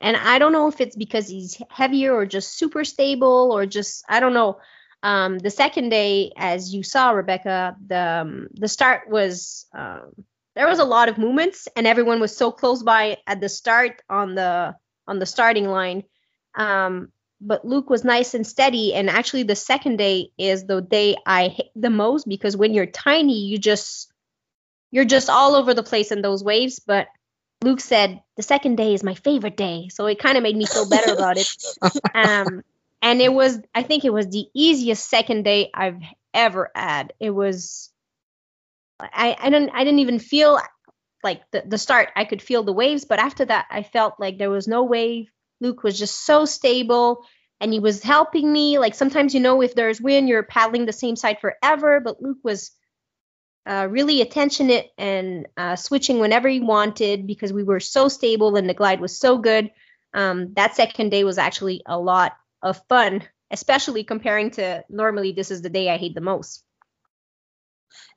and 0.00 0.16
I 0.16 0.38
don't 0.38 0.52
know 0.52 0.68
if 0.68 0.80
it's 0.80 0.96
because 0.96 1.28
he's 1.28 1.60
heavier 1.70 2.14
or 2.14 2.26
just 2.26 2.56
super 2.56 2.84
stable 2.84 3.50
or 3.52 3.66
just 3.66 4.04
I 4.08 4.20
don't 4.20 4.34
know. 4.34 4.58
Um 5.02 5.38
the 5.38 5.50
second 5.50 5.90
day, 5.90 6.32
as 6.36 6.74
you 6.74 6.82
saw, 6.82 7.10
Rebecca, 7.10 7.76
the 7.86 8.20
um, 8.22 8.48
the 8.54 8.68
start 8.68 9.08
was 9.08 9.66
um 9.72 10.12
there 10.56 10.66
was 10.66 10.80
a 10.80 10.84
lot 10.84 11.08
of 11.08 11.18
movements 11.18 11.68
and 11.76 11.86
everyone 11.86 12.18
was 12.18 12.36
so 12.36 12.50
close 12.50 12.82
by 12.82 13.18
at 13.28 13.40
the 13.40 13.48
start 13.48 14.02
on 14.10 14.34
the 14.34 14.74
on 15.06 15.20
the 15.20 15.26
starting 15.26 15.68
line. 15.68 16.02
Um 16.56 17.12
but 17.40 17.64
Luke 17.64 17.90
was 17.90 18.04
nice 18.04 18.34
and 18.34 18.46
steady. 18.46 18.94
And 18.94 19.08
actually, 19.08 19.44
the 19.44 19.56
second 19.56 19.96
day 19.96 20.30
is 20.38 20.64
the 20.64 20.80
day 20.80 21.16
I 21.26 21.48
hate 21.48 21.70
the 21.76 21.90
most 21.90 22.28
because 22.28 22.56
when 22.56 22.74
you're 22.74 22.86
tiny, 22.86 23.46
you 23.46 23.58
just 23.58 24.12
you're 24.90 25.04
just 25.04 25.28
all 25.28 25.54
over 25.54 25.74
the 25.74 25.82
place 25.82 26.10
in 26.10 26.22
those 26.22 26.42
waves. 26.42 26.78
But 26.78 27.08
Luke 27.62 27.80
said 27.80 28.20
the 28.36 28.42
second 28.42 28.76
day 28.76 28.94
is 28.94 29.02
my 29.02 29.14
favorite 29.14 29.56
day, 29.56 29.88
so 29.90 30.06
it 30.06 30.18
kind 30.18 30.36
of 30.36 30.42
made 30.42 30.56
me 30.56 30.66
feel 30.66 30.88
better 30.88 31.12
about 31.12 31.38
it. 31.38 31.48
Um, 32.14 32.62
and 33.00 33.20
it 33.20 33.32
was 33.32 33.60
I 33.74 33.82
think 33.84 34.04
it 34.04 34.12
was 34.12 34.26
the 34.28 34.46
easiest 34.54 35.08
second 35.08 35.44
day 35.44 35.70
I've 35.72 36.02
ever 36.34 36.70
had. 36.74 37.12
It 37.20 37.30
was 37.30 37.90
I 39.00 39.36
I 39.38 39.50
didn't 39.50 39.70
I 39.70 39.84
didn't 39.84 40.00
even 40.00 40.18
feel 40.18 40.58
like 41.22 41.42
the, 41.52 41.62
the 41.66 41.78
start 41.78 42.10
I 42.16 42.24
could 42.24 42.42
feel 42.42 42.62
the 42.62 42.72
waves, 42.72 43.04
but 43.04 43.20
after 43.20 43.44
that 43.44 43.66
I 43.70 43.82
felt 43.82 44.14
like 44.18 44.38
there 44.38 44.50
was 44.50 44.66
no 44.66 44.82
wave. 44.82 45.30
Luke 45.60 45.82
was 45.82 45.98
just 45.98 46.24
so 46.24 46.44
stable 46.44 47.24
and 47.60 47.72
he 47.72 47.80
was 47.80 48.02
helping 48.02 48.52
me. 48.52 48.78
Like 48.78 48.94
sometimes, 48.94 49.34
you 49.34 49.40
know, 49.40 49.62
if 49.62 49.74
there's 49.74 50.00
wind, 50.00 50.28
you're 50.28 50.42
paddling 50.42 50.86
the 50.86 50.92
same 50.92 51.16
side 51.16 51.38
forever, 51.40 52.00
but 52.00 52.22
Luke 52.22 52.38
was 52.42 52.70
uh, 53.66 53.86
really 53.90 54.22
attentionate 54.22 54.90
and 54.96 55.46
uh, 55.56 55.76
switching 55.76 56.20
whenever 56.20 56.48
he 56.48 56.60
wanted 56.60 57.26
because 57.26 57.52
we 57.52 57.62
were 57.62 57.80
so 57.80 58.08
stable 58.08 58.56
and 58.56 58.68
the 58.68 58.74
glide 58.74 59.00
was 59.00 59.18
so 59.18 59.36
good. 59.38 59.70
Um, 60.14 60.54
that 60.54 60.74
second 60.74 61.10
day 61.10 61.24
was 61.24 61.38
actually 61.38 61.82
a 61.84 61.98
lot 61.98 62.32
of 62.62 62.80
fun, 62.88 63.22
especially 63.50 64.04
comparing 64.04 64.50
to 64.52 64.84
normally 64.88 65.32
this 65.32 65.50
is 65.50 65.60
the 65.60 65.68
day 65.68 65.90
I 65.90 65.98
hate 65.98 66.14
the 66.14 66.20
most. 66.20 66.64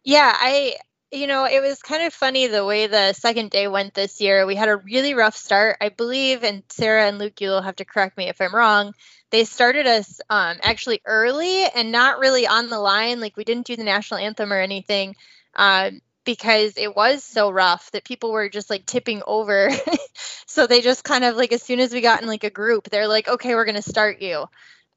Yeah, 0.04 0.34
I, 0.34 0.76
you 1.12 1.28
know, 1.28 1.46
it 1.46 1.62
was 1.62 1.82
kind 1.82 2.04
of 2.04 2.14
funny 2.14 2.48
the 2.48 2.64
way 2.64 2.88
the 2.88 3.12
second 3.14 3.52
day 3.52 3.68
went 3.68 3.94
this 3.94 4.22
year. 4.22 4.46
We 4.46 4.56
had 4.56 4.70
a 4.70 4.78
really 4.78 5.14
rough 5.14 5.36
start, 5.36 5.78
I 5.82 5.90
believe, 5.90 6.44
and 6.44 6.64
Sarah 6.70 7.08
and 7.08 7.20
Luke, 7.20 7.42
you'll 7.42 7.62
have 7.62 7.76
to 7.78 7.86
correct 7.86 8.18
me 8.18 8.30
if 8.30 8.40
I'm 8.40 8.56
wrong. 8.56 8.94
They 9.30 9.44
started 9.44 9.88
us 9.88 10.22
um, 10.30 10.58
actually 10.64 11.02
early 11.06 11.66
and 11.66 11.92
not 11.92 12.20
really 12.20 12.48
on 12.48 12.70
the 12.70 12.80
line. 12.80 13.20
Like 13.20 13.36
we 13.36 13.44
didn't 13.44 13.68
do 13.68 13.76
the 13.76 13.84
national 13.84 14.22
anthem 14.22 14.54
or 14.54 14.60
anything 14.60 15.16
um, 15.56 16.02
because 16.24 16.78
it 16.78 16.96
was 16.96 17.26
so 17.26 17.52
rough 17.52 17.92
that 17.92 18.06
people 18.06 18.32
were 18.32 18.48
just 18.48 18.70
like 18.70 18.86
tipping 18.86 19.22
over. 19.28 19.70
so 20.46 20.66
they 20.66 20.80
just 20.80 21.04
kind 21.04 21.26
of 21.26 21.36
like, 21.36 21.52
as 21.52 21.62
soon 21.62 21.82
as 21.82 21.92
we 21.92 22.00
got 22.00 22.22
in 22.22 22.28
like 22.28 22.46
a 22.46 22.50
group, 22.50 22.90
they're 22.90 23.10
like, 23.10 23.28
okay, 23.28 23.54
we're 23.54 23.66
going 23.66 23.76
to 23.76 23.82
start 23.82 24.22
you. 24.22 24.46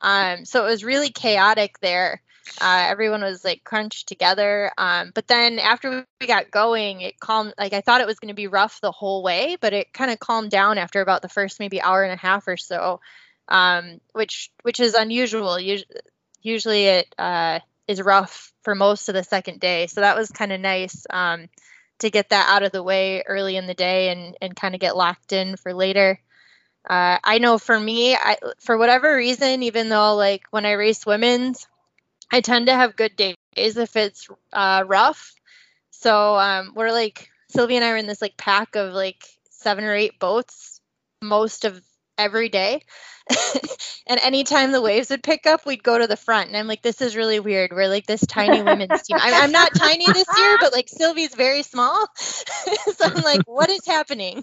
Um, 0.00 0.44
so 0.44 0.64
it 0.64 0.70
was 0.70 0.84
really 0.84 1.10
chaotic 1.10 1.80
there 1.80 2.20
uh, 2.60 2.86
everyone 2.88 3.22
was 3.22 3.44
like 3.44 3.64
crunched 3.64 4.06
together 4.06 4.70
um, 4.78 5.10
but 5.14 5.26
then 5.26 5.58
after 5.58 6.04
we 6.20 6.26
got 6.26 6.50
going 6.50 7.00
it 7.00 7.18
calmed 7.20 7.54
like 7.58 7.72
i 7.72 7.80
thought 7.80 8.00
it 8.00 8.06
was 8.06 8.18
going 8.18 8.28
to 8.28 8.34
be 8.34 8.46
rough 8.46 8.80
the 8.80 8.92
whole 8.92 9.22
way 9.22 9.56
but 9.60 9.72
it 9.72 9.92
kind 9.92 10.10
of 10.10 10.18
calmed 10.18 10.50
down 10.50 10.78
after 10.78 11.00
about 11.00 11.22
the 11.22 11.28
first 11.28 11.60
maybe 11.60 11.80
hour 11.80 12.02
and 12.02 12.12
a 12.12 12.16
half 12.16 12.46
or 12.48 12.56
so 12.56 13.00
um, 13.48 14.00
which 14.12 14.50
which 14.62 14.80
is 14.80 14.94
unusual. 14.94 15.56
Us- 15.56 15.84
usually 16.42 16.84
it 16.84 17.14
uh, 17.18 17.60
is 17.88 18.00
rough 18.00 18.52
for 18.62 18.74
most 18.74 19.08
of 19.08 19.14
the 19.14 19.24
second 19.24 19.60
day 19.60 19.86
so 19.86 20.00
that 20.00 20.16
was 20.16 20.30
kind 20.30 20.52
of 20.52 20.60
nice 20.60 21.06
um, 21.10 21.48
to 21.98 22.10
get 22.10 22.30
that 22.30 22.48
out 22.48 22.62
of 22.62 22.72
the 22.72 22.82
way 22.82 23.22
early 23.26 23.56
in 23.56 23.66
the 23.66 23.74
day 23.74 24.10
and 24.10 24.36
and 24.40 24.56
kind 24.56 24.74
of 24.74 24.80
get 24.80 24.96
locked 24.96 25.32
in 25.32 25.56
for 25.56 25.74
later. 25.74 26.18
Uh, 26.88 27.16
I 27.24 27.38
know 27.38 27.56
for 27.56 27.78
me, 27.80 28.14
I, 28.14 28.36
for 28.60 28.76
whatever 28.76 29.16
reason, 29.16 29.62
even 29.62 29.88
though 29.88 30.16
like 30.16 30.42
when 30.50 30.66
I 30.66 30.72
race 30.72 31.06
women's, 31.06 31.66
I 32.34 32.40
tend 32.40 32.66
to 32.66 32.74
have 32.74 32.96
good 32.96 33.14
days 33.14 33.36
if 33.54 33.94
it's 33.94 34.26
uh, 34.52 34.82
rough. 34.88 35.32
So 35.90 36.34
um, 36.34 36.72
we're 36.74 36.90
like 36.90 37.30
Sylvia 37.48 37.76
and 37.76 37.84
I 37.84 37.90
are 37.92 37.96
in 37.96 38.08
this 38.08 38.20
like 38.20 38.36
pack 38.36 38.74
of 38.74 38.92
like 38.92 39.24
seven 39.50 39.84
or 39.84 39.94
eight 39.94 40.18
boats 40.18 40.80
most 41.22 41.64
of 41.64 41.80
every 42.18 42.48
day. 42.48 42.82
and 44.08 44.18
anytime 44.18 44.72
the 44.72 44.82
waves 44.82 45.10
would 45.10 45.22
pick 45.22 45.46
up, 45.46 45.64
we'd 45.64 45.84
go 45.84 45.96
to 45.96 46.08
the 46.08 46.16
front. 46.16 46.48
And 46.48 46.56
I'm 46.56 46.66
like, 46.66 46.82
this 46.82 47.00
is 47.00 47.14
really 47.14 47.38
weird. 47.38 47.70
We're 47.70 47.86
like 47.86 48.06
this 48.06 48.26
tiny 48.26 48.60
women's 48.64 49.02
team. 49.02 49.16
I'm, 49.20 49.44
I'm 49.44 49.52
not 49.52 49.72
tiny 49.72 50.04
this 50.04 50.26
year, 50.36 50.56
but 50.60 50.72
like 50.72 50.88
Sylvie's 50.88 51.36
very 51.36 51.62
small. 51.62 52.04
so 52.16 53.04
I'm 53.04 53.22
like, 53.22 53.42
what 53.46 53.70
is 53.70 53.86
happening? 53.86 54.42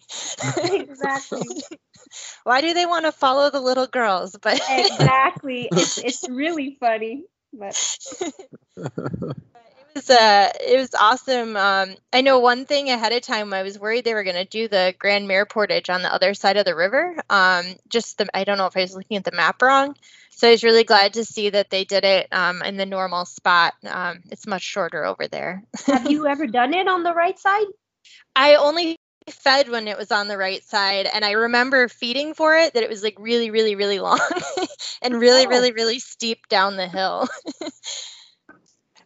exactly. 0.63 1.61
Why 2.45 2.61
do 2.61 2.73
they 2.73 2.85
want 2.85 3.03
to 3.03 3.11
follow 3.11 3.49
the 3.49 3.59
little 3.59 3.87
girls? 3.87 4.37
But 4.41 4.61
exactly. 4.69 5.67
It's, 5.73 5.97
it's 5.97 6.29
really 6.29 6.77
funny. 6.79 7.25
But 9.53 9.63
it 9.77 9.95
was 9.95 10.09
uh 10.09 10.49
it 10.67 10.77
was 10.77 10.93
awesome. 10.95 11.55
Um 11.57 11.95
i 12.13 12.21
know 12.21 12.39
one 12.39 12.65
thing 12.65 12.89
ahead 12.89 13.11
of 13.13 13.21
time 13.21 13.53
i 13.53 13.63
was 13.63 13.77
worried 13.79 14.05
they 14.05 14.13
were 14.13 14.23
going 14.23 14.35
to 14.35 14.45
do 14.45 14.67
the 14.67 14.93
Grand-Mère 14.99 15.49
portage 15.49 15.89
on 15.89 16.01
the 16.01 16.13
other 16.13 16.33
side 16.33 16.57
of 16.57 16.65
the 16.65 16.75
river. 16.75 17.15
Um 17.29 17.65
just 17.89 18.17
the 18.17 18.27
i 18.33 18.43
don't 18.43 18.57
know 18.57 18.67
if 18.67 18.77
i 18.77 18.81
was 18.81 18.95
looking 18.95 19.17
at 19.17 19.23
the 19.25 19.31
map 19.33 19.61
wrong 19.61 19.95
so 20.29 20.47
i 20.47 20.51
was 20.51 20.63
really 20.63 20.83
glad 20.85 21.13
to 21.13 21.25
see 21.25 21.49
that 21.49 21.69
they 21.69 21.83
did 21.83 22.05
it 22.05 22.27
um 22.31 22.61
in 22.61 22.77
the 22.77 22.85
normal 22.85 23.25
spot. 23.25 23.73
Um 23.85 24.21
it's 24.31 24.47
much 24.47 24.63
shorter 24.63 25.03
over 25.05 25.27
there. 25.27 25.63
Have 25.85 26.09
you 26.09 26.27
ever 26.33 26.47
done 26.47 26.73
it 26.73 26.87
on 26.87 27.03
the 27.03 27.13
right 27.13 27.37
side? 27.37 27.67
i 28.35 28.55
only 28.55 28.97
fed 29.29 29.69
when 29.69 29.87
it 29.87 29.97
was 29.97 30.11
on 30.11 30.27
the 30.27 30.37
right 30.37 30.63
side 30.63 31.07
and 31.13 31.23
i 31.23 31.31
remember 31.31 31.87
feeding 31.87 32.33
for 32.33 32.57
it 32.57 32.73
that 32.73 32.83
it 32.83 32.89
was 32.89 33.03
like 33.03 33.15
really 33.19 33.51
really 33.51 33.75
really 33.75 33.99
long 33.99 34.19
and 35.01 35.19
really 35.19 35.45
Oh. 35.45 35.49
really 35.49 35.71
really 35.71 35.99
steep 35.99 36.47
down 36.47 36.75
the 36.75 36.87
hill 36.87 37.27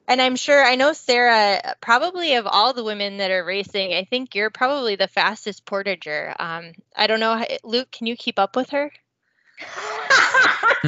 and 0.08 0.22
i'm 0.22 0.36
sure 0.36 0.64
i 0.64 0.76
know 0.76 0.94
sarah 0.94 1.76
probably 1.82 2.36
of 2.36 2.48
all 2.48 2.74
the 2.74 2.84
women 2.84 3.18
that 3.18 3.32
are 3.32 3.44
racing 3.44 3.94
i 3.94 4.06
think 4.06 4.36
you're 4.36 4.50
probably 4.50 4.96
the 4.96 5.08
fastest 5.08 5.66
portager 5.66 6.34
um, 6.40 6.72
i 6.96 7.08
don't 7.08 7.20
know 7.20 7.44
luke 7.64 7.92
can 7.92 8.08
you 8.08 8.16
keep 8.16 8.40
up 8.40 8.56
with 8.56 8.70
her 8.70 8.92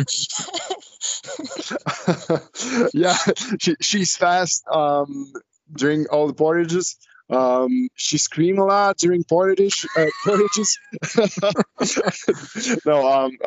yeah, 2.93 3.15
she, 3.59 3.75
she's 3.82 4.15
fast 4.15 4.65
um, 4.67 5.34
during 5.73 6.07
all 6.07 6.28
the 6.28 6.34
portages. 6.34 6.97
Um, 7.30 7.89
she 7.95 8.17
scream 8.17 8.57
a 8.57 8.65
lot 8.65 8.97
during 8.97 9.23
portage, 9.23 9.86
uh, 9.97 10.05
portages. 10.25 10.80
no, 12.86 13.07
um, 13.07 13.38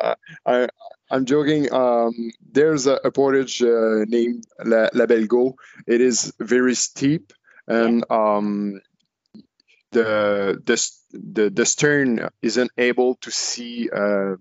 I, 0.44 0.68
I'm 1.10 1.24
joking. 1.24 1.72
Um, 1.72 2.30
there's 2.52 2.86
a, 2.86 3.00
a 3.04 3.10
portage 3.10 3.62
uh, 3.62 4.04
named 4.06 4.44
La, 4.64 4.88
La 4.92 5.06
Belgo. 5.06 5.54
It 5.86 6.00
is 6.00 6.32
very 6.38 6.74
steep 6.74 7.32
and 7.70 8.04
um, 8.10 8.80
the, 9.92 10.60
the 10.64 10.90
the 11.12 11.50
the 11.50 11.66
stern 11.66 12.28
isn't 12.42 12.70
able 12.76 13.14
to 13.16 13.30
see 13.30 13.88
uh, 13.90 14.34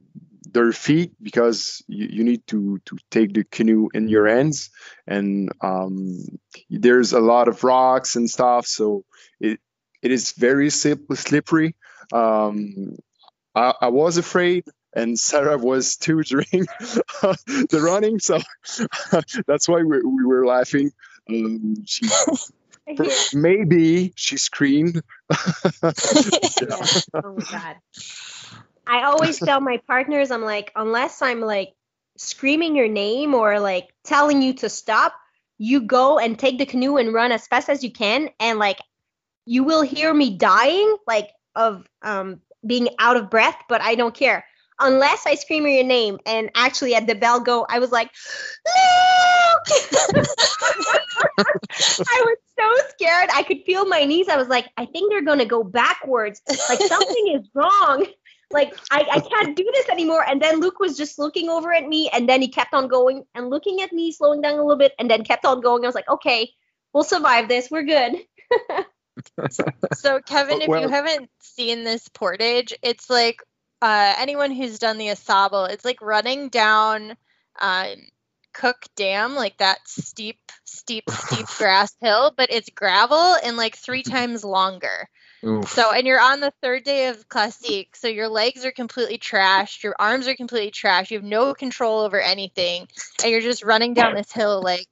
their 0.54 0.72
feet 0.72 1.14
because 1.22 1.84
you, 1.88 2.08
you 2.12 2.24
need 2.24 2.46
to 2.48 2.80
to 2.86 2.98
take 3.10 3.34
the 3.34 3.44
canoe 3.44 3.90
in 3.94 4.08
your 4.08 4.28
hands. 4.28 4.70
And 5.08 5.52
um, 5.62 6.26
there's 6.70 7.14
a 7.14 7.20
lot 7.20 7.48
of 7.48 7.64
rocks 7.64 8.16
and 8.16 8.30
stuff 8.30 8.66
so 8.66 9.04
it 9.40 9.60
it 10.02 10.12
is 10.12 10.32
very 10.34 10.70
slippery. 10.70 11.76
Um, 12.14 12.96
I, 13.54 13.74
I 13.82 13.88
was 13.90 14.18
afraid 14.18 14.66
and 14.94 15.20
Sarah 15.20 15.58
was 15.58 15.98
too 15.98 16.24
during 16.24 16.66
the 17.22 17.82
running 17.84 18.20
so 18.20 18.40
that's 19.48 19.68
why 19.68 19.84
we, 19.84 20.02
we 20.02 20.26
were 20.26 20.46
laughing. 20.46 20.92
Um, 21.30 21.76
she 21.86 22.08
maybe 23.34 24.14
she 24.16 24.38
screamed. 24.38 25.02
Yeah. 25.30 25.92
oh 27.14 27.36
my 27.36 27.44
god 27.52 27.76
I 28.90 29.04
always 29.04 29.40
tell 29.46 29.62
my 29.62 29.78
partners, 29.88 30.32
I'm 30.32 30.42
like, 30.42 30.72
unless 30.76 31.22
I'm 31.22 31.42
like 31.42 31.74
screaming 32.18 32.76
your 32.76 32.88
name 32.88 33.34
or 33.34 33.60
like 33.60 33.90
telling 34.04 34.42
you 34.42 34.54
to 34.56 34.70
stop, 34.70 35.14
you 35.58 35.82
go 35.82 36.18
and 36.20 36.38
take 36.40 36.58
the 36.58 36.66
canoe 36.66 36.98
and 36.98 37.14
run 37.14 37.32
as 37.32 37.48
fast 37.48 37.70
as 37.70 37.84
you 37.84 37.92
can. 37.92 38.30
And 38.40 38.58
like, 38.60 38.80
you 39.46 39.64
will 39.64 39.82
hear 39.82 40.14
me 40.14 40.38
dying, 40.38 40.96
like, 41.08 41.30
of 41.56 41.88
um, 42.04 42.40
being 42.66 42.90
out 43.00 43.18
of 43.18 43.30
breath, 43.30 43.58
but 43.68 43.82
I 43.82 43.96
don't 43.96 44.14
care. 44.14 44.46
Unless 44.80 45.26
I 45.26 45.36
scream 45.36 45.68
your 45.68 45.84
name. 45.84 46.20
And 46.26 46.52
actually, 46.56 46.96
at 46.96 47.08
the 47.08 47.16
Belgo, 47.16 47.66
I 47.68 47.80
was 47.80 47.92
like, 47.92 48.12
Luke! 48.66 49.82
I 51.40 52.24
was 52.26 52.38
so 52.58 52.88
scared. 52.90 53.30
I 53.34 53.44
could 53.44 53.64
feel 53.66 53.86
my 53.86 54.06
knees. 54.06 54.30
I 54.30 54.38
was 54.38 54.48
like, 54.48 54.68
I 54.78 54.86
think 54.86 55.12
they're 55.12 55.26
going 55.26 55.40
to 55.40 55.46
go 55.46 55.64
backwards. 55.64 56.42
Like, 56.70 56.80
something 56.80 57.28
is 57.36 57.50
wrong 57.54 58.06
like 58.52 58.76
I, 58.92 59.06
I 59.12 59.20
can't 59.20 59.56
do 59.56 59.70
this 59.74 59.90
anymore. 59.90 60.24
And 60.28 60.42
then 60.42 60.60
luke 60.60 60.80
was 60.80 60.98
just 60.98 61.20
looking 61.20 61.50
over 61.50 61.74
at 61.74 61.88
me 61.88 62.10
and 62.14 62.28
then 62.28 62.42
he 62.42 62.48
kept 62.48 62.74
on 62.74 62.88
going 62.88 63.24
and 63.36 63.50
looking 63.50 63.82
at 63.82 63.94
me 63.94 64.12
slowing 64.12 64.42
down 64.42 64.54
a 64.54 64.64
little 64.64 64.78
bit 64.78 64.94
and 65.00 65.10
then 65.10 65.24
kept 65.24 65.46
on 65.46 65.62
going. 65.62 65.84
I 65.84 65.88
was 65.88 65.96
like 65.96 66.10
okay 66.10 66.52
we'll 66.94 67.04
survive 67.04 67.48
this. 67.48 67.70
We're 67.70 67.84
good. 67.84 68.16
So 69.94 70.22
kevin 70.22 70.62
if 70.62 70.70
well, 70.70 70.82
you 70.82 70.88
haven't 70.88 71.30
seen 71.42 71.84
this 71.84 72.08
portage 72.08 72.74
it's 72.82 73.10
like 73.10 73.42
uh, 73.82 74.14
anyone 74.18 74.52
who's 74.52 74.80
done 74.80 74.98
the 74.98 75.08
AuSable 75.08 75.70
it's 75.70 75.84
like 75.84 76.02
running 76.02 76.48
down 76.48 77.18
um, 77.60 77.96
Cooke 78.54 78.86
dam 78.96 79.36
like 79.36 79.58
that 79.58 79.80
steep 79.88 80.40
steep 80.64 81.10
steep 81.10 81.48
grass 81.58 81.94
hill 82.02 82.34
but 82.36 82.52
it's 82.52 82.70
gravel 82.70 83.36
and 83.44 83.58
like 83.58 83.76
three 83.76 84.04
times 84.16 84.44
longer 84.44 85.10
Oof. 85.44 85.70
So, 85.70 85.94
and 85.94 86.06
you're 86.06 86.20
on 86.20 86.42
the 86.42 86.52
third 86.62 86.84
day 86.84 87.08
of 87.08 87.30
Classique, 87.30 87.96
so 87.96 88.08
your 88.08 88.28
legs 88.28 88.66
are 88.66 88.72
completely 88.72 89.18
trashed, 89.18 89.84
your 89.84 89.96
arms 89.98 90.28
are 90.28 90.36
completely 90.36 90.72
trashed, 90.72 91.12
you 91.12 91.18
have 91.18 91.24
no 91.24 91.54
control 91.54 92.02
over 92.02 92.20
anything, 92.20 92.88
and 93.24 93.32
you're 93.32 93.42
just 93.42 93.64
running 93.64 93.94
down 93.94 94.16
this 94.16 94.32
hill 94.32 94.62
like 94.62 94.88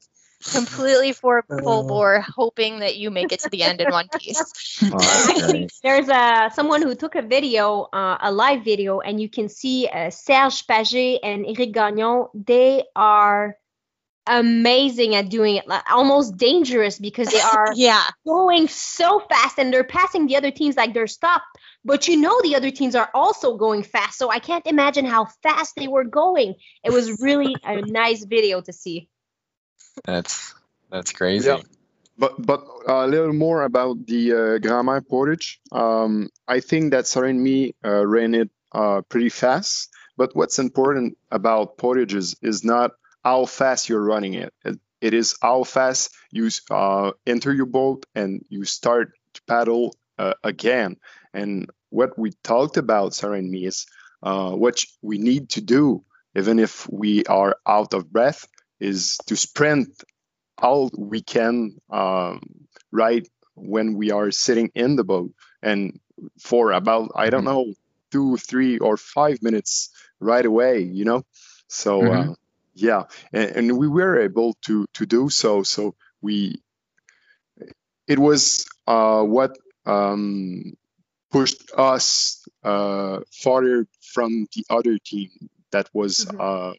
completely 0.54 1.12
for 1.14 1.40
a 1.40 1.62
full 1.62 1.86
uh. 1.86 1.88
bore, 1.88 2.22
hoping 2.22 2.80
that 2.80 2.98
you 2.98 3.12
make 3.12 3.32
it 3.32 3.40
to 3.42 3.50
the 3.50 3.64
end 3.64 3.82
in 3.82 3.92
one 3.92 4.08
piece. 4.20 4.42
Oh, 4.84 5.66
there's 5.84 6.08
a 6.08 6.52
someone 6.54 6.84
who 6.84 6.94
took 6.94 7.16
a 7.16 7.24
video, 7.24 7.88
uh, 7.92 8.18
a 8.22 8.32
live 8.32 8.64
video, 8.64 9.00
and 9.00 9.20
you 9.20 9.28
can 9.28 9.50
see 9.50 9.88
uh, 9.88 10.12
Serge 10.12 10.68
Paget 10.68 11.22
and 11.24 11.46
Eric 11.48 11.72
Gagnon. 11.74 12.28
They 12.36 12.84
are 12.96 13.58
amazing 14.28 15.16
at 15.16 15.30
doing 15.30 15.56
it, 15.56 15.68
like 15.68 15.84
almost 15.92 16.38
dangerous 16.38 17.00
because 17.00 17.30
they 17.30 17.40
are 17.54 17.74
yeah 17.76 18.04
going 18.26 18.68
so 18.68 19.20
fast 19.30 19.58
and 19.58 19.74
they're 19.74 19.84
passing 19.84 20.28
the 20.28 20.36
other 20.36 20.52
teams 20.52 20.76
like 20.76 20.94
they're 20.94 21.08
stopped. 21.08 21.46
But 21.86 22.08
you 22.08 22.18
know 22.18 22.40
the 22.42 22.56
other 22.56 22.72
teams 22.72 22.96
are 22.96 23.10
also 23.14 23.58
going 23.58 23.84
fast, 23.84 24.18
so 24.18 24.30
I 24.30 24.40
can't 24.40 24.66
imagine 24.68 25.06
how 25.06 25.26
fast 25.44 25.76
they 25.76 25.88
were 25.88 26.04
going. 26.04 26.56
It 26.84 26.92
was 26.92 27.22
really 27.22 27.56
a 27.64 27.82
nice 27.86 28.24
video 28.26 28.62
to 28.62 28.74
see. 28.74 29.10
That's 30.06 30.54
that's 30.90 31.12
crazy. 31.12 31.50
Yeah. 31.50 31.62
But 32.18 32.42
but 32.44 32.66
a 32.88 33.08
little 33.08 33.34
more 33.34 33.64
about 33.64 34.06
the 34.08 34.34
uh, 34.34 34.58
Grand 34.58 35.08
Portage. 35.08 35.60
Um, 35.72 36.30
I 36.48 36.62
think 36.62 36.92
that 36.92 37.06
Sarah 37.06 37.30
and 37.30 37.42
me 37.42 37.76
uh, 37.86 38.06
ran 38.06 38.34
it 38.34 38.50
uh, 38.72 39.02
pretty 39.08 39.30
fast. 39.30 39.90
But 40.18 40.36
what's 40.36 40.58
important 40.58 41.18
about 41.32 41.78
portages 41.78 42.36
is 42.42 42.64
not 42.64 42.92
how 43.28 43.46
fast 43.46 43.90
you're 43.90 44.10
running 44.14 44.36
it. 44.44 44.54
It, 44.64 44.80
it 45.02 45.14
is 45.14 45.36
how 45.42 45.64
fast 45.64 46.16
you 46.32 46.50
uh, 46.72 47.12
enter 47.26 47.52
your 47.54 47.66
boat 47.80 48.06
and 48.16 48.32
you 48.48 48.64
start 48.64 49.08
to 49.34 49.42
paddle 49.44 49.96
uh, 50.18 50.36
again. 50.44 50.96
And 51.34 51.70
what 51.90 52.12
we 52.18 52.32
talked 52.44 52.78
about, 52.78 53.14
Sarah 53.14 53.40
and 53.44 53.52
me, 53.52 53.66
is 53.66 53.86
uh, 54.24 54.52
what 54.52 54.78
we 55.02 55.18
need 55.18 55.50
to 55.56 55.62
do, 55.62 56.04
even 56.36 56.58
if 56.58 56.88
we 56.90 57.26
are 57.26 57.54
out 57.66 57.94
of 57.94 58.12
breath, 58.16 58.48
is 58.80 59.18
to 59.28 59.36
sprint 59.36 59.90
all 60.58 60.90
we 60.98 61.22
can 61.22 61.56
um, 61.90 62.40
right 62.92 63.28
when 63.56 63.88
we 64.00 64.12
are 64.12 64.32
sitting 64.32 64.72
in 64.74 64.96
the 64.96 65.04
boat. 65.04 65.32
And 65.62 66.00
for 66.40 66.72
about, 66.72 67.12
I 67.14 67.30
don't 67.30 67.44
mm-hmm. 67.44 67.70
know, 67.70 67.74
two, 68.10 68.38
three, 68.38 68.80
or 68.80 68.96
five 68.96 69.44
minutes 69.44 69.90
right 70.22 70.46
away, 70.46 70.80
you 70.80 71.04
know? 71.04 71.26
So, 71.68 72.02
mm-hmm. 72.02 72.32
Uh, 72.32 72.36
yeah 72.78 73.04
and, 73.34 73.50
and, 73.58 73.78
we 73.78 73.88
were 73.88 74.20
able 74.20 74.54
to 74.62 74.86
to 74.94 75.06
do 75.06 75.30
so 75.30 75.64
so 75.64 75.96
we 76.22 76.62
it 78.08 78.18
was 78.18 78.66
uh, 78.88 79.22
what 79.22 79.58
um, 79.86 80.74
pushed 81.32 81.72
us 81.78 82.44
uh, 82.64 83.20
farther 83.32 83.88
from 84.02 84.48
the 84.56 84.64
other 84.70 84.98
team. 84.98 85.30
That 85.72 85.90
was 85.94 86.26
mm-hmm. 86.26 86.40
uh, 86.40 86.74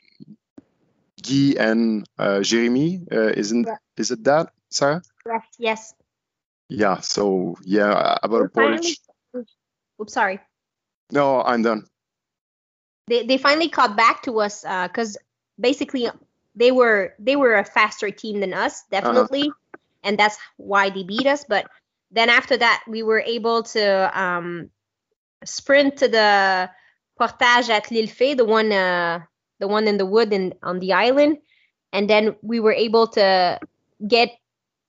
Guy 1.22 1.62
and 1.62 2.09
uh, 2.18 2.40
Jeremy 2.40 3.03
uh, 3.12 3.32
isn't 3.36 3.66
yeah. 3.66 3.76
is 3.96 4.11
it 4.11 4.24
that 4.24 4.51
Sarah? 4.70 5.03
Correct 5.22 5.57
yes. 5.59 5.92
Yeah 6.68 7.01
so 7.01 7.57
yeah 7.64 8.16
about 8.22 8.42
a 8.42 8.49
portage 8.49 8.99
oops 10.01 10.14
sorry. 10.14 10.40
No 11.12 11.42
I'm 11.42 11.62
done. 11.62 11.86
They, 13.09 13.26
they 13.26 13.38
finally 13.38 13.68
caught 13.68 13.96
back 13.96 14.22
to 14.24 14.40
us 14.40 14.62
because 14.62 15.16
uh, 15.16 15.20
basically 15.59 16.09
they 16.54 16.72
were 16.72 17.14
they 17.18 17.36
were 17.36 17.56
a 17.56 17.64
faster 17.64 18.11
team 18.11 18.40
than 18.40 18.52
us, 18.52 18.80
uh-huh. 18.80 18.88
definitely, 18.90 19.48
uh-huh. 19.48 19.78
and 20.02 20.18
that's 20.18 20.38
why 20.56 20.90
they 20.90 21.02
beat 21.02 21.26
us. 21.26 21.44
But 21.44 21.66
then 22.11 22.28
after 22.28 22.56
that, 22.56 22.82
we 22.88 23.02
were 23.02 23.20
able 23.20 23.62
to 23.74 24.20
um, 24.20 24.70
sprint 25.44 25.98
to 25.98 26.09
the 26.09 26.70
portage 27.16 27.70
at 27.70 27.90
l'Île 27.90 28.36
the 28.36 28.44
one 28.44 28.72
uh, 28.72 29.20
the 29.59 29.68
one 29.68 29.88
in 29.88 29.98
the 29.98 30.06
wood 30.06 30.32
and 30.32 30.54
on 30.62 30.78
the 30.80 30.92
island, 30.92 31.38
and 31.92 32.09
then 32.09 32.36
we 32.42 32.61
were 32.61 32.72
able 32.72 33.06
to 33.09 33.59
get 34.06 34.30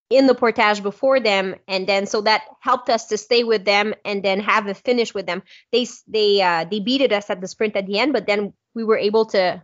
in 0.09 0.26
the 0.26 0.34
portage 0.34 0.82
before 0.82 1.20
them 1.20 1.55
and 1.67 1.86
then 1.86 2.07
so 2.07 2.22
that 2.22 2.41
helped 2.61 2.89
us 2.89 3.05
to 3.05 3.17
stay 3.17 3.43
with 3.43 3.63
them 3.63 3.93
and 4.03 4.24
then 4.24 4.39
have 4.39 4.65
a 4.65 4.74
finish 4.74 5.13
with 5.13 5.28
them 5.28 5.43
they 5.72 5.86
they 6.07 6.41
uh, 6.41 6.65
they 6.65 6.80
beated 6.80 7.13
us 7.13 7.30
at 7.30 7.39
the 7.41 7.47
sprint 7.47 7.76
at 7.76 7.86
the 7.86 7.99
end 7.99 8.11
but 8.11 8.26
then 8.26 8.51
we 8.74 8.84
were 8.84 8.97
able 8.97 9.26
to 9.26 9.61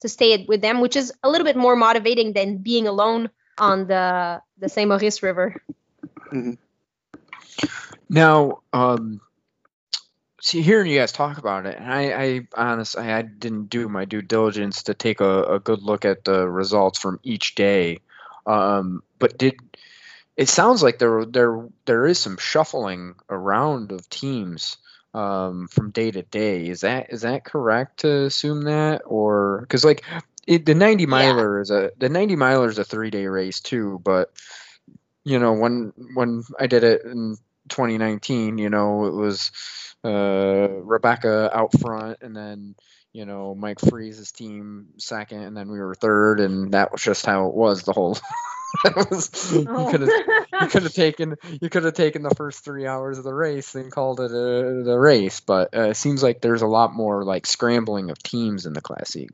to 0.00 0.08
stay 0.08 0.44
with 0.48 0.60
them, 0.60 0.80
which 0.80 0.96
is 0.96 1.12
a 1.22 1.30
little 1.30 1.44
bit 1.44 1.56
more 1.56 1.76
motivating 1.76 2.32
than 2.32 2.58
being 2.58 2.86
alone 2.86 3.30
on 3.58 3.86
the 3.86 4.40
the 4.58 4.68
Saint 4.68 4.88
Maurice 4.88 5.22
River. 5.22 5.62
Mm-hmm. 6.32 6.54
Now, 8.08 8.62
um, 8.72 9.20
see, 10.40 10.62
hearing 10.62 10.90
you 10.90 10.98
guys 10.98 11.12
talk 11.12 11.38
about 11.38 11.66
it, 11.66 11.76
and 11.78 11.92
I, 11.92 12.22
I 12.24 12.48
honestly, 12.56 13.02
I 13.02 13.22
didn't 13.22 13.70
do 13.70 13.88
my 13.88 14.04
due 14.04 14.22
diligence 14.22 14.84
to 14.84 14.94
take 14.94 15.20
a, 15.20 15.44
a 15.44 15.60
good 15.60 15.82
look 15.82 16.04
at 16.04 16.24
the 16.24 16.48
results 16.48 16.98
from 16.98 17.20
each 17.22 17.54
day. 17.54 18.00
Um, 18.46 19.02
but 19.18 19.38
did 19.38 19.56
it 20.36 20.48
sounds 20.48 20.82
like 20.82 20.98
there 20.98 21.24
there 21.24 21.68
there 21.84 22.06
is 22.06 22.18
some 22.18 22.38
shuffling 22.38 23.14
around 23.28 23.92
of 23.92 24.08
teams 24.08 24.78
um, 25.14 25.68
from 25.68 25.90
day 25.90 26.10
to 26.10 26.22
day. 26.22 26.68
Is 26.68 26.82
that 26.82 27.12
is 27.12 27.22
that 27.22 27.44
correct 27.44 28.00
to 28.00 28.24
assume 28.24 28.62
that, 28.62 29.02
or 29.06 29.60
because 29.60 29.84
like 29.84 30.04
it, 30.46 30.66
the 30.66 30.74
ninety 30.74 31.06
miler 31.06 31.58
yeah. 31.58 31.62
is 31.62 31.70
a 31.70 31.90
the 31.98 32.08
ninety 32.08 32.36
miler 32.36 32.68
is 32.68 32.78
a 32.78 32.84
three 32.84 33.10
day 33.10 33.26
race 33.26 33.60
too, 33.60 34.00
but 34.04 34.32
you 35.24 35.38
know 35.38 35.52
when 35.52 35.92
when 36.14 36.42
I 36.58 36.66
did 36.66 36.84
it 36.84 37.02
in 37.04 37.36
2019, 37.68 38.58
you 38.58 38.70
know 38.70 39.06
it 39.06 39.14
was 39.14 39.50
uh, 40.04 40.68
Rebecca 40.82 41.50
out 41.54 41.78
front, 41.78 42.18
and 42.22 42.36
then 42.36 42.74
you 43.12 43.26
know 43.26 43.54
Mike 43.54 43.80
Freeze's 43.80 44.32
team 44.32 44.88
second, 44.98 45.42
and 45.42 45.56
then 45.56 45.70
we 45.70 45.78
were 45.78 45.94
third, 45.94 46.40
and 46.40 46.72
that 46.72 46.92
was 46.92 47.02
just 47.02 47.26
how 47.26 47.48
it 47.48 47.54
was 47.54 47.82
the 47.82 47.92
whole 47.92 48.18
was, 49.10 49.52
you 49.52 49.66
oh. 49.68 49.90
could 49.90 50.00
have 50.02 50.10
you 50.60 50.66
could 50.68 50.82
have 50.84 50.94
taken 50.94 51.36
you 51.60 51.68
could 51.68 51.84
have 51.84 51.94
taken 51.94 52.22
the 52.22 52.34
first 52.34 52.64
three 52.64 52.86
hours 52.86 53.18
of 53.18 53.24
the 53.24 53.34
race 53.34 53.74
and 53.74 53.90
called 53.90 54.20
it 54.20 54.30
a 54.30 54.82
the 54.82 54.98
race, 54.98 55.40
but 55.40 55.74
uh, 55.76 55.90
it 55.90 55.96
seems 55.96 56.22
like 56.22 56.40
there's 56.40 56.62
a 56.62 56.66
lot 56.66 56.94
more 56.94 57.24
like 57.24 57.46
scrambling 57.46 58.10
of 58.10 58.22
teams 58.22 58.66
in 58.66 58.72
the 58.72 58.80
Classique. 58.80 59.30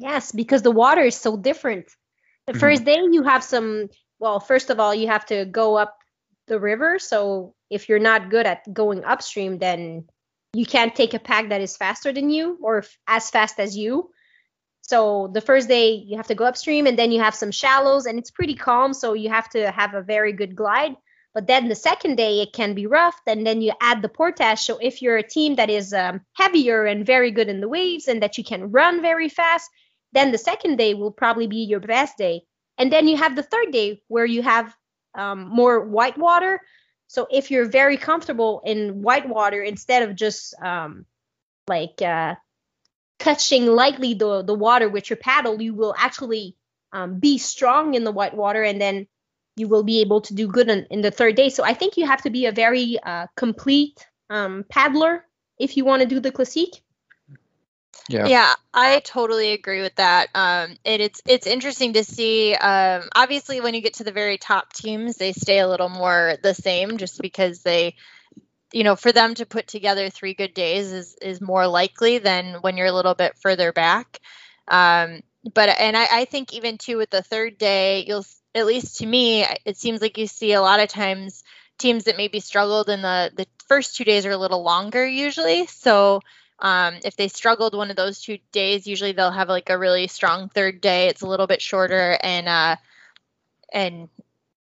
Yes, 0.00 0.32
because 0.32 0.62
the 0.62 0.70
water 0.70 1.02
is 1.02 1.16
so 1.16 1.36
different. 1.36 1.88
The 2.46 2.52
1st 2.52 2.76
mm-hmm. 2.76 2.84
day 2.84 2.98
you 3.10 3.22
have 3.24 3.44
some. 3.44 3.88
Well, 4.18 4.40
first 4.40 4.70
of 4.70 4.80
all, 4.80 4.94
you 4.94 5.08
have 5.08 5.26
to 5.26 5.44
go 5.44 5.76
up 5.76 5.98
the 6.46 6.58
river. 6.58 6.98
So 6.98 7.54
if 7.70 7.88
you're 7.88 7.98
not 7.98 8.30
good 8.30 8.46
at 8.46 8.72
going 8.72 9.04
upstream, 9.04 9.58
then 9.58 10.08
you 10.54 10.64
can't 10.64 10.94
take 10.94 11.14
a 11.14 11.18
pack 11.18 11.50
that 11.50 11.60
is 11.60 11.76
faster 11.76 12.12
than 12.12 12.30
you 12.30 12.58
or 12.62 12.78
f- 12.78 12.98
as 13.06 13.30
fast 13.30 13.60
as 13.60 13.76
you. 13.76 14.10
So 14.88 15.28
the 15.34 15.42
first 15.42 15.68
day 15.68 15.90
you 15.90 16.16
have 16.16 16.28
to 16.28 16.34
go 16.34 16.46
upstream 16.46 16.86
and 16.86 16.98
then 16.98 17.12
you 17.12 17.20
have 17.20 17.34
some 17.34 17.50
shallows 17.50 18.06
and 18.06 18.18
it's 18.18 18.30
pretty 18.30 18.54
calm. 18.54 18.94
So 18.94 19.12
you 19.12 19.28
have 19.28 19.46
to 19.50 19.70
have 19.70 19.92
a 19.92 20.00
very 20.00 20.32
good 20.32 20.56
glide. 20.56 20.96
But 21.34 21.46
then 21.46 21.68
the 21.68 21.74
second 21.74 22.16
day 22.16 22.40
it 22.40 22.54
can 22.54 22.72
be 22.72 22.86
rough. 22.86 23.20
And 23.26 23.46
then 23.46 23.60
you 23.60 23.72
add 23.82 24.00
the 24.00 24.08
portage. 24.08 24.60
So 24.60 24.78
if 24.80 25.02
you're 25.02 25.18
a 25.18 25.22
team 25.22 25.56
that 25.56 25.68
is 25.68 25.92
um, 25.92 26.22
heavier 26.32 26.86
and 26.86 27.04
very 27.04 27.30
good 27.30 27.50
in 27.50 27.60
the 27.60 27.68
waves 27.68 28.08
and 28.08 28.22
that 28.22 28.38
you 28.38 28.44
can 28.44 28.72
run 28.72 29.02
very 29.02 29.28
fast, 29.28 29.70
then 30.12 30.32
the 30.32 30.38
second 30.38 30.76
day 30.76 30.94
will 30.94 31.12
probably 31.12 31.48
be 31.48 31.64
your 31.64 31.80
best 31.80 32.16
day. 32.16 32.44
And 32.78 32.90
then 32.90 33.06
you 33.06 33.18
have 33.18 33.36
the 33.36 33.42
third 33.42 33.70
day 33.72 34.00
where 34.08 34.24
you 34.24 34.40
have 34.40 34.74
um, 35.14 35.50
more 35.50 35.84
white 35.84 36.16
water. 36.16 36.62
So 37.08 37.26
if 37.30 37.50
you're 37.50 37.68
very 37.68 37.98
comfortable 37.98 38.62
in 38.64 39.02
white 39.02 39.28
water 39.28 39.62
instead 39.62 40.02
of 40.08 40.16
just 40.16 40.54
um, 40.62 41.04
like 41.68 42.00
uh, 42.00 42.36
touching 43.18 43.66
lightly 43.66 44.14
the, 44.14 44.42
the 44.42 44.54
water 44.54 44.88
with 44.88 45.10
your 45.10 45.16
paddle, 45.16 45.60
you 45.60 45.74
will 45.74 45.94
actually 45.96 46.56
um, 46.92 47.18
be 47.18 47.38
strong 47.38 47.94
in 47.94 48.04
the 48.04 48.12
white 48.12 48.34
water 48.34 48.62
and 48.62 48.80
then 48.80 49.06
you 49.56 49.68
will 49.68 49.82
be 49.82 50.00
able 50.00 50.20
to 50.22 50.34
do 50.34 50.46
good 50.46 50.68
in, 50.68 50.86
in 50.90 51.00
the 51.02 51.10
third 51.10 51.34
day. 51.34 51.48
So 51.48 51.64
I 51.64 51.74
think 51.74 51.96
you 51.96 52.06
have 52.06 52.22
to 52.22 52.30
be 52.30 52.46
a 52.46 52.52
very 52.52 52.98
uh, 53.02 53.26
complete 53.36 54.06
um, 54.30 54.64
paddler 54.68 55.24
if 55.58 55.76
you 55.76 55.84
want 55.84 56.02
to 56.02 56.08
do 56.08 56.20
the 56.20 56.30
classique. 56.30 56.82
Yeah. 58.08 58.26
Yeah, 58.26 58.54
I 58.72 59.00
totally 59.00 59.52
agree 59.52 59.82
with 59.82 59.94
that. 59.96 60.28
Um, 60.34 60.76
it, 60.82 61.00
it's 61.00 61.20
it's 61.26 61.46
interesting 61.46 61.92
to 61.92 62.04
see. 62.04 62.54
Um, 62.54 63.02
obviously, 63.14 63.60
when 63.60 63.74
you 63.74 63.82
get 63.82 63.94
to 63.94 64.04
the 64.04 64.12
very 64.12 64.38
top 64.38 64.72
teams, 64.72 65.16
they 65.16 65.32
stay 65.32 65.58
a 65.58 65.68
little 65.68 65.90
more 65.90 66.38
the 66.42 66.54
same, 66.54 66.96
just 66.96 67.20
because 67.20 67.62
they, 67.62 67.96
you 68.72 68.84
know, 68.84 68.96
for 68.96 69.12
them 69.12 69.34
to 69.34 69.46
put 69.46 69.66
together 69.66 70.10
three 70.10 70.34
good 70.34 70.54
days 70.54 70.92
is 70.92 71.16
is 71.22 71.40
more 71.40 71.66
likely 71.66 72.18
than 72.18 72.56
when 72.60 72.76
you're 72.76 72.86
a 72.86 72.92
little 72.92 73.14
bit 73.14 73.36
further 73.38 73.72
back. 73.72 74.20
Um, 74.66 75.22
but 75.54 75.70
and 75.80 75.96
I, 75.96 76.06
I 76.10 76.24
think 76.26 76.52
even 76.52 76.78
too 76.78 76.98
with 76.98 77.10
the 77.10 77.22
third 77.22 77.58
day, 77.58 78.04
you'll 78.06 78.26
at 78.54 78.66
least 78.66 78.98
to 78.98 79.06
me, 79.06 79.46
it 79.64 79.76
seems 79.76 80.00
like 80.00 80.18
you 80.18 80.26
see 80.26 80.52
a 80.52 80.60
lot 80.60 80.80
of 80.80 80.88
times 80.88 81.44
teams 81.78 82.04
that 82.04 82.16
maybe 82.16 82.40
struggled 82.40 82.88
in 82.88 83.02
the 83.02 83.30
the 83.34 83.46
first 83.68 83.96
two 83.96 84.04
days 84.04 84.26
are 84.26 84.32
a 84.32 84.36
little 84.38 84.62
longer 84.62 85.06
usually. 85.06 85.66
So 85.66 86.20
um, 86.58 86.96
if 87.04 87.16
they 87.16 87.28
struggled 87.28 87.74
one 87.74 87.90
of 87.90 87.96
those 87.96 88.20
two 88.20 88.38
days, 88.52 88.86
usually 88.86 89.12
they'll 89.12 89.30
have 89.30 89.48
like 89.48 89.70
a 89.70 89.78
really 89.78 90.08
strong 90.08 90.48
third 90.48 90.80
day. 90.80 91.06
It's 91.08 91.22
a 91.22 91.28
little 91.28 91.46
bit 91.46 91.62
shorter 91.62 92.18
and 92.22 92.48
uh, 92.48 92.76
and 93.72 94.08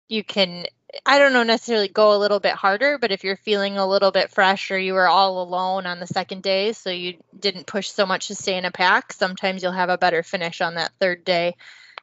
you 0.08 0.24
can 0.24 0.66
I 1.05 1.19
don't 1.19 1.33
know 1.33 1.43
necessarily 1.43 1.87
go 1.87 2.15
a 2.15 2.17
little 2.17 2.39
bit 2.39 2.53
harder, 2.53 2.97
but 2.97 3.11
if 3.11 3.23
you're 3.23 3.35
feeling 3.37 3.77
a 3.77 3.87
little 3.87 4.11
bit 4.11 4.31
fresh 4.31 4.71
or 4.71 4.77
you 4.77 4.93
were 4.93 5.07
all 5.07 5.41
alone 5.41 5.85
on 5.85 5.99
the 5.99 6.07
second 6.07 6.41
day, 6.43 6.73
so 6.73 6.89
you 6.89 7.19
didn't 7.37 7.67
push 7.67 7.89
so 7.89 8.05
much 8.05 8.27
to 8.27 8.35
stay 8.35 8.57
in 8.57 8.65
a 8.65 8.71
pack, 8.71 9.13
sometimes 9.13 9.61
you'll 9.61 9.71
have 9.71 9.89
a 9.89 9.97
better 9.97 10.23
finish 10.23 10.61
on 10.61 10.75
that 10.75 10.91
third 10.99 11.23
day. 11.23 11.55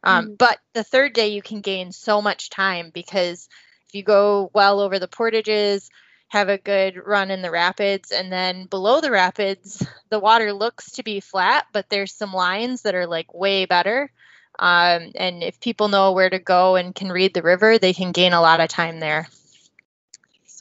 Um, 0.04 0.28
Mhm. 0.30 0.38
But 0.38 0.60
the 0.74 0.84
third 0.84 1.14
day, 1.14 1.28
you 1.28 1.42
can 1.42 1.60
gain 1.62 1.92
so 1.92 2.22
much 2.22 2.50
time 2.50 2.90
because 2.90 3.48
if 3.88 3.94
you 3.94 4.02
go 4.04 4.50
well 4.54 4.80
over 4.80 4.98
the 4.98 5.08
portages, 5.08 5.90
have 6.28 6.48
a 6.48 6.58
good 6.58 6.96
run 6.96 7.30
in 7.30 7.42
the 7.42 7.50
rapids, 7.50 8.12
and 8.12 8.32
then 8.32 8.66
below 8.66 9.00
the 9.00 9.10
rapids, 9.10 9.84
the 10.10 10.18
water 10.20 10.52
looks 10.52 10.92
to 10.92 11.02
be 11.02 11.20
flat, 11.20 11.66
but 11.72 11.88
there's 11.88 12.12
some 12.14 12.32
lines 12.32 12.82
that 12.82 12.94
are 12.94 13.06
like 13.06 13.32
way 13.34 13.64
better. 13.66 14.10
Um, 14.58 15.12
and 15.14 15.42
if 15.42 15.60
people 15.60 15.88
know 15.88 16.12
where 16.12 16.30
to 16.30 16.38
go 16.38 16.76
and 16.76 16.94
can 16.94 17.10
read 17.10 17.34
the 17.34 17.42
river, 17.42 17.78
they 17.78 17.92
can 17.92 18.12
gain 18.12 18.32
a 18.32 18.40
lot 18.40 18.60
of 18.60 18.68
time 18.68 19.00
there. 19.00 19.28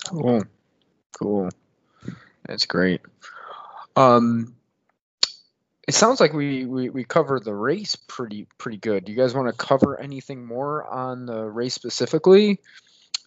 Cool. 0.07 0.43
Cool. 1.17 1.49
That's 2.45 2.65
great. 2.65 3.01
Um, 3.95 4.55
it 5.87 5.93
sounds 5.93 6.19
like 6.19 6.33
we, 6.33 6.65
we, 6.65 6.89
we 6.89 7.03
covered 7.03 7.45
the 7.45 7.53
race 7.53 7.95
pretty 7.95 8.47
pretty 8.57 8.77
good. 8.77 9.05
Do 9.05 9.11
you 9.11 9.17
guys 9.17 9.33
want 9.33 9.47
to 9.47 9.53
cover 9.53 9.99
anything 9.99 10.45
more 10.45 10.83
on 10.83 11.25
the 11.25 11.45
race 11.45 11.73
specifically 11.73 12.59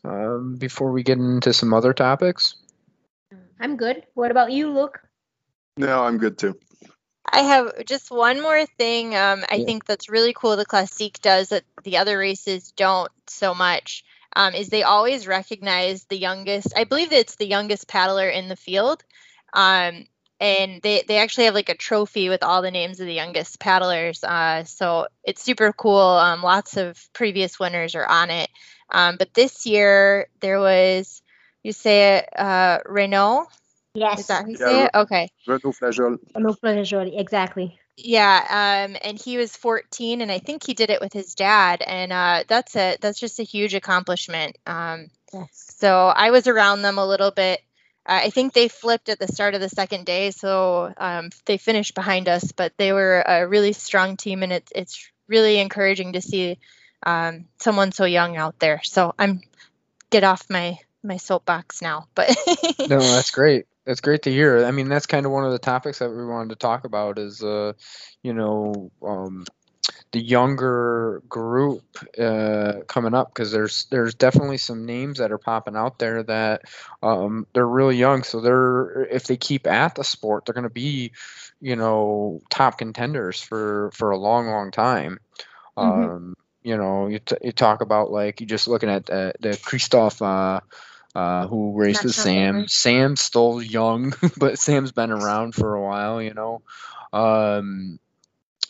um, 0.05 0.57
before 0.57 0.93
we 0.93 1.03
get 1.03 1.19
into 1.19 1.53
some 1.53 1.73
other 1.73 1.93
topics? 1.93 2.57
I'm 3.61 3.77
good. 3.77 4.05
What 4.15 4.31
about 4.31 4.53
you, 4.53 4.73
Luke? 4.73 5.01
No, 5.77 6.03
I'm 6.03 6.19
good 6.19 6.39
too. 6.39 6.59
I 7.33 7.41
have 7.41 7.85
just 7.87 8.11
one 8.11 8.41
more 8.43 8.65
thing. 8.67 9.15
Um, 9.17 9.45
I 9.51 9.59
Yeah. 9.59 9.67
think 9.67 9.85
that's 9.85 10.09
really 10.09 10.33
cool. 10.35 10.57
The 10.57 10.67
Classique 10.67 11.21
does 11.21 11.51
that 11.51 11.65
the 11.85 11.99
other 11.99 12.19
races 12.19 12.73
don't 12.73 13.13
so 13.29 13.55
much. 13.55 14.05
Um, 14.37 14.55
is 14.55 14.69
they 14.69 14.83
always 14.83 15.27
recognize 15.27 16.05
the 16.05 16.19
youngest. 16.19 16.73
I 16.77 16.85
believe 16.85 17.13
it's 17.13 17.37
the 17.37 17.47
youngest 17.47 17.89
paddler 17.89 18.29
in 18.29 18.49
the 18.49 18.57
field, 18.57 19.03
um, 19.53 20.07
and 20.41 20.81
they 20.83 21.03
they 21.09 21.19
actually 21.19 21.45
have 21.47 21.55
like 21.55 21.69
a 21.71 21.75
trophy 21.77 22.29
with 22.29 22.43
all 22.43 22.63
the 22.63 22.71
names 22.71 23.01
of 23.01 23.07
the 23.07 23.15
youngest 23.15 23.59
paddlers. 23.61 24.23
Uh, 24.25 24.65
so 24.65 25.09
it's 25.25 25.43
super 25.43 25.73
cool. 25.73 25.99
Um, 25.99 26.43
lots 26.43 26.77
of 26.77 26.99
previous 27.15 27.59
winners 27.59 27.95
are 27.95 28.07
on 28.07 28.31
it, 28.31 28.51
um, 28.91 29.17
but 29.19 29.35
this 29.35 29.67
year 29.67 30.29
there 30.41 30.61
was 30.61 31.23
you 31.63 31.73
say 31.73 32.19
it, 32.19 32.39
uh, 32.39 32.79
Renaud. 32.87 33.47
Yes. 33.99 34.21
Is 34.21 34.27
that 34.29 34.43
how 34.43 34.49
you 34.49 34.57
Yeah, 34.59 34.67
say 34.67 34.85
it? 34.85 34.91
Okay. 34.95 35.31
Renaud 35.47 35.73
Flageol. 35.73 36.19
No 36.37 36.55
pleasure. 36.55 37.03
Exactly. 37.03 37.79
Yeah, 37.97 38.87
um, 38.89 38.97
and 39.03 39.19
he 39.21 39.39
was 39.39 39.57
14, 39.57 40.21
and 40.21 40.31
I 40.31 40.39
think 40.39 40.65
he 40.65 40.75
did 40.75 40.91
it 40.91 41.01
with 41.01 41.13
his 41.13 41.35
dad, 41.35 41.83
and 41.83 42.13
uh, 42.13 42.45
that's 42.47 42.77
a 42.77 42.97
that's 43.01 43.19
just 43.19 43.41
a 43.41 43.43
huge 43.43 43.75
accomplishment. 43.75 44.57
Um, 44.67 45.09
Yes. 45.33 45.75
so 45.79 46.07
I 46.07 46.31
was 46.31 46.47
around 46.47 46.81
them 46.83 46.97
a 46.97 47.07
little 47.07 47.31
bit. 47.31 47.61
Uh, 48.07 48.21
I 48.25 48.31
think 48.31 48.55
they 48.55 48.69
flipped 48.69 49.11
at 49.11 49.19
the 49.19 49.29
start 49.29 49.55
of 49.55 49.61
the 49.61 49.69
second 49.69 50.07
day, 50.07 50.31
so 50.31 50.93
um, 50.97 51.29
they 51.45 51.59
finished 51.59 51.95
behind 51.95 52.29
us, 52.29 52.53
but 52.53 52.73
they 52.79 52.93
were 52.93 53.21
a 53.27 53.47
really 53.47 53.73
strong 53.73 54.17
team, 54.17 54.43
and 54.43 54.53
it's 54.53 54.73
it's 54.75 55.11
really 55.27 55.59
encouraging 55.59 56.13
to 56.13 56.23
see 56.23 56.59
um, 57.03 57.47
someone 57.59 57.91
so 57.93 58.05
young 58.05 58.37
out 58.37 58.59
there. 58.61 58.81
So 58.85 59.13
I'm 59.19 59.43
get 60.11 60.23
off 60.25 60.49
my 60.49 60.79
my 61.03 61.17
soapbox 61.17 61.83
now, 61.83 62.07
but 62.15 62.35
No, 62.89 63.01
that's 63.01 63.31
great. 63.31 63.67
That's 63.89 64.03
great 64.03 64.25
to 64.25 64.33
hear. 64.33 64.67
I 64.67 64.73
mean, 64.73 64.91
that's 64.91 65.07
kind 65.07 65.27
of 65.27 65.33
one 65.33 65.47
of 65.47 65.53
the 65.53 65.59
topics 65.59 66.01
that 66.01 66.11
we 66.11 66.27
wanted 66.27 66.51
to 66.51 66.57
talk 66.57 66.85
about 66.85 67.19
is, 67.19 67.43
uh, 67.43 67.73
you 68.23 68.35
know, 68.35 68.93
um, 69.03 69.47
the 70.13 70.21
younger 70.21 71.23
group 71.29 71.85
uh, 72.19 72.81
coming 72.89 73.15
up 73.15 73.31
because 73.35 73.53
there's 73.53 73.87
there's 73.91 74.15
definitely 74.15 74.59
some 74.59 74.87
names 74.87 75.19
that 75.19 75.33
are 75.33 75.39
popping 75.39 75.77
out 75.77 75.99
there 75.99 76.23
that 76.25 76.63
um, 77.03 77.47
they're 77.55 77.67
really 77.69 77.97
young. 77.97 78.25
So 78.25 78.41
they're 78.41 79.05
if 79.07 79.25
they 79.27 79.39
keep 79.39 79.67
at 79.67 79.97
the 79.97 80.05
sport, 80.05 80.47
they're 80.47 80.55
going 80.55 80.65
to 80.65 80.71
be, 80.71 81.13
you 81.61 81.77
know, 81.77 82.43
top 82.51 82.79
contenders 82.79 83.43
for 83.43 83.91
for 83.95 84.13
a 84.13 84.19
long, 84.19 84.49
long 84.49 84.73
time. 84.73 85.21
Mhm. 85.79 86.13
Um, 86.15 86.35
you 86.63 86.77
know, 86.77 87.09
you, 87.09 87.21
t- 87.21 87.37
you 87.43 87.53
talk 87.53 87.83
about 87.83 88.11
like 88.13 88.41
you're 88.41 88.49
just 88.49 88.69
looking 88.69 88.91
at 88.91 89.07
the, 89.07 89.33
the 89.41 89.59
Christoph. 89.65 90.23
Uh, 90.23 90.61
uh, 91.15 91.47
who 91.47 91.79
raced 91.79 92.05
with 92.05 92.15
Sam. 92.15 92.55
favorite. 92.55 92.71
Sam's 92.71 93.21
still 93.21 93.63
young, 93.63 94.15
but 94.37 94.59
Sam's 94.59 94.93
been 94.93 95.11
around 95.11 95.55
for 95.55 95.75
a 95.75 95.83
while, 95.83 96.23
you 96.23 96.35
know. 96.35 96.63
Um, 97.13 97.99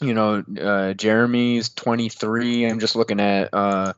you 0.01 0.15
know, 0.15 0.45
uh, 0.61 0.95
Jeremy's 0.95 1.71
23. 1.71 2.67
I'm 2.67 2.79
just 2.79 2.95
looking 2.95 3.21
at 3.21 3.53
uh, 3.53 3.95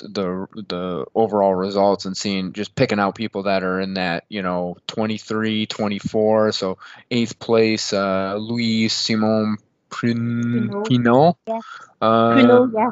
the 0.00 0.46
the 0.68 1.06
overall 1.14 1.54
results 1.54 2.04
and 2.04 2.16
seeing 2.16 2.52
just 2.52 2.74
picking 2.74 3.00
out 3.00 3.14
people 3.14 3.44
that 3.44 3.62
are 3.64 3.80
in 3.80 3.94
that, 3.94 4.24
you 4.28 4.42
know, 4.42 4.76
23, 4.86 5.66
24. 5.66 6.52
So 6.52 6.78
eighth 7.10 7.38
place, 7.38 7.92
uh, 7.92 8.36
Luis 8.36 8.94
Simon 8.94 9.56
Prin- 9.90 10.68
Pinot. 10.68 10.86
Pinot. 10.86 11.36
Yeah. 11.46 11.60
Uh, 12.00 12.34
Bruno, 12.34 12.70
yeah. 12.72 12.90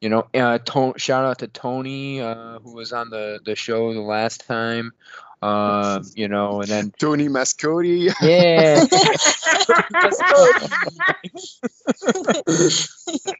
You 0.00 0.08
know, 0.08 0.26
uh, 0.34 0.58
to- 0.58 0.94
shout 0.96 1.24
out 1.24 1.38
to 1.40 1.48
Tony, 1.48 2.20
uh, 2.20 2.58
who 2.60 2.74
was 2.74 2.92
on 2.92 3.10
the, 3.10 3.40
the 3.44 3.56
show 3.56 3.92
the 3.92 4.00
last 4.00 4.46
time. 4.46 4.92
Uh, 5.40 6.02
you 6.14 6.28
know, 6.28 6.60
and 6.60 6.68
then 6.68 6.92
Tony 6.98 7.28
Mascotti. 7.28 8.12
yeah, 8.20 8.84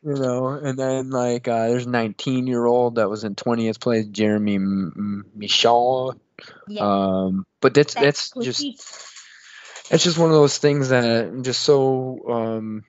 you 0.03 0.15
know, 0.15 0.49
and 0.49 0.79
then 0.79 1.11
like 1.11 1.49
uh, 1.49 1.69
there's 1.69 1.87
a 1.87 1.91
19 1.91 2.47
year 2.47 2.65
old 2.65 2.97
that 2.97 3.11
was 3.11 3.25
in 3.25 3.35
20th 3.35 3.81
place, 3.81 4.07
Jeremy 4.07 4.57
M- 4.57 4.93
M- 4.97 5.25
Michal. 5.35 6.21
Yeah. 6.69 6.83
Um, 6.83 7.47
but 7.61 7.75
that's 7.75 7.95
that's 7.95 8.31
That's 8.31 8.45
just 8.45 8.61
Classique. 8.61 9.91
it's 9.91 10.05
just 10.05 10.19
one 10.19 10.31
of 10.31 10.37
those 10.37 10.59
things 10.59 10.91
that 10.91 11.05
I'm 11.05 11.43
just 11.43 11.63
so 11.63 12.21
um 12.29 12.85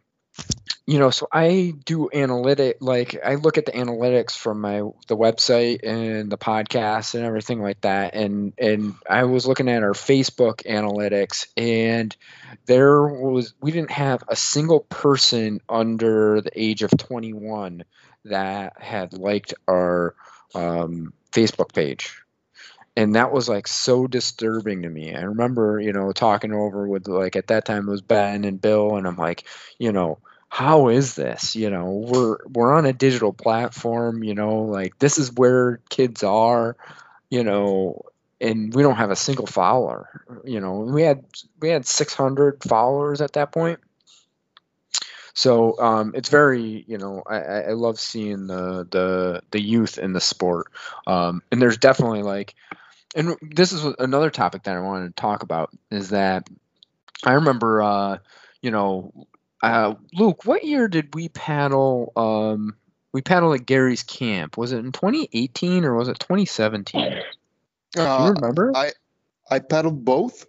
you 0.89 0.97
know 0.97 1.11
so 1.11 1.27
i 1.31 1.71
do 1.85 2.09
analytic 2.11 2.77
like 2.79 3.15
i 3.23 3.35
look 3.35 3.59
at 3.59 3.67
the 3.67 3.71
analytics 3.73 4.35
from 4.35 4.59
my 4.59 4.79
the 5.07 5.15
website 5.15 5.81
and 5.83 6.31
the 6.31 6.37
podcast 6.37 7.13
and 7.13 7.23
everything 7.23 7.61
like 7.61 7.79
that 7.81 8.15
and 8.15 8.53
and 8.57 8.95
i 9.07 9.23
was 9.23 9.45
looking 9.45 9.69
at 9.69 9.83
our 9.83 9.93
facebook 9.93 10.63
analytics 10.67 11.45
and 11.55 12.17
there 12.65 13.05
was 13.05 13.53
we 13.61 13.71
didn't 13.71 13.91
have 13.91 14.23
a 14.27 14.35
single 14.35 14.79
person 14.79 15.61
under 15.69 16.41
the 16.41 16.51
age 16.55 16.81
of 16.81 16.89
21 16.97 17.83
that 18.25 18.81
had 18.81 19.13
liked 19.13 19.53
our 19.67 20.15
um, 20.55 21.13
facebook 21.31 21.71
page 21.71 22.19
and 22.95 23.15
that 23.15 23.31
was 23.31 23.47
like 23.47 23.67
so 23.67 24.07
disturbing 24.07 24.81
to 24.81 24.89
me. 24.89 25.15
I 25.15 25.21
remember, 25.21 25.79
you 25.79 25.93
know, 25.93 26.11
talking 26.11 26.51
over 26.51 26.85
with 26.85 27.07
like 27.07 27.37
at 27.37 27.47
that 27.47 27.63
time 27.63 27.87
it 27.87 27.91
was 27.91 28.01
Ben 28.01 28.43
and 28.43 28.59
Bill, 28.59 28.97
and 28.97 29.07
I'm 29.07 29.15
like, 29.15 29.45
you 29.77 29.93
know, 29.93 30.17
how 30.49 30.89
is 30.89 31.15
this? 31.15 31.55
You 31.55 31.69
know, 31.69 32.03
we're 32.07 32.37
we're 32.47 32.73
on 32.73 32.85
a 32.85 32.93
digital 32.93 33.31
platform, 33.31 34.23
you 34.23 34.33
know, 34.33 34.63
like 34.63 34.97
this 34.99 35.17
is 35.19 35.31
where 35.31 35.79
kids 35.89 36.23
are, 36.23 36.75
you 37.29 37.43
know, 37.43 38.01
and 38.41 38.73
we 38.73 38.81
don't 38.81 38.95
have 38.95 39.11
a 39.11 39.15
single 39.15 39.45
follower. 39.45 40.25
You 40.43 40.59
know, 40.59 40.79
we 40.79 41.03
had 41.03 41.23
we 41.61 41.69
had 41.69 41.85
600 41.85 42.63
followers 42.63 43.21
at 43.21 43.33
that 43.33 43.51
point. 43.51 43.79
So 45.35 45.79
um, 45.79 46.13
it's 46.15 46.29
very, 46.29 46.83
you 46.87 46.97
know, 46.97 47.23
I, 47.25 47.37
I 47.37 47.71
love 47.73 47.99
seeing 47.99 48.47
the 48.47 48.87
the 48.89 49.43
the 49.51 49.61
youth 49.61 49.97
in 49.97 50.11
the 50.13 50.19
sport, 50.19 50.71
um, 51.07 51.43
and 51.51 51.61
there's 51.61 51.77
definitely 51.77 52.23
like, 52.23 52.55
and 53.15 53.37
this 53.41 53.71
is 53.71 53.85
another 53.99 54.31
topic 54.31 54.63
that 54.63 54.75
I 54.75 54.81
wanted 54.81 55.15
to 55.15 55.21
talk 55.21 55.43
about 55.43 55.69
is 55.91 56.09
that 56.09 56.49
I 57.23 57.33
remember, 57.33 57.81
uh, 57.81 58.17
you 58.61 58.71
know, 58.71 59.13
uh, 59.61 59.95
Luke, 60.13 60.45
what 60.45 60.63
year 60.63 60.87
did 60.87 61.13
we 61.15 61.29
paddle? 61.29 62.11
Um, 62.15 62.75
we 63.13 63.21
paddled 63.21 63.55
at 63.59 63.65
Gary's 63.65 64.03
camp. 64.03 64.57
Was 64.57 64.71
it 64.71 64.79
in 64.79 64.91
2018 64.91 65.85
or 65.85 65.95
was 65.95 66.07
it 66.07 66.19
2017? 66.19 67.23
Do 67.93 68.01
you 68.01 68.07
Uh, 68.07 68.33
remember? 68.33 68.71
I 68.75 68.91
I 69.49 69.59
paddled 69.59 70.05
both. 70.05 70.45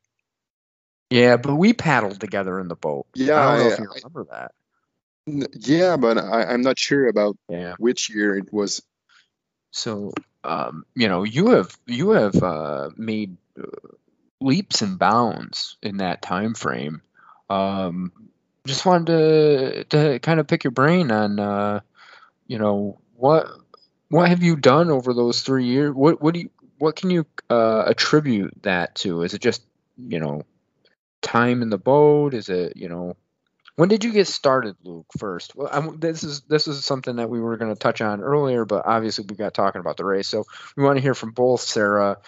yeah, 1.10 1.36
but 1.38 1.54
we 1.56 1.72
paddled 1.72 2.20
together 2.20 2.60
in 2.60 2.68
the 2.68 2.76
boat. 2.76 3.06
Yeah, 3.14 3.40
I 3.40 3.46
don't 3.46 3.58
know 3.58 3.64
I- 3.70 3.72
if 3.72 3.78
you 3.78 3.90
remember 3.94 4.24
that. 4.30 4.52
N- 5.28 5.46
Yeah, 5.54 5.96
but 5.96 6.18
I, 6.18 6.44
I'm 6.44 6.62
not 6.62 6.78
sure 6.78 7.08
about 7.08 7.36
Yeah. 7.48 7.74
which 7.78 8.10
year 8.10 8.36
it 8.36 8.52
was. 8.52 8.82
So, 9.70 10.12
um, 10.44 10.84
you 10.94 11.08
know, 11.08 11.22
you 11.22 11.50
have 11.50 11.76
you 11.86 12.10
have 12.10 12.42
uh, 12.42 12.90
made 12.96 13.36
uh, 13.58 13.66
leaps 14.40 14.82
and 14.82 14.98
bounds 14.98 15.76
in 15.82 15.98
that 15.98 16.22
time 16.22 16.54
frame. 16.54 17.02
Um, 17.48 18.12
just 18.66 18.86
wanted 18.86 19.06
to 19.06 19.84
to 19.84 20.18
kind 20.20 20.40
of 20.40 20.46
pick 20.46 20.64
your 20.64 20.70
brain 20.70 21.10
on, 21.10 21.38
uh, 21.38 21.80
you 22.46 22.58
know, 22.58 23.00
what 23.14 23.48
what 24.08 24.28
have 24.28 24.42
you 24.42 24.56
done 24.56 24.90
over 24.90 25.14
those 25.14 25.42
three 25.42 25.66
years? 25.66 25.94
What 25.94 26.20
what 26.20 26.34
do 26.34 26.40
you 26.40 26.50
what 26.78 26.96
can 26.96 27.10
you 27.10 27.26
uh, 27.48 27.84
attribute 27.86 28.62
that 28.62 28.94
to? 28.96 29.22
Is 29.22 29.34
it 29.34 29.40
just 29.40 29.62
you 29.96 30.20
know 30.20 30.42
time 31.22 31.62
in 31.62 31.70
the 31.70 31.78
boat? 31.78 32.34
Is 32.34 32.48
it 32.48 32.76
you 32.76 32.88
know 32.88 33.16
when 33.76 33.88
did 33.88 34.04
you 34.04 34.12
get 34.12 34.26
started, 34.26 34.76
Luke? 34.84 35.06
First, 35.16 35.56
well, 35.56 35.70
I'm, 35.72 35.98
this 36.00 36.22
is 36.22 36.42
this 36.42 36.68
is 36.68 36.84
something 36.84 37.16
that 37.16 37.30
we 37.30 37.40
were 37.40 37.56
going 37.56 37.72
to 37.72 37.78
touch 37.78 38.02
on 38.02 38.20
earlier, 38.20 38.64
but 38.64 38.84
obviously 38.84 39.24
we 39.28 39.36
got 39.36 39.54
talking 39.54 39.80
about 39.80 39.96
the 39.96 40.04
race, 40.04 40.28
so 40.28 40.44
we 40.76 40.84
want 40.84 40.96
to 40.96 41.02
hear 41.02 41.14
from 41.14 41.30
both 41.30 41.62
Sarah 41.62 42.18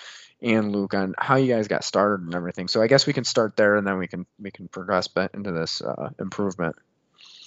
and 0.42 0.72
Luke 0.72 0.94
on 0.94 1.14
how 1.18 1.36
you 1.36 1.52
guys 1.52 1.68
got 1.68 1.84
started 1.84 2.24
and 2.24 2.34
everything. 2.34 2.68
So 2.68 2.82
I 2.82 2.86
guess 2.86 3.06
we 3.06 3.12
can 3.12 3.24
start 3.24 3.56
there, 3.56 3.76
and 3.76 3.86
then 3.86 3.98
we 3.98 4.08
can 4.08 4.26
we 4.38 4.50
can 4.50 4.68
progress 4.68 5.08
into 5.32 5.52
this 5.52 5.80
uh, 5.80 6.10
improvement. 6.18 6.76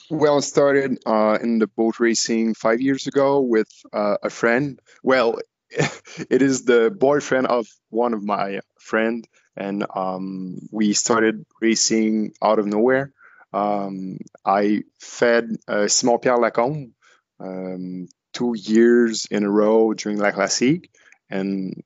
Well, 0.09 0.37
I 0.37 0.41
started 0.41 0.99
uh, 1.05 1.39
in 1.41 1.59
the 1.59 1.67
boat 1.67 1.99
racing 1.99 2.53
five 2.53 2.79
years 2.79 3.07
ago 3.07 3.41
with 3.41 3.69
uh, 3.91 4.17
a 4.23 4.29
friend. 4.29 4.79
Well, 5.03 5.39
it 5.69 6.41
is 6.41 6.63
the 6.63 6.91
boyfriend 6.91 7.47
of 7.47 7.67
one 7.89 8.13
of 8.13 8.23
my 8.23 8.61
friend, 8.79 9.27
and 9.57 9.85
um, 9.93 10.59
we 10.71 10.93
started 10.93 11.45
racing 11.59 12.33
out 12.41 12.59
of 12.59 12.67
nowhere. 12.67 13.11
Um, 13.51 14.19
I 14.45 14.83
fed 14.99 15.55
uh, 15.67 15.87
Simon 15.87 16.19
Pierre 16.19 16.37
Lacombe 16.37 16.93
um, 17.39 18.07
two 18.33 18.53
years 18.55 19.25
in 19.25 19.43
a 19.43 19.49
row 19.49 19.93
during 19.93 20.19
La 20.19 20.31
Classique, 20.31 20.91
and 21.29 21.83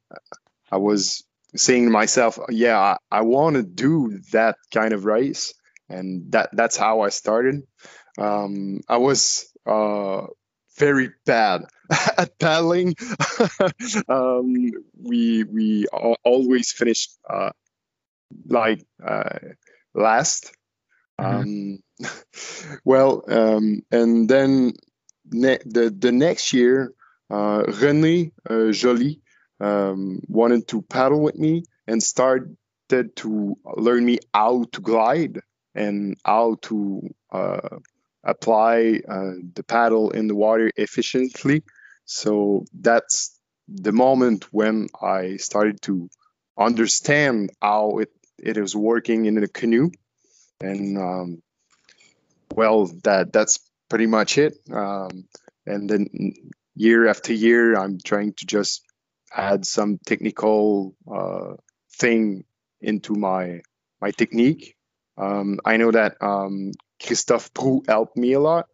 I 0.72 0.78
was 0.78 1.24
saying 1.56 1.86
to 1.86 1.92
myself, 1.92 2.40
"Yeah, 2.50 2.78
I, 2.80 2.98
I 3.12 3.22
want 3.22 3.56
to 3.56 3.64
do 3.64 4.20
that 4.32 4.58
kind 4.74 4.94
of 4.94 5.06
race," 5.06 5.54
and 5.90 6.32
that 6.32 6.50
that's 6.54 6.78
how 6.78 7.02
I 7.02 7.10
started. 7.10 7.64
Um, 8.18 8.82
I 8.88 8.98
was 8.98 9.52
uh, 9.66 10.28
very 10.78 11.12
bad 11.26 11.66
at 12.18 12.38
paddling. 12.40 12.96
um, 14.10 14.72
we 15.02 15.44
we 15.44 15.88
always 16.24 16.72
finished 16.72 17.18
uh, 17.30 17.52
like 18.48 18.86
uh, 19.06 19.40
last. 19.94 20.52
Um, 21.18 21.80
well, 22.86 23.24
um, 23.28 23.82
and 23.92 24.30
then 24.30 24.74
ne- 25.32 25.60
the 25.66 25.90
the 25.90 26.12
next 26.12 26.54
year, 26.54 26.94
uh, 27.30 27.64
René 27.64 28.32
uh, 28.50 28.72
Joly 28.72 29.22
um, 29.60 30.22
wanted 30.28 30.68
to 30.70 30.82
paddle 30.82 31.22
with 31.22 31.38
me 31.38 31.64
and 31.88 32.02
started 32.02 32.56
to 33.16 33.58
learn 33.78 34.06
me 34.06 34.20
how 34.34 34.66
to 34.72 34.82
glide 34.82 35.40
and 35.76 36.18
how 36.26 36.58
to 36.62 37.08
uh, 37.32 37.78
apply 38.24 39.02
uh, 39.08 39.34
the 39.54 39.64
paddle 39.68 40.12
in 40.12 40.28
the 40.28 40.36
water 40.36 40.72
efficiently. 40.76 41.64
So 42.06 42.66
that's 42.74 43.40
the 43.68 43.92
moment 43.92 44.52
when 44.52 44.88
I 45.00 45.38
started 45.38 45.82
to 45.84 46.10
understand 46.58 47.52
how 47.62 48.00
it, 48.00 48.12
it 48.40 48.58
is 48.58 48.76
working 48.76 49.26
in 49.26 49.42
a 49.44 49.48
canoe. 49.48 49.92
And 50.60 50.98
um, 50.98 51.42
well, 52.54 52.88
that 53.04 53.32
that's 53.32 53.60
pretty 53.90 54.08
much 54.08 54.38
it. 54.38 54.58
Um, 54.72 55.26
and 55.66 55.90
then 55.90 56.34
year 56.76 57.08
after 57.08 57.34
year, 57.34 57.78
I'm 57.78 58.00
trying 58.04 58.34
to 58.34 58.46
just 58.46 58.84
add 59.36 59.66
some 59.66 60.00
technical 60.06 60.96
uh, 61.12 61.56
thing 61.98 62.44
into 62.82 63.16
my 63.16 63.62
my 64.02 64.12
technique. 64.12 64.76
Um, 65.18 65.60
I 65.66 65.78
know 65.78 65.92
that 65.92 66.16
um, 66.22 66.72
Christophe 67.06 67.54
Prou 67.54 67.88
helped 67.88 68.18
me 68.18 68.34
a 68.34 68.40
lot. 68.40 68.68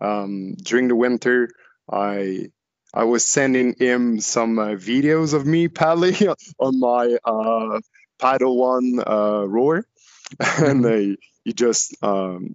Um, 0.00 0.54
during 0.62 0.88
the 0.88 0.96
winter, 0.96 1.50
I 1.90 2.50
I 2.94 3.04
was 3.04 3.26
sending 3.26 3.74
him 3.78 4.20
some 4.20 4.58
uh, 4.58 4.68
videos 4.76 5.34
of 5.34 5.46
me 5.46 5.68
paddling 5.68 6.16
on 6.58 6.80
my 6.80 7.18
uh, 7.24 7.80
paddle 8.18 8.56
one 8.58 9.00
uh, 9.06 9.44
rower, 9.46 9.86
and 10.58 10.84
they, 10.84 11.16
he 11.44 11.52
just 11.52 11.96
um, 12.02 12.54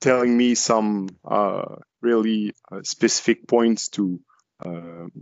telling 0.00 0.36
me 0.36 0.54
some 0.54 1.08
uh, 1.24 1.76
really 2.02 2.54
uh, 2.70 2.82
specific 2.82 3.46
points 3.48 3.88
to 3.90 4.20
um, 4.64 5.12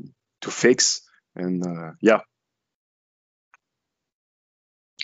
to 0.42 0.50
fix, 0.50 1.02
and 1.36 1.66
uh, 1.66 1.92
yeah, 2.00 2.20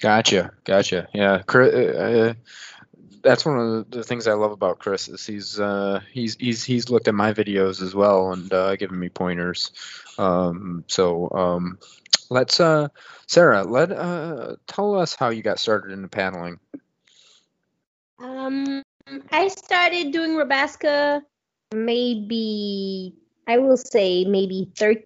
Gotcha, 0.00 0.52
gotcha. 0.64 1.08
Yeah, 1.12 1.42
Chris, 1.46 1.74
uh, 1.74 2.34
that's 3.22 3.44
one 3.44 3.58
of 3.58 3.90
the, 3.90 3.98
the 3.98 4.04
things 4.04 4.26
I 4.26 4.32
love 4.32 4.50
about 4.50 4.78
Chris 4.78 5.08
is 5.08 5.26
he's 5.26 5.60
uh, 5.60 6.00
he's 6.10 6.36
he's 6.36 6.64
he's 6.64 6.88
looked 6.88 7.06
at 7.06 7.14
my 7.14 7.34
videos 7.34 7.82
as 7.82 7.94
well 7.94 8.32
and 8.32 8.52
uh, 8.52 8.76
given 8.76 8.98
me 8.98 9.10
pointers. 9.10 9.72
Um, 10.16 10.84
so 10.86 11.30
um, 11.32 11.78
let's 12.30 12.60
uh, 12.60 12.88
Sarah, 13.26 13.62
let 13.62 13.92
uh, 13.92 14.56
tell 14.66 14.98
us 14.98 15.14
how 15.14 15.28
you 15.28 15.42
got 15.42 15.58
started 15.58 15.92
into 15.92 16.08
paddling. 16.08 16.58
Um, 18.18 18.82
I 19.32 19.48
started 19.48 20.12
doing 20.12 20.30
Rabaska 20.30 21.22
maybe 21.74 23.14
I 23.46 23.58
will 23.58 23.76
say 23.76 24.24
maybe 24.24 24.70
13 24.76 25.02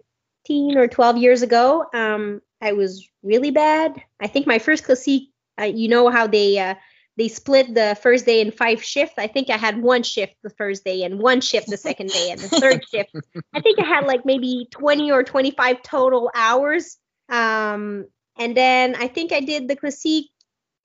or 0.49 0.87
12 0.87 1.17
years 1.17 1.41
ago. 1.41 1.85
Um, 1.93 2.41
I 2.61 2.73
was 2.73 3.07
really 3.23 3.51
bad. 3.51 4.01
I 4.19 4.27
think 4.27 4.47
my 4.47 4.59
first 4.59 4.83
classique, 4.83 5.29
uh, 5.59 5.65
you 5.65 5.87
know 5.87 6.09
how 6.09 6.27
they 6.27 6.57
uh, 6.57 6.75
they 7.17 7.27
split 7.27 7.73
the 7.73 7.97
first 8.01 8.25
day 8.25 8.41
in 8.41 8.51
five 8.51 8.83
shifts. 8.83 9.15
I 9.17 9.27
think 9.27 9.49
I 9.49 9.57
had 9.57 9.81
one 9.81 10.03
shift 10.03 10.35
the 10.43 10.49
first 10.49 10.83
day 10.83 11.03
and 11.03 11.19
one 11.19 11.41
shift 11.41 11.69
the 11.69 11.77
second 11.77 12.09
day 12.09 12.31
and 12.31 12.39
the 12.39 12.49
third 12.49 12.83
shift. 12.91 13.09
I 13.53 13.61
think 13.61 13.79
I 13.79 13.85
had 13.85 14.05
like 14.05 14.25
maybe 14.25 14.67
20 14.71 15.11
or 15.11 15.23
25 15.23 15.81
total 15.81 16.29
hours. 16.35 16.97
Um, 17.29 18.05
and 18.37 18.55
then 18.55 18.95
I 18.95 19.07
think 19.07 19.31
I 19.31 19.39
did 19.39 19.67
the 19.67 19.77
classique 19.77 20.29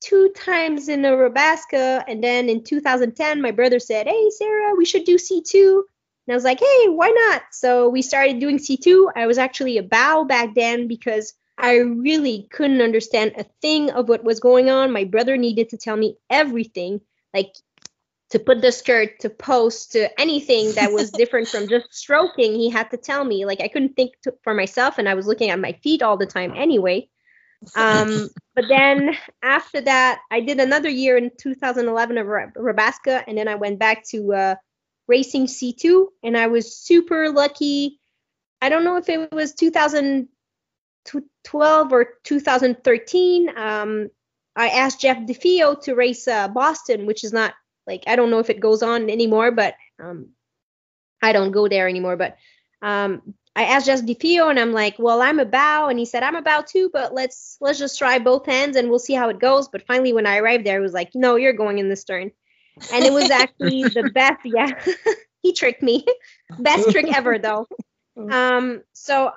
two 0.00 0.30
times 0.36 0.88
in 0.88 1.04
a 1.04 1.11
Rabaska. 1.11 2.04
And 2.06 2.22
then 2.22 2.48
in 2.48 2.62
2010, 2.62 3.42
my 3.42 3.50
brother 3.50 3.80
said, 3.80 4.06
Hey, 4.06 4.30
Sarah, 4.30 4.74
we 4.76 4.84
should 4.84 5.04
do 5.04 5.16
C2. 5.16 5.82
And 6.26 6.34
I 6.34 6.36
was 6.36 6.44
like, 6.44 6.60
Hey, 6.60 6.88
why 6.88 7.08
not? 7.08 7.42
So 7.52 7.88
we 7.88 8.02
started 8.02 8.38
doing 8.38 8.58
C2. 8.58 9.10
I 9.16 9.26
was 9.26 9.38
actually 9.38 9.78
a 9.78 9.82
bow 9.82 10.24
back 10.24 10.54
then 10.54 10.88
because 10.88 11.34
I 11.58 11.76
really 11.76 12.48
couldn't 12.50 12.80
understand 12.80 13.34
a 13.36 13.44
thing 13.60 13.90
of 13.90 14.08
what 14.08 14.24
was 14.24 14.40
going 14.40 14.70
on. 14.70 14.92
My 14.92 15.04
brother 15.04 15.36
needed 15.36 15.68
to 15.70 15.76
tell 15.76 15.96
me 15.96 16.16
everything, 16.30 17.00
like 17.34 17.52
to 18.30 18.38
put 18.38 18.62
the 18.62 18.72
skirt, 18.72 19.20
to 19.20 19.30
post, 19.30 19.92
to 19.92 20.20
anything 20.20 20.72
that 20.72 20.92
was 20.92 21.10
different 21.20 21.48
from 21.48 21.68
just 21.68 21.92
stroking. 21.92 22.54
He 22.54 22.70
had 22.70 22.90
to 22.92 22.96
tell 22.96 23.24
me. 23.24 23.44
Like 23.44 23.60
I 23.60 23.68
couldn't 23.68 23.94
think 23.94 24.14
to, 24.22 24.34
for 24.42 24.54
myself, 24.54 24.98
and 24.98 25.08
I 25.08 25.14
was 25.14 25.26
looking 25.26 25.50
at 25.50 25.60
my 25.60 25.72
feet 25.82 26.02
all 26.02 26.16
the 26.16 26.26
time 26.26 26.54
anyway. 26.56 27.08
Um, 27.76 28.30
but 28.54 28.64
then 28.68 29.16
after 29.42 29.80
that, 29.82 30.20
I 30.30 30.40
did 30.40 30.60
another 30.60 30.88
year 30.88 31.16
in 31.18 31.30
2011 31.36 32.18
of 32.18 32.26
Rab- 32.26 32.54
Rabaska, 32.54 33.24
and 33.26 33.36
then 33.36 33.48
I 33.48 33.56
went 33.56 33.78
back 33.78 34.04
to 34.10 34.32
uh, 34.32 34.54
racing 35.11 35.46
C2, 35.46 36.06
and 36.22 36.38
I 36.38 36.46
was 36.46 36.74
super 36.74 37.30
lucky. 37.30 38.00
I 38.62 38.68
don't 38.68 38.84
know 38.84 38.96
if 38.96 39.08
it 39.08 39.32
was 39.32 39.54
2012 39.54 41.92
or 41.92 42.08
2013, 42.24 43.58
um, 43.58 44.11
I 44.56 44.68
asked 44.68 45.00
Jeff 45.00 45.18
DeFeo 45.18 45.80
to 45.82 45.94
race 45.94 46.26
uh, 46.26 46.48
Boston, 46.48 47.06
which 47.06 47.24
is 47.24 47.32
not 47.32 47.54
like 47.86 48.04
I 48.06 48.16
don't 48.16 48.30
know 48.30 48.40
if 48.40 48.50
it 48.50 48.61
goes 48.61 48.82
on 48.82 49.08
anymore, 49.08 49.52
but 49.52 49.74
um, 50.02 50.30
I 51.22 51.32
don't 51.32 51.52
go 51.52 51.68
there 51.68 51.88
anymore. 51.88 52.16
But 52.16 52.36
um, 52.82 53.34
I 53.54 53.64
asked 53.64 53.86
Jeff 53.86 54.02
DeFeo, 54.02 54.50
and 54.50 54.58
I'm 54.58 54.72
like, 54.72 54.96
well, 54.98 55.22
I'm 55.22 55.38
a 55.38 55.44
bow, 55.44 55.88
and 55.88 55.98
he 55.98 56.04
said 56.04 56.22
I'm 56.22 56.36
about 56.36 56.66
too, 56.66 56.90
but 56.92 57.14
let's 57.14 57.56
let's 57.61 57.78
just 57.78 57.98
try 57.98 58.18
both 58.18 58.48
ends, 58.48 58.76
and 58.76 58.90
we'll 58.90 58.98
see 58.98 59.14
how 59.14 59.28
it 59.28 59.38
goes. 59.38 59.68
But 59.68 59.86
finally, 59.86 60.12
when 60.12 60.26
I 60.26 60.38
arrived 60.38 60.66
there, 60.66 60.78
he 60.78 60.82
was 60.82 60.92
like, 60.92 61.11
no, 61.14 61.36
you're 61.36 61.52
going 61.52 61.78
in 61.78 61.88
the 61.88 61.96
stern, 61.96 62.32
and 62.88 63.06
it 63.06 63.12
was 63.12 63.30
actually 63.30 63.88
the 63.94 64.04
best. 64.04 64.40
Yeah, 64.44 64.72
he 65.42 65.52
tricked 65.52 65.82
me. 65.82 66.04
best 66.58 66.90
trick 66.90 67.06
ever, 67.14 67.38
though. 67.38 67.66
Um, 68.30 68.82
so 68.92 69.32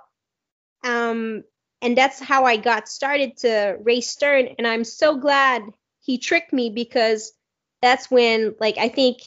um, 0.83 1.43
and 1.81 1.97
that's 1.97 2.19
how 2.19 2.45
I 2.45 2.57
got 2.57 2.87
started 2.87 3.37
to 3.37 3.77
race 3.81 4.09
stern. 4.09 4.49
And 4.57 4.67
I'm 4.67 4.83
so 4.83 5.17
glad 5.17 5.63
he 6.01 6.17
tricked 6.17 6.53
me 6.53 6.69
because 6.69 7.33
that's 7.81 8.09
when, 8.11 8.55
like, 8.59 8.77
I 8.77 8.89
think, 8.89 9.19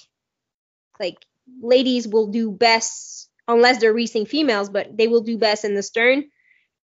like, 0.99 1.19
ladies 1.61 2.09
will 2.09 2.29
do 2.29 2.51
best 2.51 3.29
unless 3.49 3.81
they're 3.81 3.93
racing 3.95 4.27
females, 4.27 4.69
but 4.69 4.97
they 4.97 5.07
will 5.09 5.23
do 5.23 5.39
best 5.39 5.65
in 5.65 5.75
the 5.75 5.83
stern. 5.83 6.25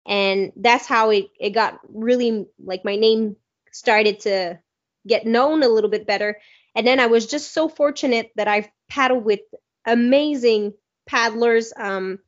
And 0.07 0.53
that's 0.57 0.87
how 0.87 1.11
it, 1.11 1.27
it 1.39 1.51
got 1.51 1.81
really, 1.89 2.47
like, 2.63 2.85
my 2.85 2.97
name 2.97 3.37
started 3.73 4.21
to 4.21 4.59
get 5.07 5.27
known 5.27 5.63
a 5.63 5.69
little 5.69 5.91
bit 5.91 6.07
better. 6.07 6.39
And 6.75 6.87
then 6.87 7.01
I 7.01 7.07
was 7.07 7.27
just 7.27 7.53
so 7.53 7.69
fortunate 7.69 8.31
that 8.37 8.49
I've 8.49 8.69
paddled 8.89 9.25
with 9.25 9.41
amazing 9.85 10.75
paddlers. 11.07 11.73
Um, 11.77 12.19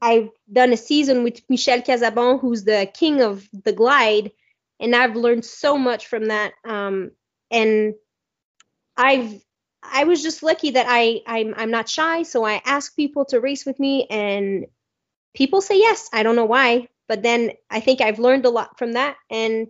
I've 0.00 0.28
done 0.52 0.72
a 0.72 0.76
season 0.76 1.24
with 1.24 1.40
Michel 1.48 1.80
Casabon, 1.80 2.40
who's 2.40 2.64
the 2.64 2.90
king 2.92 3.22
of 3.22 3.48
the 3.64 3.72
glide, 3.72 4.32
and 4.78 4.94
I've 4.94 5.16
learned 5.16 5.44
so 5.44 5.78
much 5.78 6.06
from 6.06 6.26
that. 6.26 6.52
Um, 6.64 7.12
and 7.50 7.94
I've 8.96 9.42
I 9.82 10.04
was 10.04 10.22
just 10.22 10.42
lucky 10.42 10.72
that 10.72 10.86
I 10.88 11.22
I'm 11.26 11.54
I'm 11.56 11.70
not 11.70 11.88
shy, 11.88 12.24
so 12.24 12.44
I 12.44 12.60
ask 12.64 12.94
people 12.94 13.24
to 13.26 13.40
race 13.40 13.64
with 13.64 13.78
me, 13.78 14.06
and 14.10 14.66
people 15.34 15.60
say 15.60 15.78
yes. 15.78 16.10
I 16.12 16.22
don't 16.22 16.36
know 16.36 16.44
why, 16.44 16.88
but 17.08 17.22
then 17.22 17.52
I 17.70 17.80
think 17.80 18.00
I've 18.00 18.18
learned 18.18 18.44
a 18.44 18.50
lot 18.50 18.78
from 18.78 18.92
that, 18.92 19.16
and 19.30 19.68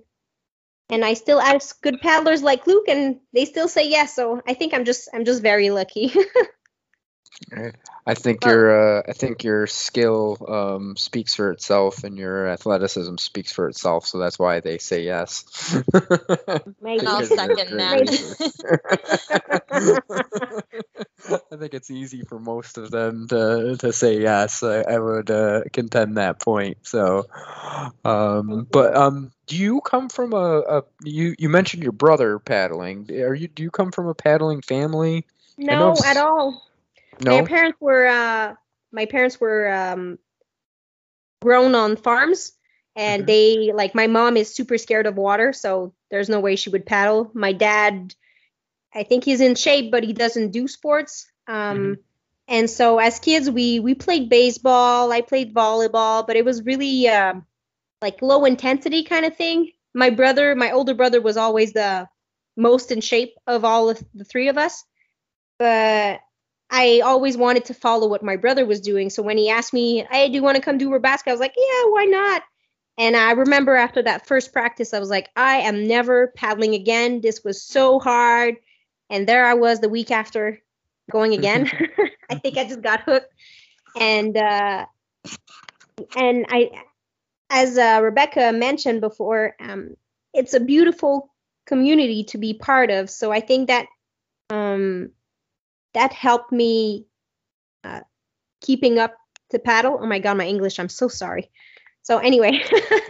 and 0.91 1.05
I 1.05 1.15
still 1.15 1.41
ask 1.41 1.81
good 1.83 2.01
paddlers 2.01 2.43
like 2.43 2.67
Luke, 2.67 2.89
and 2.89 3.21
they 3.33 3.45
still 3.45 3.69
say 3.69 3.89
yes. 3.89 4.15
So 4.15 4.43
I 4.47 4.55
think 4.55 4.75
I'm 4.75 4.85
just 4.85 5.09
I'm 5.15 5.25
just 5.25 5.43
very 5.43 5.71
lucky. 5.71 6.13
I 8.07 8.15
think 8.15 8.45
your 8.45 8.99
uh, 8.99 9.03
I 9.09 9.13
think 9.13 9.45
your 9.45 9.67
skill 9.67 10.39
um, 10.49 10.97
speaks 10.97 11.35
for 11.35 11.51
itself, 11.51 12.05
and 12.05 12.17
your 12.17 12.49
athleticism 12.49 13.17
speaks 13.19 13.53
for 13.53 13.69
itself. 13.69 14.07
So 14.07 14.19
that's 14.19 14.39
why 14.39 14.61
they 14.61 14.79
say 14.79 15.05
yes. 15.05 15.45
Maybe. 16.81 17.07
I'll 17.07 17.25
second 17.25 17.77
that. 17.79 18.37
I 21.53 21.57
think 21.57 21.75
it's 21.75 21.91
easy 21.91 22.23
for 22.23 22.39
most 22.39 22.79
of 22.79 22.91
them 22.91 23.27
to, 23.29 23.77
to 23.79 23.93
say 23.93 24.21
yes. 24.21 24.63
I, 24.63 24.83
I 24.83 24.99
would 24.99 25.31
uh, 25.31 25.63
contend 25.73 26.17
that 26.17 26.41
point. 26.41 26.79
So, 26.83 27.27
um, 28.05 28.67
but 28.71 28.97
um, 28.97 29.33
do 29.47 29.57
you 29.57 29.81
come 29.81 30.09
from 30.09 30.33
a, 30.33 30.61
a 30.61 30.83
you 31.03 31.35
you 31.39 31.49
mentioned 31.49 31.83
your 31.83 31.93
brother 31.93 32.39
paddling? 32.39 33.11
Are 33.11 33.35
you 33.35 33.49
do 33.49 33.63
you 33.63 33.71
come 33.71 33.93
from 33.93 34.07
a 34.07 34.15
paddling 34.15 34.63
family? 34.63 35.25
no, 35.59 35.97
at 36.05 36.17
all. 36.17 36.63
No. 37.21 37.39
My 37.41 37.47
parents 37.47 37.79
were 37.81 38.07
uh 38.07 38.55
my 38.93 39.07
parents 39.07 39.41
were 39.41 39.71
um 39.73 40.19
grown 41.43 41.75
on 41.75 41.97
farms 41.97 42.53
and 42.97 43.25
Mhm. 43.25 43.27
they 43.27 43.73
like 43.75 43.95
my 43.95 44.07
mom 44.07 44.37
is 44.37 44.55
super 44.55 44.79
scared 44.79 45.07
of 45.07 45.17
water, 45.17 45.53
so 45.53 45.93
there's 46.11 46.29
no 46.29 46.41
way 46.41 46.57
she 46.57 46.71
would 46.71 46.87
paddle. 46.87 47.31
My 47.35 47.53
dad 47.53 48.15
I 48.95 49.03
think 49.03 49.25
he's 49.25 49.41
in 49.41 49.55
shape 49.55 49.91
but 49.91 50.05
he 50.05 50.13
doesn't 50.13 50.51
do 50.53 50.67
sports. 50.69 51.27
Um 51.47 51.79
Mhm. 51.79 51.99
and 52.49 52.71
so 52.71 52.99
as 52.99 53.19
kids 53.19 53.51
we 53.51 53.81
we 53.81 53.95
played 53.95 54.29
baseball, 54.31 55.13
I 55.13 55.21
played 55.21 55.55
volleyball, 55.55 56.27
but 56.27 56.37
it 56.37 56.45
was 56.45 56.65
really 56.65 57.09
um 57.09 57.47
like 58.03 58.23
low 58.23 58.45
intensity 58.45 59.05
kind 59.05 59.25
of 59.27 59.37
thing. 59.37 59.73
My 59.95 60.11
brother, 60.11 60.55
my 60.55 60.73
older 60.73 60.95
brother 60.95 61.21
was 61.21 61.37
always 61.37 61.73
the 61.73 62.09
most 62.57 62.91
in 62.93 63.01
shape 63.01 63.35
of 63.47 63.65
all 63.65 63.89
of 63.91 64.03
the 64.15 64.25
three 64.25 64.49
of 64.49 64.59
us. 64.59 64.85
But 65.59 66.21
I 66.71 67.01
always 67.05 67.37
wanted 67.37 67.67
to 67.67 67.75
follow 67.75 68.09
what 68.09 68.23
my 68.23 68.37
brother 68.37 68.67
was 68.67 68.81
doing. 68.81 69.11
So 69.11 69.23
when 69.23 69.39
he 69.39 69.51
asked 69.51 69.73
me, 69.73 70.07
"Hey, 70.11 70.29
do 70.29 70.35
you 70.35 70.43
want 70.43 70.57
to 70.57 70.63
come 70.63 70.79
do 70.79 70.91
Rabaska?" 70.91 71.29
I 71.29 71.33
was 71.33 71.41
like, 71.41 71.55
"Yeah, 71.57 71.91
why 71.91 72.05
not?" 72.05 72.43
And 72.99 73.17
I 73.17 73.33
remember 73.33 73.77
after 73.77 74.03
that 74.03 74.27
first 74.27 74.53
practice, 74.53 74.93
I 74.93 74.99
was 74.99 75.11
like, 75.11 75.29
"I 75.37 75.59
am 75.59 75.87
never 75.87 76.29
paddling 76.29 76.75
again. 76.75 77.21
This 77.21 77.45
was 77.45 77.63
so 77.63 77.99
hard." 77.99 78.57
And 79.11 79.29
there 79.29 79.47
I 79.47 79.55
was 79.55 79.81
the 79.81 79.89
week 79.89 80.11
after 80.11 80.61
going 81.11 81.35
again. 81.39 81.71
I 82.31 82.37
think 82.37 82.57
I 82.57 82.65
just 82.65 82.83
got 82.83 83.03
hooked. 83.03 83.33
And 83.99 84.37
uh, 84.37 84.87
and 86.17 86.47
I, 86.49 86.71
as 87.51 87.79
uh, 87.79 88.01
Rebecca 88.03 88.53
mentioned 88.53 89.01
before, 89.01 89.55
um, 89.61 89.97
it's 90.35 90.55
a 90.55 90.61
beautiful 90.61 91.33
community 91.67 92.25
to 92.25 92.39
be 92.39 92.55
part 92.55 92.91
of. 92.91 93.11
So 93.11 93.33
I 93.33 93.41
think 93.41 93.69
that 93.69 93.87
um, 94.51 95.11
that 95.97 96.13
helped 96.13 96.53
me 96.53 97.07
uh, 97.83 98.01
keeping 98.61 98.99
up 98.99 99.17
to 99.51 99.59
paddle. 99.59 99.99
Oh 100.01 100.07
my 100.07 100.19
god, 100.19 100.37
my 100.37 100.47
English! 100.47 100.79
I'm 100.79 100.91
so 100.91 101.09
sorry. 101.09 101.51
So 102.03 102.19
anyway, 102.19 102.63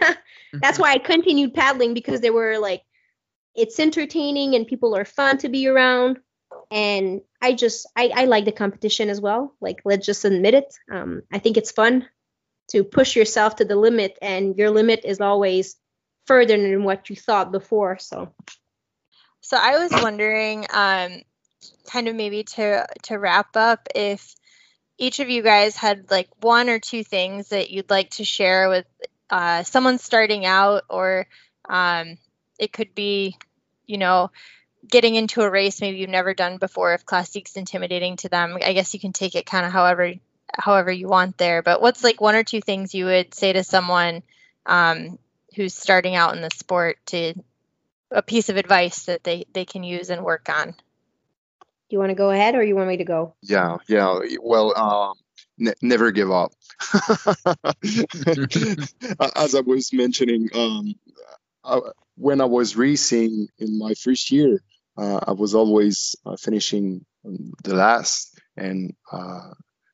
that's 0.53 0.79
why 0.79 0.93
I 0.93 0.97
continued 0.97 1.53
paddling 1.53 1.93
because 1.93 2.21
they 2.21 2.31
were 2.31 2.57
like, 2.57 2.81
it's 3.53 3.79
entertaining 3.79 4.55
and 4.55 4.65
people 4.65 4.95
are 4.95 5.05
fun 5.05 5.37
to 5.39 5.49
be 5.49 5.67
around. 5.67 6.19
And 6.71 7.21
I 7.41 7.53
just 7.53 7.85
I, 7.95 8.11
I 8.15 8.25
like 8.25 8.45
the 8.45 8.51
competition 8.53 9.09
as 9.09 9.19
well. 9.19 9.53
Like 9.59 9.81
let's 9.83 10.05
just 10.05 10.23
admit 10.25 10.53
it. 10.53 10.73
Um, 10.89 11.23
I 11.31 11.39
think 11.39 11.57
it's 11.57 11.71
fun 11.71 12.07
to 12.69 12.83
push 12.83 13.15
yourself 13.15 13.57
to 13.57 13.65
the 13.65 13.75
limit, 13.75 14.17
and 14.21 14.57
your 14.57 14.69
limit 14.69 15.01
is 15.03 15.19
always 15.19 15.75
further 16.25 16.57
than 16.57 16.83
what 16.83 17.09
you 17.09 17.15
thought 17.15 17.51
before. 17.51 17.97
So 17.99 18.33
So 19.41 19.57
I 19.57 19.77
was 19.77 19.91
wondering, 19.91 20.65
um, 20.73 21.21
kind 21.89 22.07
of 22.07 22.15
maybe 22.15 22.43
to 22.43 22.85
to 23.03 23.17
wrap 23.17 23.55
up, 23.55 23.87
if 23.95 24.35
each 24.97 25.19
of 25.19 25.29
you 25.29 25.43
guys 25.43 25.75
had 25.75 26.09
like 26.09 26.29
one 26.41 26.69
or 26.69 26.79
two 26.79 27.03
things 27.03 27.49
that 27.49 27.69
you'd 27.69 27.89
like 27.89 28.09
to 28.11 28.25
share 28.25 28.69
with 28.69 28.85
uh, 29.29 29.63
someone 29.63 29.97
starting 29.99 30.45
out, 30.45 30.83
or 30.89 31.27
um, 31.69 32.17
it 32.57 32.73
could 32.73 32.95
be, 32.95 33.37
you 33.85 33.97
know, 33.97 34.31
getting 34.89 35.15
into 35.15 35.41
a 35.41 35.49
race 35.49 35.81
maybe 35.81 35.97
you've 35.97 36.09
never 36.09 36.33
done 36.33 36.57
before. 36.57 36.93
If 36.93 37.05
classic's 37.05 37.55
intimidating 37.55 38.17
to 38.17 38.29
them, 38.29 38.57
I 38.63 38.73
guess 38.73 38.93
you 38.93 38.99
can 38.99 39.13
take 39.13 39.35
it 39.35 39.45
kind 39.45 39.65
of 39.65 39.71
however 39.71 40.13
however 40.53 40.91
you 40.91 41.07
want 41.07 41.37
there. 41.37 41.61
But 41.61 41.81
what's 41.81 42.03
like 42.03 42.21
one 42.21 42.35
or 42.35 42.43
two 42.43 42.61
things 42.61 42.95
you 42.95 43.05
would 43.05 43.33
say 43.33 43.53
to 43.53 43.63
someone 43.63 44.23
um, 44.65 45.19
who's 45.55 45.75
starting 45.75 46.15
out 46.15 46.35
in 46.35 46.41
the 46.41 46.49
sport 46.49 46.97
to 47.07 47.33
a 48.11 48.21
piece 48.21 48.49
of 48.49 48.57
advice 48.57 49.05
that 49.05 49.23
they 49.23 49.45
they 49.53 49.65
can 49.65 49.83
use 49.83 50.09
and 50.09 50.23
work 50.23 50.49
on. 50.49 50.75
Do 51.89 51.95
you 51.95 51.99
want 51.99 52.09
to 52.09 52.15
go 52.15 52.31
ahead 52.31 52.55
or 52.55 52.63
you 52.63 52.75
want 52.75 52.89
me 52.89 52.97
to 52.97 53.05
go? 53.05 53.35
Yeah, 53.41 53.77
yeah. 53.87 54.19
Well, 54.41 54.77
um, 54.77 55.13
ne- 55.57 55.73
never 55.81 56.11
give 56.11 56.31
up. 56.31 56.51
As 59.35 59.55
I 59.55 59.61
was 59.61 59.93
mentioning, 59.93 60.49
um, 60.53 60.95
I, 61.63 61.79
when 62.15 62.41
I 62.41 62.45
was 62.45 62.75
racing 62.75 63.47
in 63.57 63.79
my 63.79 63.93
first 63.93 64.31
year, 64.31 64.61
uh, 64.97 65.19
I 65.27 65.31
was 65.31 65.55
always 65.55 66.15
uh, 66.25 66.35
finishing 66.35 67.05
the 67.23 67.75
last, 67.75 68.37
and 68.57 68.93
uh, 69.11 69.51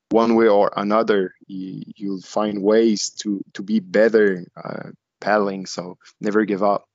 one 0.10 0.36
way 0.36 0.48
or 0.48 0.72
another, 0.76 1.34
you, 1.48 1.84
you'll 1.96 2.22
find 2.22 2.62
ways 2.62 3.10
to 3.22 3.41
to 3.54 3.64
be 3.64 3.80
better 3.80 4.46
uh, 4.56 4.91
paddling. 5.20 5.66
So 5.66 5.98
never 6.22 6.46
give 6.46 6.64
up. 6.64 6.86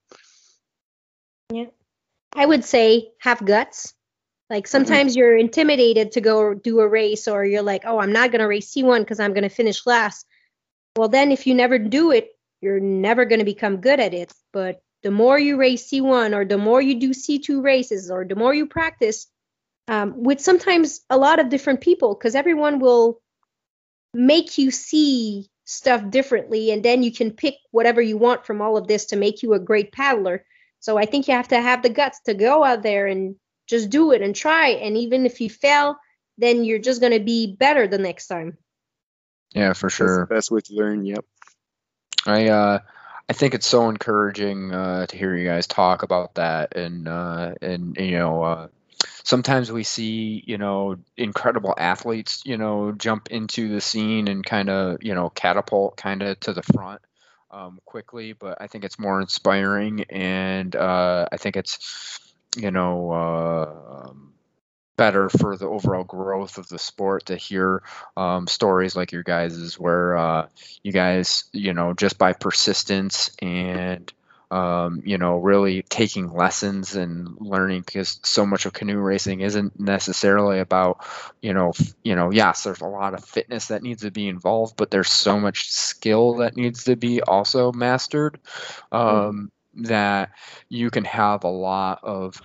Yeah, 1.52 1.66
I 2.34 2.46
would 2.46 2.64
say 2.64 3.10
have 3.20 3.44
guts. 3.44 3.94
Like 4.50 4.66
sometimes 4.66 5.14
you're 5.14 5.36
intimidated 5.36 6.12
to 6.12 6.20
go 6.20 6.54
do 6.54 6.80
a 6.80 6.88
race, 6.88 7.28
or 7.28 7.44
you're 7.44 7.62
like, 7.62 7.82
oh, 7.84 7.98
I'm 7.98 8.12
not 8.12 8.30
going 8.30 8.40
to 8.40 8.46
race 8.46 8.72
C1 8.74 9.00
because 9.00 9.20
I'm 9.20 9.34
going 9.34 9.42
to 9.42 9.48
finish 9.50 9.86
last. 9.86 10.26
Well, 10.96 11.08
then 11.08 11.32
if 11.32 11.46
you 11.46 11.54
never 11.54 11.78
do 11.78 12.12
it, 12.12 12.30
you're 12.60 12.80
never 12.80 13.24
going 13.24 13.40
to 13.40 13.44
become 13.44 13.76
good 13.80 14.00
at 14.00 14.14
it. 14.14 14.32
But 14.52 14.80
the 15.02 15.10
more 15.10 15.38
you 15.38 15.58
race 15.58 15.90
C1, 15.90 16.34
or 16.34 16.44
the 16.44 16.58
more 16.58 16.80
you 16.80 16.98
do 16.98 17.10
C2 17.10 17.62
races, 17.62 18.10
or 18.10 18.24
the 18.24 18.36
more 18.36 18.54
you 18.54 18.66
practice 18.66 19.26
um, 19.86 20.22
with 20.22 20.40
sometimes 20.40 21.00
a 21.10 21.18
lot 21.18 21.40
of 21.40 21.50
different 21.50 21.82
people, 21.82 22.14
because 22.14 22.34
everyone 22.34 22.78
will 22.78 23.20
make 24.14 24.56
you 24.56 24.70
see 24.70 25.50
stuff 25.64 26.08
differently, 26.08 26.70
and 26.70 26.82
then 26.82 27.02
you 27.02 27.12
can 27.12 27.32
pick 27.32 27.56
whatever 27.70 28.00
you 28.00 28.16
want 28.16 28.46
from 28.46 28.62
all 28.62 28.78
of 28.78 28.86
this 28.88 29.06
to 29.06 29.16
make 29.16 29.42
you 29.42 29.52
a 29.52 29.60
great 29.60 29.92
paddler. 29.92 30.44
So 30.80 30.96
I 30.96 31.04
think 31.04 31.28
you 31.28 31.34
have 31.34 31.48
to 31.48 31.60
have 31.60 31.82
the 31.82 31.90
guts 31.90 32.20
to 32.24 32.34
go 32.34 32.64
out 32.64 32.82
there 32.82 33.06
and 33.06 33.36
just 33.68 33.90
do 33.90 34.12
it 34.12 34.22
and 34.22 34.34
try. 34.34 34.68
And 34.68 34.96
even 34.96 35.26
if 35.26 35.40
you 35.40 35.50
fail, 35.50 35.96
then 36.38 36.64
you're 36.64 36.78
just 36.78 37.00
going 37.00 37.12
to 37.12 37.20
be 37.24 37.54
better 37.54 37.86
the 37.86 37.98
next 37.98 38.28
time. 38.28 38.58
Yeah, 39.54 39.72
for 39.72 39.86
That's 39.86 39.96
sure. 39.96 40.26
the 40.28 40.34
best 40.34 40.50
way 40.50 40.60
to 40.60 40.74
learn. 40.74 41.04
Yep. 41.04 41.24
I 42.26 42.48
uh 42.48 42.78
I 43.28 43.34
think 43.34 43.54
it's 43.54 43.66
so 43.66 43.90
encouraging 43.90 44.72
uh, 44.72 45.06
to 45.06 45.16
hear 45.16 45.36
you 45.36 45.46
guys 45.46 45.66
talk 45.66 46.02
about 46.02 46.36
that, 46.36 46.74
and 46.76 47.06
uh, 47.06 47.54
and 47.60 47.94
you 47.98 48.12
know, 48.12 48.42
uh, 48.42 48.68
sometimes 49.22 49.70
we 49.70 49.82
see 49.82 50.42
you 50.46 50.56
know 50.56 50.96
incredible 51.16 51.74
athletes 51.76 52.42
you 52.46 52.56
know 52.56 52.92
jump 52.92 53.28
into 53.30 53.68
the 53.68 53.82
scene 53.82 54.28
and 54.28 54.44
kind 54.44 54.70
of 54.70 55.02
you 55.02 55.14
know 55.14 55.28
catapult 55.28 55.98
kind 55.98 56.22
of 56.22 56.40
to 56.40 56.54
the 56.54 56.62
front 56.62 57.02
um, 57.50 57.80
quickly, 57.84 58.32
but 58.32 58.62
I 58.62 58.66
think 58.66 58.84
it's 58.84 58.98
more 58.98 59.20
inspiring, 59.20 60.04
and 60.08 60.74
uh, 60.74 61.28
I 61.30 61.36
think 61.36 61.58
it's 61.58 62.18
you 62.56 62.70
know. 62.70 63.10
Uh, 63.12 64.06
um, 64.08 64.32
better 64.96 65.28
for 65.28 65.56
the 65.56 65.66
overall 65.66 66.04
growth 66.04 66.58
of 66.58 66.68
the 66.68 66.78
sport 66.78 67.26
to 67.26 67.36
hear 67.36 67.82
um, 68.16 68.46
stories 68.46 68.96
like 68.96 69.12
your 69.12 69.22
guys's 69.22 69.78
where 69.78 70.16
uh, 70.16 70.48
you 70.82 70.92
guys 70.92 71.44
you 71.52 71.72
know 71.72 71.94
just 71.94 72.18
by 72.18 72.32
persistence 72.32 73.30
and 73.40 74.12
um, 74.50 75.02
you 75.04 75.16
know 75.18 75.36
really 75.36 75.82
taking 75.82 76.32
lessons 76.32 76.96
and 76.96 77.28
learning 77.40 77.82
because 77.82 78.18
so 78.24 78.44
much 78.44 78.66
of 78.66 78.72
canoe 78.72 78.98
racing 78.98 79.40
isn't 79.40 79.78
necessarily 79.78 80.58
about 80.58 81.04
you 81.40 81.52
know 81.54 81.68
f- 81.70 81.94
you 82.02 82.16
know 82.16 82.30
yes 82.30 82.64
there's 82.64 82.80
a 82.80 82.86
lot 82.86 83.14
of 83.14 83.24
fitness 83.24 83.68
that 83.68 83.82
needs 83.82 84.02
to 84.02 84.10
be 84.10 84.26
involved 84.28 84.76
but 84.76 84.90
there's 84.90 85.10
so 85.10 85.38
much 85.38 85.70
skill 85.70 86.36
that 86.36 86.56
needs 86.56 86.84
to 86.84 86.96
be 86.96 87.22
also 87.22 87.72
mastered 87.72 88.40
um, 88.90 89.50
mm. 89.50 89.57
That 89.84 90.30
you 90.68 90.90
can 90.90 91.04
have 91.04 91.44
a 91.44 91.48
lot 91.48 92.00
of 92.02 92.40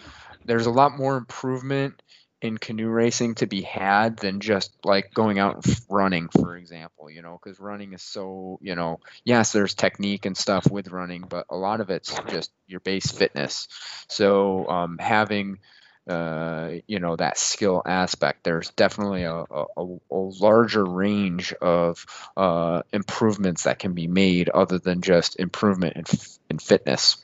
there's 0.45 0.65
a 0.65 0.71
lot 0.71 0.97
more 0.97 1.17
improvement 1.17 2.01
in 2.41 2.57
canoe 2.57 2.89
racing 2.89 3.36
to 3.36 3.47
be 3.47 3.61
had 3.61 4.17
than 4.17 4.41
just 4.41 4.71
like 4.84 5.13
going 5.13 5.39
out 5.39 5.65
and 5.65 5.81
running 5.89 6.27
for 6.27 6.57
example 6.57 7.09
you 7.09 7.21
know 7.21 7.39
because 7.41 7.57
running 7.59 7.93
is 7.93 8.01
so 8.01 8.59
you 8.61 8.75
know 8.75 8.99
yes 9.23 9.53
there's 9.53 9.73
technique 9.73 10.25
and 10.25 10.36
stuff 10.36 10.69
with 10.69 10.89
running 10.89 11.23
but 11.29 11.45
a 11.49 11.55
lot 11.55 11.79
of 11.79 11.89
it's 11.89 12.13
just 12.27 12.51
your 12.67 12.79
base 12.81 13.11
fitness. 13.11 13.67
So 14.09 14.67
um, 14.67 14.97
having 14.97 15.59
uh, 16.08 16.70
you 16.88 16.99
know 16.99 17.16
that 17.16 17.38
skill 17.38 17.82
aspect 17.86 18.43
there's 18.43 18.70
definitely 18.72 19.24
a, 19.24 19.34
a, 19.36 19.66
a 19.78 20.16
larger 20.16 20.84
range 20.84 21.54
of 21.54 22.06
uh, 22.36 22.82
improvements 22.91 23.64
that 23.64 23.80
can 23.80 23.93
be 23.93 24.08
made 24.08 24.49
other 24.49 24.80
than 24.80 25.01
just 25.01 25.39
improvement 25.39 25.95
in, 25.95 26.04
in 26.49 26.60
fitness 26.60 27.18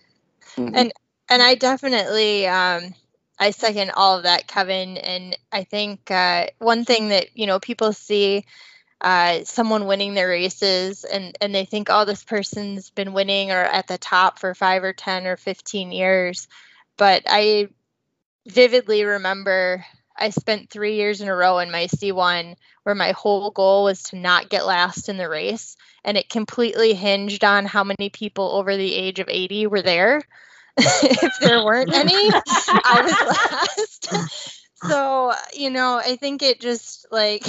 mm-hmm. 0.56 0.76
and 0.76 0.94
and 1.30 1.42
i 1.42 1.56
definitely 1.56 2.48
um, 2.48 2.94
I 3.40 3.52
second 3.52 3.92
all 3.92 4.18
of 4.18 4.24
that, 4.24 4.48
Kevin. 4.48 4.98
And 4.98 5.38
I 5.52 5.64
think 5.64 6.12
uh, 6.12 6.48
one 6.60 6.84
thing 6.84 7.10
that 7.10 7.38
you 7.38 7.48
know 7.48 7.60
people 7.60 7.94
see 7.94 8.44
uh, 9.02 9.46
someone 9.46 9.86
winning 9.86 10.14
their 10.14 10.28
races 10.28 11.06
and 11.06 11.38
and 11.40 11.56
they 11.56 11.66
think, 11.66 11.88
oh, 11.90 12.06
this 12.06 12.24
person's 12.24 12.90
been 12.90 13.14
winning 13.14 13.52
or 13.52 13.64
at 13.64 13.88
the 13.88 13.98
top 13.98 14.40
for 14.40 14.54
five 14.54 14.84
or 14.84 14.94
ten 14.94 15.26
or 15.26 15.38
fifteen 15.38 15.92
years. 15.92 16.48
But 16.98 17.24
I 17.28 17.70
vividly 18.50 19.04
remember 19.04 19.86
I 20.20 20.32
spent 20.32 20.70
three 20.70 20.96
years 20.96 21.22
in 21.22 21.30
a 21.30 21.36
row 21.36 21.60
in 21.60 21.72
my 21.72 21.86
C1 21.86 22.56
where 22.84 22.96
my 22.96 23.12
whole 23.12 23.52
goal 23.52 23.86
was 23.86 24.04
to 24.04 24.18
not 24.18 24.50
get 24.50 24.66
last 24.66 25.10
in 25.10 25.18
the 25.18 25.30
race. 25.30 25.78
And 26.04 26.18
it 26.18 26.30
completely 26.30 26.94
hinged 26.94 27.44
on 27.44 27.66
how 27.66 27.84
many 27.84 28.10
people 28.10 28.52
over 28.52 28.76
the 28.76 28.94
age 28.94 29.20
of 29.20 29.30
80 29.30 29.68
were 29.68 29.82
there. 29.82 30.22
if 30.78 31.40
there 31.40 31.64
weren't 31.64 31.94
any, 31.94 32.16
I 32.16 33.02
was 33.04 34.08
last. 34.12 34.70
so, 34.76 35.34
you 35.54 35.70
know, 35.70 36.02
I 36.04 36.16
think 36.16 36.42
it 36.42 36.62
just 36.62 37.06
like 37.12 37.46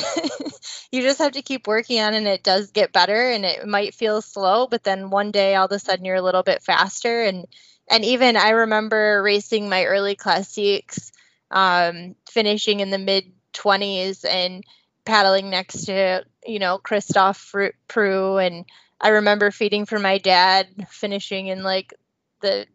you 0.92 1.02
just 1.02 1.18
have 1.18 1.32
to 1.32 1.42
keep 1.42 1.66
working 1.66 2.00
on 2.00 2.14
it 2.14 2.18
and 2.18 2.26
it 2.26 2.42
does 2.42 2.70
get 2.72 2.92
better 2.92 3.30
and 3.30 3.44
it 3.44 3.66
might 3.66 3.94
feel 3.94 4.20
slow, 4.20 4.66
but 4.66 4.82
then 4.82 5.10
one 5.10 5.30
day 5.30 5.54
all 5.54 5.66
of 5.66 5.72
a 5.72 5.78
sudden 5.78 6.04
you're 6.04 6.16
a 6.16 6.22
little 6.22 6.42
bit 6.42 6.62
faster 6.62 7.22
and 7.22 7.46
and 7.90 8.04
even 8.04 8.36
I 8.36 8.50
remember 8.50 9.22
racing 9.22 9.68
my 9.68 9.84
early 9.84 10.14
classiques, 10.14 11.10
um, 11.50 12.14
finishing 12.30 12.80
in 12.80 12.90
the 12.90 12.98
mid 12.98 13.32
20s 13.52 14.24
and 14.24 14.64
paddling 15.04 15.50
next 15.50 15.86
to, 15.86 16.24
you 16.46 16.60
know, 16.60 16.78
Christophe 16.78 17.54
Prue. 17.88 18.38
And 18.38 18.64
I 19.00 19.08
remember 19.08 19.50
feeding 19.50 19.86
for 19.86 19.98
my 19.98 20.18
dad, 20.18 20.68
finishing 20.88 21.48
in 21.48 21.64
like 21.64 21.92
the 22.40 22.66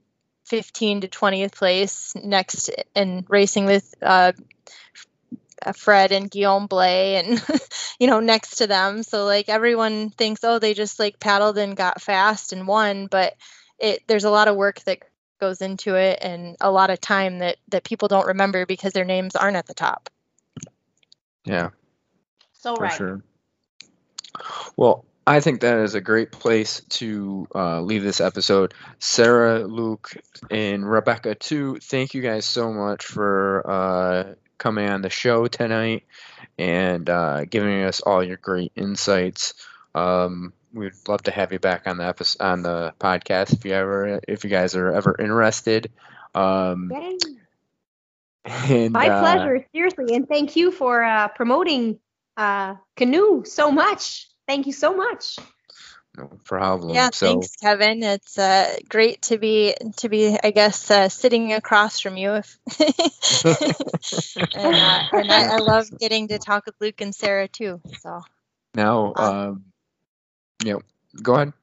15 0.46 1.02
to 1.02 1.08
20th 1.08 1.56
place 1.56 2.14
next 2.16 2.70
and 2.94 3.26
racing 3.30 3.66
with 3.66 3.96
uh, 4.02 4.34
Fred 5.74 6.12
and 6.12 6.30
Guillaume 6.30 6.68
Blais 6.68 7.20
and 7.20 7.60
you 8.00 8.08
know 8.08 8.20
next 8.20 8.58
to 8.58 8.68
them 8.68 9.02
so 9.02 9.26
like 9.26 9.50
everyone 9.50 10.12
thinks 10.12 10.44
oh 10.44 10.60
they 10.60 10.76
just 10.76 11.00
like 11.00 11.20
paddled 11.20 11.58
and 11.58 11.76
got 11.76 12.02
fast 12.02 12.54
and 12.54 12.68
won 12.68 13.08
but 13.08 13.34
it 13.80 14.04
there's 14.08 14.24
a 14.24 14.30
lot 14.30 14.48
of 14.48 14.56
work 14.56 14.82
that 14.82 15.00
goes 15.40 15.62
into 15.62 15.96
it 15.96 16.20
and 16.22 16.56
a 16.62 16.72
lot 16.72 16.90
of 16.90 17.00
time 17.02 17.40
that 17.40 17.58
that 17.68 17.84
people 17.84 18.08
don't 18.08 18.28
remember 18.28 18.66
because 18.66 18.94
their 18.94 19.06
names 19.06 19.36
aren't 19.36 19.58
at 19.58 19.66
the 19.68 19.74
top 19.74 20.10
yeah 21.44 21.70
so 22.54 22.76
right 22.76 22.94
sure 22.94 23.22
well 24.76 25.06
I 25.28 25.40
think 25.40 25.62
that 25.62 25.80
is 25.80 25.96
a 25.96 26.02
great 26.02 26.32
place 26.32 26.82
to 26.90 27.48
uh, 27.56 27.82
leave 27.82 28.04
this 28.04 28.22
episode. 28.22 28.76
Sarah, 29.00 29.66
Luke, 29.66 30.16
and 30.52 30.88
Rebecca, 30.88 31.34
too, 31.34 31.78
thank 31.82 32.14
you 32.14 32.22
guys 32.22 32.46
so 32.46 32.72
much 32.72 33.04
for 33.04 33.64
uh, 33.66 34.34
coming 34.60 34.88
on 34.88 35.02
the 35.02 35.10
show 35.10 35.48
tonight 35.48 36.04
and 36.60 37.10
uh, 37.10 37.46
giving 37.46 37.84
us 37.84 38.02
all 38.02 38.24
your 38.24 38.38
great 38.38 38.72
insights. 38.76 39.56
Um, 39.96 40.54
we'd 40.76 40.94
love 41.08 41.24
to 41.24 41.32
have 41.32 41.52
you 41.52 41.60
back 41.60 41.88
on 41.88 41.98
the 41.98 42.06
episode, 42.06 42.44
on 42.44 42.62
the 42.62 42.94
podcast 43.00 43.54
if 43.54 43.66
you 43.66 43.74
ever 43.74 44.20
if 44.28 44.44
you 44.44 44.50
guys 44.50 44.76
are 44.76 44.92
ever 44.92 45.16
interested. 45.18 45.92
Um, 46.36 46.92
and, 48.48 48.94
My 48.94 49.10
uh, 49.10 49.22
pleasure, 49.22 49.66
seriously, 49.74 50.16
and 50.16 50.28
thank 50.28 50.56
you 50.56 50.72
for 50.72 51.04
uh, 51.04 51.30
promoting 51.30 52.00
uh, 52.38 52.76
Canoe 52.96 53.44
so 53.46 53.72
much. 53.72 54.28
Thank 54.48 54.68
you 54.68 54.74
so 54.74 54.96
much. 54.96 55.38
No 56.18 56.30
problem. 56.44 56.94
Yeah, 56.94 57.10
so, 57.12 57.28
thanks, 57.28 57.56
Kevin. 57.56 58.04
It's 58.04 58.38
uh, 58.38 58.76
great 58.88 59.24
to 59.24 59.38
be 59.38 59.76
to 59.98 60.10
be, 60.10 60.38
I 60.42 60.52
guess, 60.52 60.92
uh, 60.92 61.10
sitting 61.10 61.54
across 61.54 62.00
from 62.00 62.18
you. 62.18 62.36
If 62.36 62.58
and, 64.56 64.76
uh, 64.76 65.04
and 65.12 65.32
I, 65.32 65.56
I, 65.56 65.58
love 65.58 65.88
getting 66.00 66.30
to 66.30 66.38
talk 66.38 66.68
with 66.68 66.76
Luke 66.80 67.02
and 67.02 67.14
Sarah 67.14 67.48
too. 67.48 67.82
So 68.00 68.22
now, 68.76 69.14
um, 69.16 69.36
um 69.36 69.64
you 70.64 70.74
know, 70.74 70.82
go 71.22 71.36
ahead. 71.36 71.54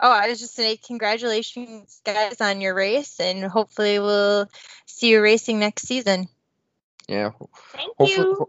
Oh, 0.00 0.10
I 0.10 0.28
was 0.28 0.40
just 0.40 0.54
saying, 0.54 0.78
congratulations, 0.86 2.00
guys, 2.04 2.40
on 2.40 2.60
your 2.60 2.74
race, 2.74 3.20
and 3.20 3.44
hopefully 3.44 3.98
we'll 3.98 4.48
see 4.86 5.10
you 5.10 5.22
racing 5.22 5.60
next 5.60 5.86
season. 5.86 6.28
Yeah. 7.08 7.30
Thank 7.72 7.96
hopefully, 7.96 8.26
you. 8.26 8.48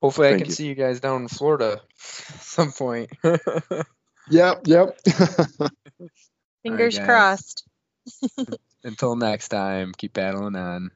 Hopefully, 0.00 0.28
Thank 0.28 0.36
I 0.36 0.44
can 0.44 0.48
you. 0.50 0.54
see 0.54 0.66
you 0.66 0.74
guys 0.74 1.00
down 1.00 1.22
in 1.22 1.28
Florida 1.28 1.80
some 1.96 2.72
point. 2.72 3.10
yep, 4.30 4.62
yep. 4.64 4.98
Fingers 6.62 6.98
right, 6.98 7.04
crossed. 7.04 7.66
Until 8.84 9.16
next 9.16 9.48
time, 9.48 9.92
keep 9.96 10.12
battling 10.12 10.56
on. 10.56 10.90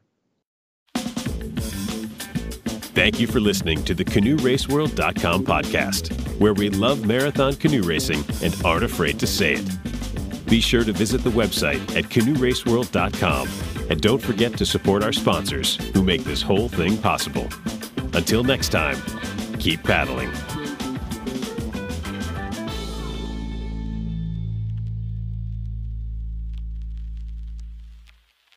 Thank 2.95 3.18
you 3.18 3.26
for 3.26 3.40
listening 3.40 3.82
to 3.84 3.95
the 3.95 4.05
CanoeRaceWorld.com 4.05 5.47
podcast, 5.47 6.12
where 6.38 6.53
we 6.53 6.68
love 6.68 7.07
marathon 7.07 7.55
canoe 7.57 7.82
racing 7.82 8.22
and 8.43 8.55
aren't 8.64 8.84
afraid 8.84 9.18
to 9.20 9.26
say 9.26 9.55
it. 9.55 10.47
Be 10.47 10.61
sure 10.61 10.84
to 10.84 10.93
visit 10.93 11.24
the 11.24 11.30
website 11.30 11.80
at 11.97 12.05
CanoeRaceWorld.com 12.05 13.49
and 13.88 14.01
don't 14.01 14.20
forget 14.20 14.57
to 14.59 14.66
support 14.66 15.03
our 15.03 15.12
sponsors 15.12 15.76
who 15.95 16.03
make 16.03 16.24
this 16.24 16.43
whole 16.43 16.68
thing 16.68 16.99
possible. 16.99 17.49
Until 18.12 18.45
next 18.45 18.68
time, 18.68 19.01
keep 19.59 19.82
paddling. 19.82 20.30